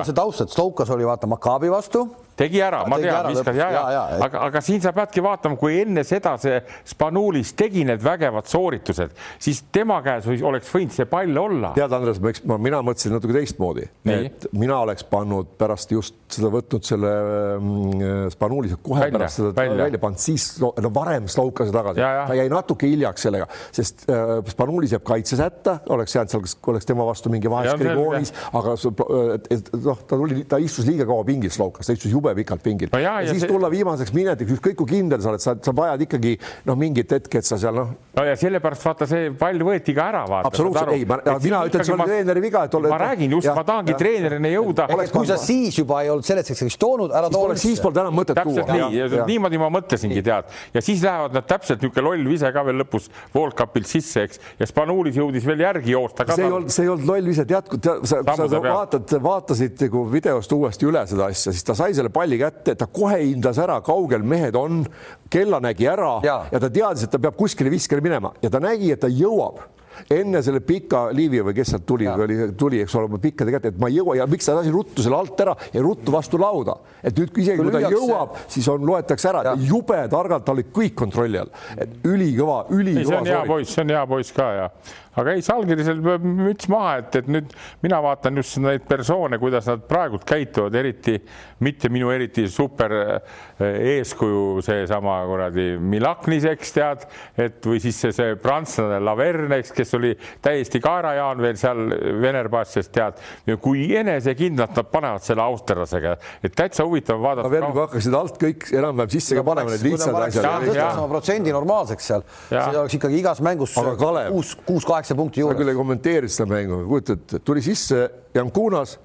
[0.00, 2.06] on see- taust, et Stokas oli vaata Maccabi vastu
[2.38, 5.56] tegi ära, ma tean, viskas ja, ja, ja, et- aga, aga siin sa peadki vaatama,
[5.60, 9.10] kui enne seda see Spanulis tegi need vägevad sooritused,
[9.42, 11.72] siis tema käes oleks võinud see pall olla.
[11.76, 16.14] tead, Andres, ma, eks- ma, mina mõtlesin natuke teistmoodi, et mina oleks pannud pärast just
[16.28, 17.10] seda võtnud selle
[17.58, 19.82] mm, Spanulise kohe Välja, pärast seda välja.
[19.84, 22.26] välja pannud, siis no varem Slaukase tagasi, Ja, ja.
[22.28, 26.86] ta jäi natuke hiljaks sellega, sest äh, Spanulis jääb kaitses hätta, oleks jäänud seal, oleks
[26.86, 31.86] tema vastu mingi koonis, aga see- noh, ta tuli, ta istus liiga kaua pingil, Slaukas,
[31.88, 32.88] ta istus jube pikalt pingil.
[32.92, 35.54] No ja, ja, ja siis see- tulla viimaseks minutiks, ükskõik kui kindel sa oled, sa,
[35.62, 36.34] sa vajad ikkagi
[36.68, 40.08] noh, mingit hetke, et sa seal noh, no ja sellepärast vaata, see pall võeti ka
[40.12, 40.24] ära.
[40.48, 43.64] Absoluutselt, ei, ma- mina ütlen, see oli treeneri viga, et olla- ma räägin just, ma
[43.64, 44.88] tahangi treenerina jõuda.
[44.94, 48.14] oleks, kui sa siis juba ei olnud selleks hetkeks toonud, ära too siis, polnud enam
[48.18, 48.90] mõtet täpselt tuua.
[48.90, 52.82] nii, niimoodi ma mõtlesingi, tead, ja siis lähevad nad täpselt niisugune loll vise ka veel
[52.82, 56.34] lõpus Volkapilt sisse, eks, ja Spanulis jõudis veel järgi joosta ka.
[56.34, 58.22] see ei olnud, see ei olnud loll ise, tead, kui sa, sa,
[58.62, 62.90] vaatad, vaatasid nagu videost uuesti üle seda asja, siis ta sai selle palli kätte, ta
[62.90, 64.84] kohe hindas ära, kaugel mehed on,
[65.30, 66.38] kella nägi ära ja.
[66.52, 68.32] Ja ta teadis, et ta peab kuskile viskele minema.
[68.42, 69.66] Ja ta nägi, et ta jõuab
[70.14, 73.80] enne selle pika liivi või kes sealt tuli, oli, tuli, eks ole, pikkade kätte, et
[73.80, 76.76] ma ei jõua ja miks ta lasi ruttu selle alt ära ja ruttu vastu lauda,
[77.02, 80.94] et nüüd isegi kui ta jõuab, siis on, loetakse ära, jube targalt, ta oli kõik
[81.02, 84.48] kontrolli all, et ülikõva, ei, see ülikõva on hea poiss, see on hea poiss ka
[84.54, 84.70] ja,
[85.18, 87.52] aga ei, Salgirisel peab müts maha, et, et nüüd
[87.84, 91.18] mina vaatan just neid persoone, kuidas nad praegult käituvad, eriti
[91.64, 97.06] mitte minu eriti super eh, eeskuju, seesama kuradi Milaknis, eks tead,
[97.38, 100.14] et või siis see, see prantslane Laverne, eks, kes oli
[100.44, 101.84] täiesti kaerajaan veel seal
[102.22, 103.18] Venerbassias, tead,
[103.62, 106.14] kui enesekindlalt nad panevad selle austerlasega,
[106.44, 111.02] et täitsa huvitav vaadata kui hakkasid alt kõik enam-vähem sisse ka panema, need lihtsad asjad.
[111.10, 115.72] protsendi normaalseks seal, siis oleks ikkagi igas mängus kuus, kuus-kaheksa punkti sa küll juures.
[115.72, 118.98] ei kommenteeri seda mängu, kujutad ette, tuli sisse Jankunas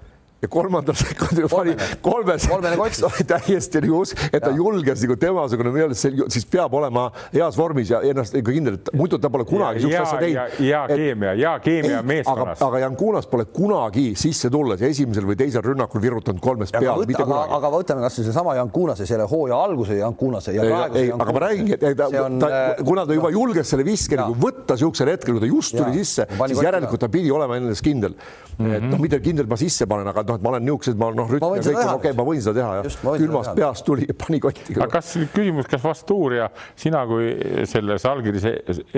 [0.43, 2.47] ja kolmandal sekundil pani kolmes,
[3.07, 4.57] oli täiesti nagu usk, et ta Ja.
[4.57, 9.17] julges nagu temasugune see siis peab olema heas vormis ja ennast ikka kindel, et muidu
[9.21, 10.67] ta pole kunagi niisugust asja ja, teinud.
[10.67, 12.61] ja keemia, ja keemia aga, meeskonnas.
[12.67, 17.23] aga Jankunas pole kunagi sisse tulles esimesel või teisel rünnakul virutanud kolmest aga, peale, mitte
[17.23, 17.55] aga, kunagi.
[17.57, 21.77] aga võtame kasvõi seesama Jankunase, selle hooaja alguse Jankunase ja praeguse ei, aga ma räägingi,
[21.79, 25.37] et ta, on, ta, äh, kuna ta juba julges selle viske nagu võtta niisugusel hetkel,
[25.37, 28.65] kui ta just tuli sisse, siis järelikult ta pidi olema endas kindel mm.
[28.65, 28.75] -hmm.
[28.77, 31.29] et noh, mitte kindel, ma sisse panen, aga noh, et ma olen niisugused, ma noh,
[31.29, 31.95] rütm ja kõik on teha.
[31.97, 33.55] okei okay,, ma võin seda teha seda külmast teha.
[33.59, 34.89] peast tuli ja pani kotti aga.
[34.97, 37.29] kas küsimus, kas Vastuuria, sina kui
[37.69, 38.53] selle Salgirise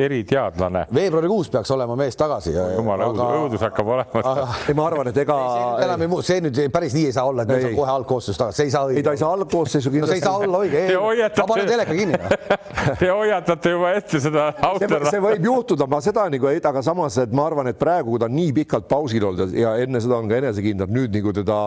[0.05, 2.55] eriteadlane, veebruarikuus peaks olema mees tagasi.
[2.55, 4.23] jumala õudus, õudus hakkab olema.
[4.69, 5.37] ei, ma arvan, et ega
[5.85, 7.79] enam ei muu, see nüüd päris nii ei saa olla, et mees Ei, on ei.
[7.79, 9.01] kohe algkoosseisus tagasi, see ei saa õige.
[9.01, 10.49] ei, ta ei saa algkoosseisu no see ei saa kindlasti.
[10.49, 12.19] olla õige Te, hoiatate- ma panen teleka kinni.
[13.01, 17.17] Te hoiatate juba ette seda autorahva see võib juhtuda, ma seda nagu ei, aga samas,
[17.23, 20.19] et ma arvan, et praegu, kui ta on nii pikalt pausil olnud ja enne seda
[20.19, 21.59] on ka enesekindel, nüüd nagu teda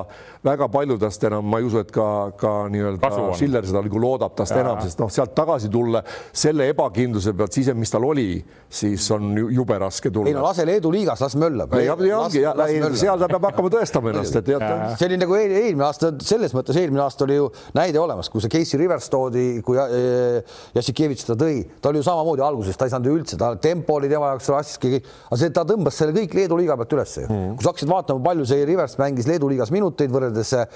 [0.44, 2.06] väga palju tast enam, ma ei usu, et ka,
[2.38, 3.34] ka nii-öelda on.
[3.36, 4.62] Schiller seda nagu loodab tast Jaa.
[4.62, 6.02] enam, sest noh, sealt tagasi tulla
[6.32, 8.38] selle ebakindluse pealt, siis, mis tal oli,
[8.70, 10.42] siis on ju- jube raske ei no tulla.
[10.48, 11.74] lase Leedu liigas, las möllab.
[11.74, 14.64] ja, ja ja seal ta peab hakkama tõestama ennast, et tead,
[14.98, 18.40] see oli nagu eel- eelmine aasta, selles mõttes eelmine aasta oli ju näide olemas, kui
[18.44, 20.42] see Casey Rivers toodi, kui äh,
[20.76, 23.98] Jassikevitš ta tõi, ta oli ju samamoodi alguses, ta ei saanud ju üldse, ta tempo
[23.98, 27.26] oli tema jaoks raske, aga see, ta tõmbas selle kõik Leedu liiga pealt üles ju
[27.26, 27.56] mm..
[27.59, 30.66] kui sa hakkasid vaatama, palju see Rivers mängis Leedu liigas minuteid võrreldes äh,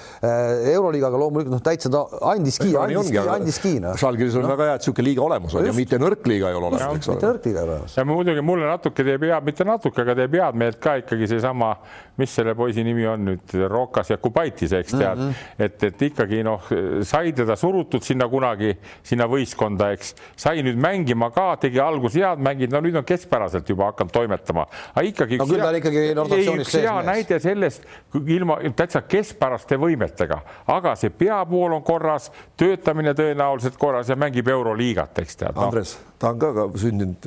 [0.73, 3.97] Euroliigaga loomulikult noh, täitsa ta andiski, andiski, andiski noh.
[3.99, 6.69] Žalgiris on väga hea, et niisugune liiga olemas on ja mitte nõrk liiga ei ole
[6.71, 7.33] olemas, eks mitte ole.
[7.33, 7.97] nõrk liiga ei ole olemas.
[7.99, 11.73] ja muidugi mulle natuke teeb head, mitte natuke, aga teeb head meelt ka ikkagi seesama,
[12.17, 15.65] mis selle poisi nimi on nüüd, Rokas Jakubaitis, eks tead mm, -hmm.
[15.65, 16.67] et, et ikkagi noh,
[17.01, 22.43] sai teda surutud sinna kunagi sinna võistkonda, eks sai nüüd mängima ka, tegi alguses head
[22.43, 25.41] mängid, no nüüd on keskpäraselt juba hakanud toimetama, aga ikkagi.
[25.41, 27.09] No küll ta oli ikkagi rotatsioonis sees hea mees.
[27.09, 34.09] näide sellest kui ilma täitsa keskpäraste võimetega, aga see peapool on korras, töötamine tõenäoliselt korras
[34.09, 35.69] ja mängib Euroliigat, eks tead no..
[35.69, 37.25] Andres, ta on ka, sündinud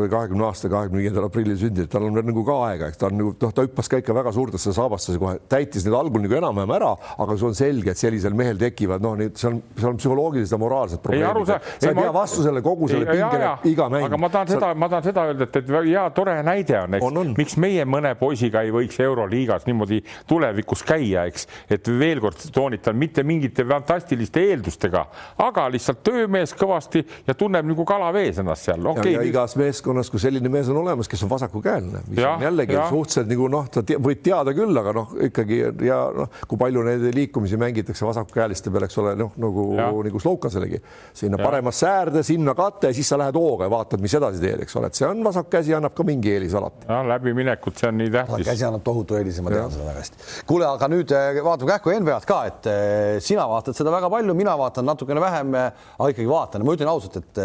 [0.00, 3.06] või kahekümne aasta, kahekümne viiendal aprillil sündinud, tal on veel nagu ka aega, eks ta
[3.06, 6.38] on nagu noh, ta hüppas ka ikka väga suurtesse saabastesse kohe, täitis need algul nagu
[6.40, 6.88] enam-vähem ära,
[7.22, 10.58] aga see on selge, et sellisel mehel tekivad noh, need seal, seal on psühholoogilised ja
[10.58, 11.52] moraalsed probleemid.
[11.52, 14.08] sa ei pea vastu selle kogu selle pingele iga mäng.
[14.08, 17.38] aga ma tahan seda, ma tahan seda öelda, et, et hea tore näide on, eks,
[17.38, 22.98] miks meie mõne poisiga ei võiks Euroliigas niimoodi tulevikus käia, eks, et veel kord toonitan,
[22.98, 25.06] mitte mingite fantastiliste eeldustega,
[25.46, 29.12] aga lihtsalt töömees kõvasti ja tunneb nagu kala vees ennast seal okay,.
[29.16, 32.76] ja igas meeskonnas, kui selline mees on olemas, kes on vasakukäeline, mis ja, on jällegi
[32.78, 32.88] ja.
[32.90, 36.84] suhteliselt nagu noh, ta te, võid teada küll, aga noh, ikkagi ja noh, kui palju
[36.86, 39.66] neid liikumisi mängitakse vasakukäeliste peal, eks ole, noh nagu
[40.02, 40.80] nagu Slokaselegi
[41.14, 41.44] sinna ja.
[41.44, 44.76] paremasse äärde, sinna katte ja siis sa lähed hooga ja vaatad, mis edasi teed, eks
[44.78, 46.86] ole, et see on vasak käsi annab ka mingi eelis alati.
[47.08, 48.46] läbiminekut, see on nii tähtis.
[48.46, 50.28] käsi annab tohutu eelise, ma tean seda väga hästi.
[50.48, 54.36] kuule, aga nüüd eh, vaatame kähku NBA-d ka, et eh, sina vaatad seda väga palju,
[54.38, 57.42] mina vaatan natukene vähem, eh, aga ikkagi vaatan ja ma ütlen ausalt, et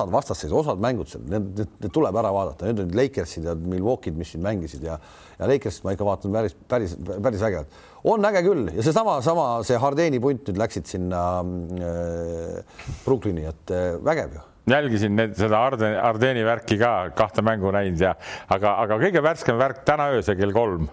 [0.00, 4.16] osad vastasseis, osad mängud need, need, need tuleb ära vaadata, need olid Lakersid ja Milwaukee'd,
[4.16, 4.98] mis siin mängisid ja
[5.40, 7.80] ja Lakersit ma ikka vaatan päris, päris, päris vägevalt.
[8.04, 8.68] on äge küll.
[8.76, 14.46] Ja seesama, sama see Hardeni punt nüüd läksid sinna äh, Brooklyni, et äh, vägev ju.
[14.70, 18.12] Jälgisin need, seda Arden, Ardeni värki ka, kahte mängu näinud ja
[18.52, 20.86] aga, aga kõige värskem värk täna öösel kell kolm.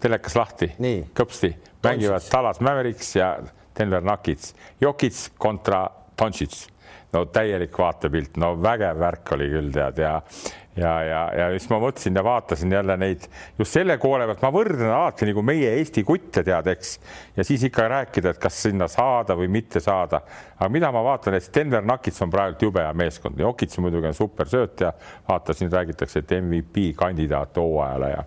[0.00, 0.70] telekas lahti,
[1.18, 1.52] kõpsti,
[1.84, 3.34] mängivad Tallas Mavericks ja
[3.78, 6.68] Denver Nuggets, Jokic kontra Doncic
[7.12, 10.16] no täielik vaatepilt, no vägev värk oli küll tead ja
[10.78, 13.24] ja, ja, ja siis ma mõtlesin ja vaatasin jälle neid
[13.58, 16.92] just selle koole pealt, ma võrdlen alati nagu meie Eesti kutte tead, eks,
[17.36, 20.20] ja siis ikka rääkida, et kas sinna saada või mitte saada.
[20.58, 24.14] aga mida ma vaatan, et Denver Nuggets on praegu jube hea meeskond, Jokits muidugi on
[24.14, 24.92] super söötja,
[25.28, 28.24] vaatasin, räägitakse, et MVP kandidaat hooajale ja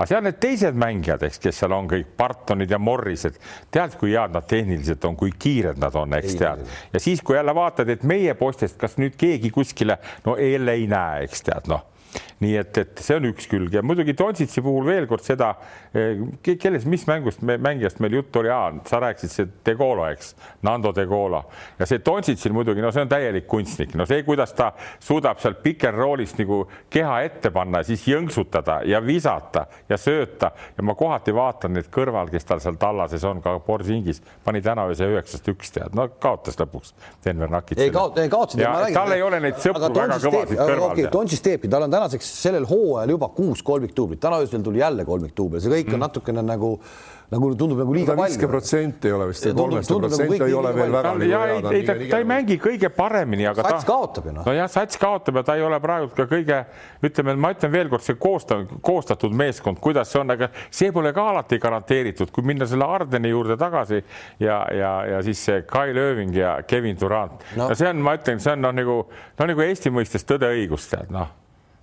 [0.00, 3.36] aga seal need teised mängijad, eks, kes seal on kõik Bartonid ja Morrised,
[3.72, 6.64] tead, kui head nad tehniliselt on, kui kiired nad on, eks tead.
[6.94, 10.88] ja siis, kui jälle vaatad, et meie postist, kas nüüd keegi kuskile no jälle ei
[10.88, 11.84] näe, eks tead, noh
[12.40, 13.74] nii et, et see on üks külg.
[13.74, 15.50] Ja muidugi Donsitsi puhul veel kord seda,
[15.92, 18.52] eh, kelles, mis mängust, mängijast meil juttu oli,
[18.88, 20.32] sa rääkisid see De Golo, eks,
[20.64, 21.42] Nando De Golo
[21.78, 24.70] ja see Donsitsil muidugi, no see on täielik kunstnik, no see, kuidas ta
[25.02, 26.62] suudab seal pick and roll'ist nagu
[26.92, 30.52] keha ette panna, siis jõnksutada ja visata ja sööta.
[30.76, 34.86] Ja ma kohati vaatan neid kõrval, kes tal seal tallases on, ka Borsingis pani täna
[34.88, 36.94] ööse üheksast üks tead, no kaotas lõpuks
[37.24, 37.90] Denver Nuggetsile.
[37.90, 38.64] ei kaot-, ei kaotasid.
[38.96, 41.04] tal ei ole neid sõpru väga kõvasid kõrval.
[41.12, 45.62] Donsis teebki, tal on tänaseks sellel hooajal juba kuus kolmikduublit, täna öösel tuli jälle kolmikduubel,
[45.62, 46.06] see kõik on mm.
[46.08, 46.76] natukene nagu
[47.30, 48.26] nagu tundub nagu liiga palju.
[48.26, 51.12] viiskümmend protsenti ei ole vist, nagu protsenti ei ole veel väga.
[51.30, 53.92] ja ei, ei ta, ta ei mängi kõige paremini, aga sats ta.
[53.92, 54.48] kaotab ju noh.
[54.50, 56.58] nojah, sats kaotab ja ta ei ole praegu ka kõige,
[57.06, 61.28] ütleme, ma ütlen veelkord, see koosta-, koostatud meeskond, kuidas see on, aga see pole ka
[61.30, 64.02] alati garanteeritud, kui minna selle Ardeni juurde tagasi
[64.42, 67.70] ja, ja, ja siis see Kyle Irving ja Kevin Durant no.
[67.70, 71.14] ja see on, ma ütlen, see on noh, nagu no nagu Eesti mõistes tõde-õigus tead
[71.14, 71.36] noh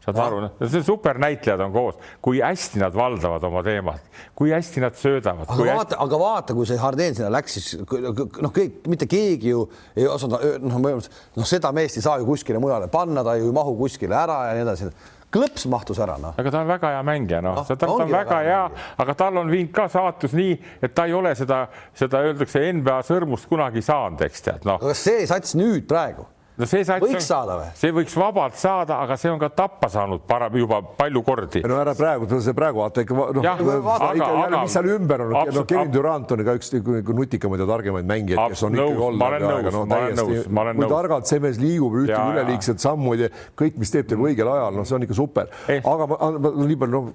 [0.07, 4.05] saad aru, noh, see supernäitlejad on koos, kui hästi nad valdavad oma teemat,
[4.37, 5.49] kui hästi nad söödavad.
[5.49, 9.51] aga vaata hästi..., aga vaata, kui see Harden sinna läks, siis noh, kõik, mitte keegi
[9.51, 9.65] ju
[9.97, 13.55] ei osanud, noh, noh, seda meest ei saa ju kuskile mujale panna, ta ju ei
[13.59, 14.91] mahu kuskile ära ja nii edasi
[15.33, 16.37] klõps mahtus ära, noh.
[16.39, 18.61] aga ta on väga hea mängija, noh no,, ta, ta on väga hea,
[19.03, 21.65] aga tal on viinud ka saatus nii, et ta ei ole seda,
[21.97, 24.79] seda öeldakse NBA sõrmust kunagi saanud, eks tead, noh.
[24.79, 27.71] aga see sats nüüd praegu no see sats võiks saada või?
[27.77, 31.63] see võiks vabalt saada, aga see on ka tappa saanud para, juba palju kordi.
[31.67, 36.35] no ära praegu, see praegu vaata ikka noh, mis seal ümber on, no Kevin Durant
[36.35, 39.83] on ka üks nagu nutikamaid ja targemaid mängijaid, kes on ikkagi olnud aega aega, no
[39.89, 40.43] täiesti,
[40.77, 43.29] kui targalt see mees liigub, ühtegi üleliigset sammu ja
[43.59, 45.51] kõik, mis teeb, teeb õigel ajal, noh, see on ikka super.
[45.71, 45.81] Eh..
[45.81, 47.11] aga ma, ma nii palju noh,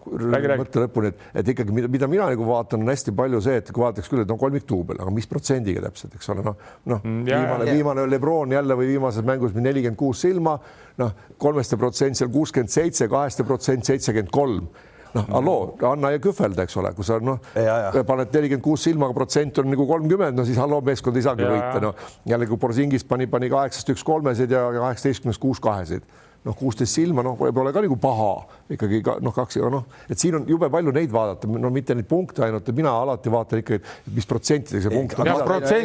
[0.62, 3.72] mõtte lõpuni, et, et ikkagi, mida, mida mina nagu vaatan, on hästi palju see, et
[3.72, 6.58] kui vaataks küll, et on kolmikduubel, aga mis protsendiga täpselt, eks ole, noh,
[6.90, 10.58] noh, mm, viimane, viimane Lebron jälle või viimased mängus nelikümmend kuus silma,
[11.00, 14.72] noh, kolmeste protsent seal kuuskümmend seitse, kaheste protsent seitsekümmend kolm.
[15.12, 17.42] Noh, halloo, anna ja kühvelda, eks ole, kui sa noh,
[18.08, 21.44] paned nelikümmend kuus silma, aga protsent on nagu kolmkümmend, no siis halloo, meeskond ei saagi
[21.44, 22.06] võita, noh.
[22.28, 26.08] Jälle kui Borsingis pani, pani kaheksast üks kolmesid ja kaheksateistkümnest kuus kahesid
[26.42, 28.30] noh, kuusteist silma, noh, võib-olla ka nagu paha
[28.74, 31.94] ikkagi ka noh, kaks ja noh, et siin on jube palju neid vaadata, no mitte
[31.94, 33.82] neid punkte ainult, mina alati vaatan ikkagi,
[34.16, 35.30] mis protsentidega see punkt on.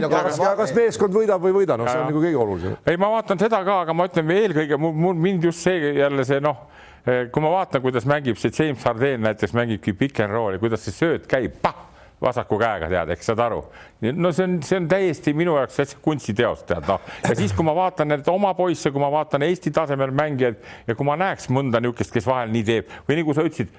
[0.10, 2.78] kas, kas meeskond võidab või ei võida, noh, see on nagu kõige olulisem.
[2.90, 6.26] ei, ma vaatan seda ka, aga ma ütlen eelkõige mul, mul mind just see jälle
[6.28, 6.66] see noh,
[7.06, 10.96] kui ma vaatan, kuidas mängib see James Harden näiteks mängibki pick and roll'i, kuidas see
[10.96, 11.87] sööt käib, pah
[12.22, 13.62] vasaku käega tead, eks saad aru.
[14.02, 17.66] no see on, see on täiesti minu jaoks täitsa kunstiteos tead noh, ja siis, kui
[17.66, 21.50] ma vaatan need oma poisse, kui ma vaatan Eesti tasemel mängijaid ja kui ma näeks
[21.54, 23.74] mõnda niisugust, kes vahel nii teeb või nagu sa ütlesid,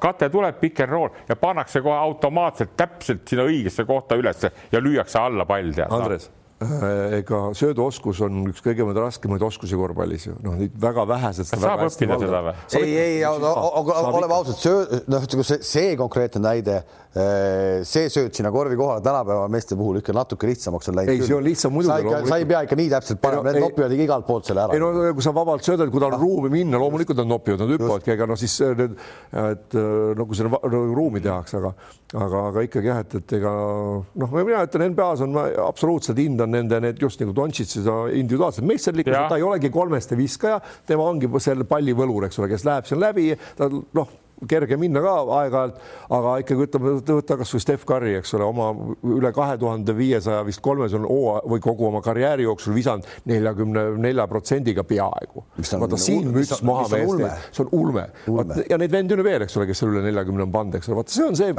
[0.00, 4.82] kate tuleb pick and roll ja pannakse kohe automaatselt täpselt sinna õigesse kohta ülesse ja
[4.82, 5.88] lüüakse alla pall tead.
[5.92, 11.46] Andres no ega sööduoskus on üks kõigepealt raskemaid oskusi korvpallis ju, noh, neid väga vähesed.
[11.52, 12.54] kas saab õppida seda või?
[12.80, 16.80] ei, ei, oleme ausad, söö, noh, see, see konkreetne näide,
[17.14, 21.12] äh, see sööt sinna korvi kohale tänapäeva meeste puhul ikka natuke lihtsamaks on läinud.
[21.14, 22.24] ei, see on lihtsam muidugi.
[22.26, 24.74] sa ei pea ikka nii täpselt panema, need nopivad ikka igalt poolt selle ära.
[24.74, 27.76] ei no kui sa vabalt söödad, kui tal on ruumi minna, loomulikult nad nopivad, nad
[27.76, 28.98] hüppavadki, ega noh, siis need,
[29.44, 31.74] et no kui sinna ruumi tehakse, aga,
[32.18, 36.47] aga, aga ikkagi jah, et, et ega noh, mina ütlen, NBA-s on, ma absoluutselt hindan
[36.52, 41.30] nende need just nagu Dontšit seda individuaalset meisterlikkust, ta ei olegi kolmeste viskaja, tema ongi
[41.42, 44.16] selle pallivõlur, eks ole, kes läheb seal läbi, ta noh
[44.46, 45.78] kerge minna ka aeg-ajalt,
[46.14, 48.68] aga ikkagi ütleme, võtta kasvõi Steph Curry, eks ole, oma
[49.08, 53.84] üle kahe tuhande viiesaja vist kolmes on hooaja või kogu oma karjääri jooksul visanud neljakümne
[53.98, 55.44] nelja protsendiga peaaegu.
[55.80, 58.62] vaata siin müts maha meest, see on ulme, ulme..
[58.70, 60.90] ja neid vendi on ju veel, eks ole, kes seal üle neljakümne on pannud, eks
[60.90, 61.56] ole, vaata see on see.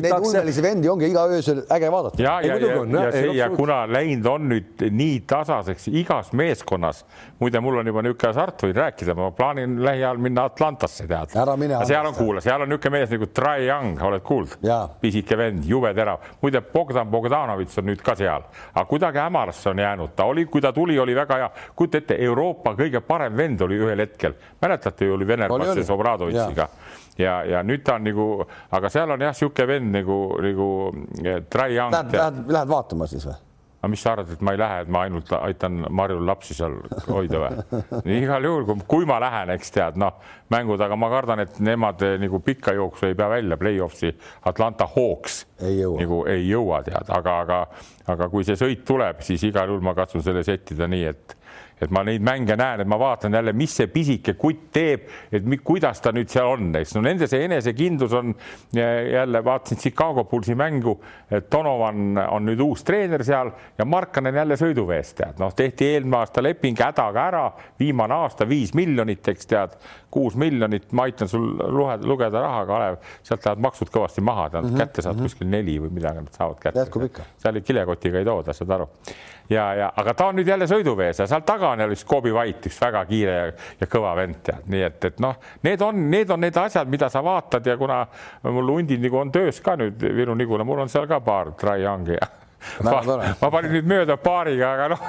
[0.00, 2.22] Neid ulmelisi vendi ongi iga öösel äge vaadata.
[2.22, 7.04] ja, ja, ja, ja, ja, ja kuna läinud on nüüd nii tasaseks igas meeskonnas,
[7.42, 11.36] muide, mul on juba niisugune hasart, võin rääkida, ma plaanin lähiajal minna Atlantasse, tead.
[11.36, 14.68] ära mine seal on kuula, seal on niisugune mees nagu Trae Young, oled kuulnud?
[15.00, 16.22] pisike vend, jube terav.
[16.42, 20.62] muide, Bogdan Bogdanovitš on nüüd ka seal, aga kuidagi hämarasse on jäänud, ta oli, kui
[20.62, 21.50] ta tuli, oli väga hea.
[21.76, 26.68] kujuta ette, Euroopa kõige parem vend oli ühel hetkel, mäletate ju, oli Venerbatses Obradovitšiga
[27.18, 28.30] ja, ja nüüd ta on nagu,
[28.70, 30.72] aga seal on jah, niisugune vend nagu, nagu
[31.24, 31.94] eh, Trae Young.
[31.94, 33.38] Lähed, lähed, lähed vaatama siis või?
[33.80, 36.74] Aga mis sa arvad, et ma ei lähe, et ma ainult aitan Marjul lapsi seal
[37.08, 37.80] hoida või?
[38.20, 40.20] igal juhul, kui ma lähen, eks tead, noh,
[40.52, 44.12] mängud, aga ma kardan, et nemad eh, nagu pikka jooksu ei pea välja play-off'i.
[44.50, 47.60] Atlanta Hawks nagu ei jõua tead, aga, aga,
[48.12, 51.36] aga kui see sõit tuleb, siis igal juhul ma katsun selle settida nii, et
[51.80, 55.46] et ma neid mänge näen, et ma vaatan jälle, mis see pisike kutt teeb, et
[55.46, 58.34] mi, kuidas ta nüüd seal on, eks no nende see enesekindlus on
[58.74, 60.96] jälle vaatasin Chicago Bullsi mängu,
[61.30, 66.20] et Donovan on nüüd uus treener seal ja Markanen jälle sõiduvees, tead, noh, tehti eelmine
[66.20, 67.44] aasta leping hädaga ära,
[67.80, 69.76] viimane aasta viis miljonit, eks tead,
[70.10, 74.76] kuus miljonit, ma aitan sul lugeda, raha, Kalev, sealt lähevad maksud kõvasti maha, tähendab mm
[74.76, 74.86] -hmm.
[74.86, 75.30] kätte saad mm -hmm.
[75.30, 76.78] kuskil neli või midagi nad saavad kätte.
[76.78, 77.22] jätkub ikka.
[77.38, 78.88] seal kilekotiga ei tooda, saad aru.
[79.50, 82.32] Ja, ja aga ta on nüüd jälle sõiduvees ja seal taga on jälle üks Kobe
[82.34, 83.46] White, üks väga kiire ja,
[83.80, 87.10] ja kõva vend tead, nii et, et noh, need on, need on need asjad, mida
[87.12, 88.02] sa vaatad ja kuna
[88.46, 92.18] mul hundid nagu on töös ka nüüd Viru-Nigula, mul on seal ka paar Dry Youngi
[92.18, 92.28] ja
[92.84, 93.00] ma,
[93.40, 95.02] ma panin nüüd mööda paariga, aga noh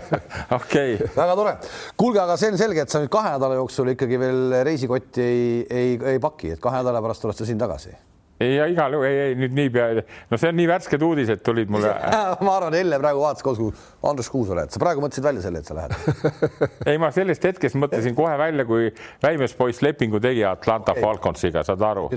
[0.58, 0.94] okei.
[0.98, 1.10] Okay..
[1.16, 1.56] väga tore.
[1.96, 5.50] kuulge, aga see on selge, et sa nüüd kahe nädala jooksul ikkagi veel reisikotti ei,
[5.64, 7.96] ei, ei paki, et kahe nädala pärast oled sa siin tagasi
[8.40, 11.90] ja igal juhul ei, ei nüüd niipea, no see on nii värsked uudised tulid mulle.
[12.46, 13.60] ma arvan, Elle praegu vaatas koos,
[14.06, 15.94] Andrus Kuus oled, sa praegu mõtlesid välja selle, et sa lähed.
[16.88, 18.88] Ei, ma sellest hetkest mõtlesin kohe välja, kui
[19.24, 22.08] väimes poiss lepingu tegi Atlanta Falconsiga, saad aru.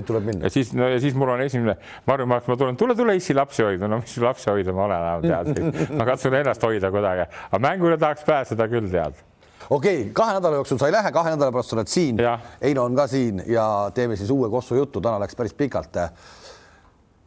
[0.46, 1.76] ja siis, no ja siis mul on esimene,
[2.08, 5.28] Marju Mark, ma tulen, tule, tule issi lapsi hoida, no mis lapsi hoida ma olen,
[5.28, 9.20] tead, ma katsun ennast hoida kuidagi, aga mängule tahaks pääseda küll, tead
[9.70, 12.20] okei okay,, kahe nädala jooksul sa ei lähe, kahe nädala pärast oled siin.
[12.62, 15.96] Heino on ka siin ja teeme siis uue Kossu juttu, täna läks päris pikalt.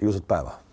[0.01, 0.66] ilusat päeva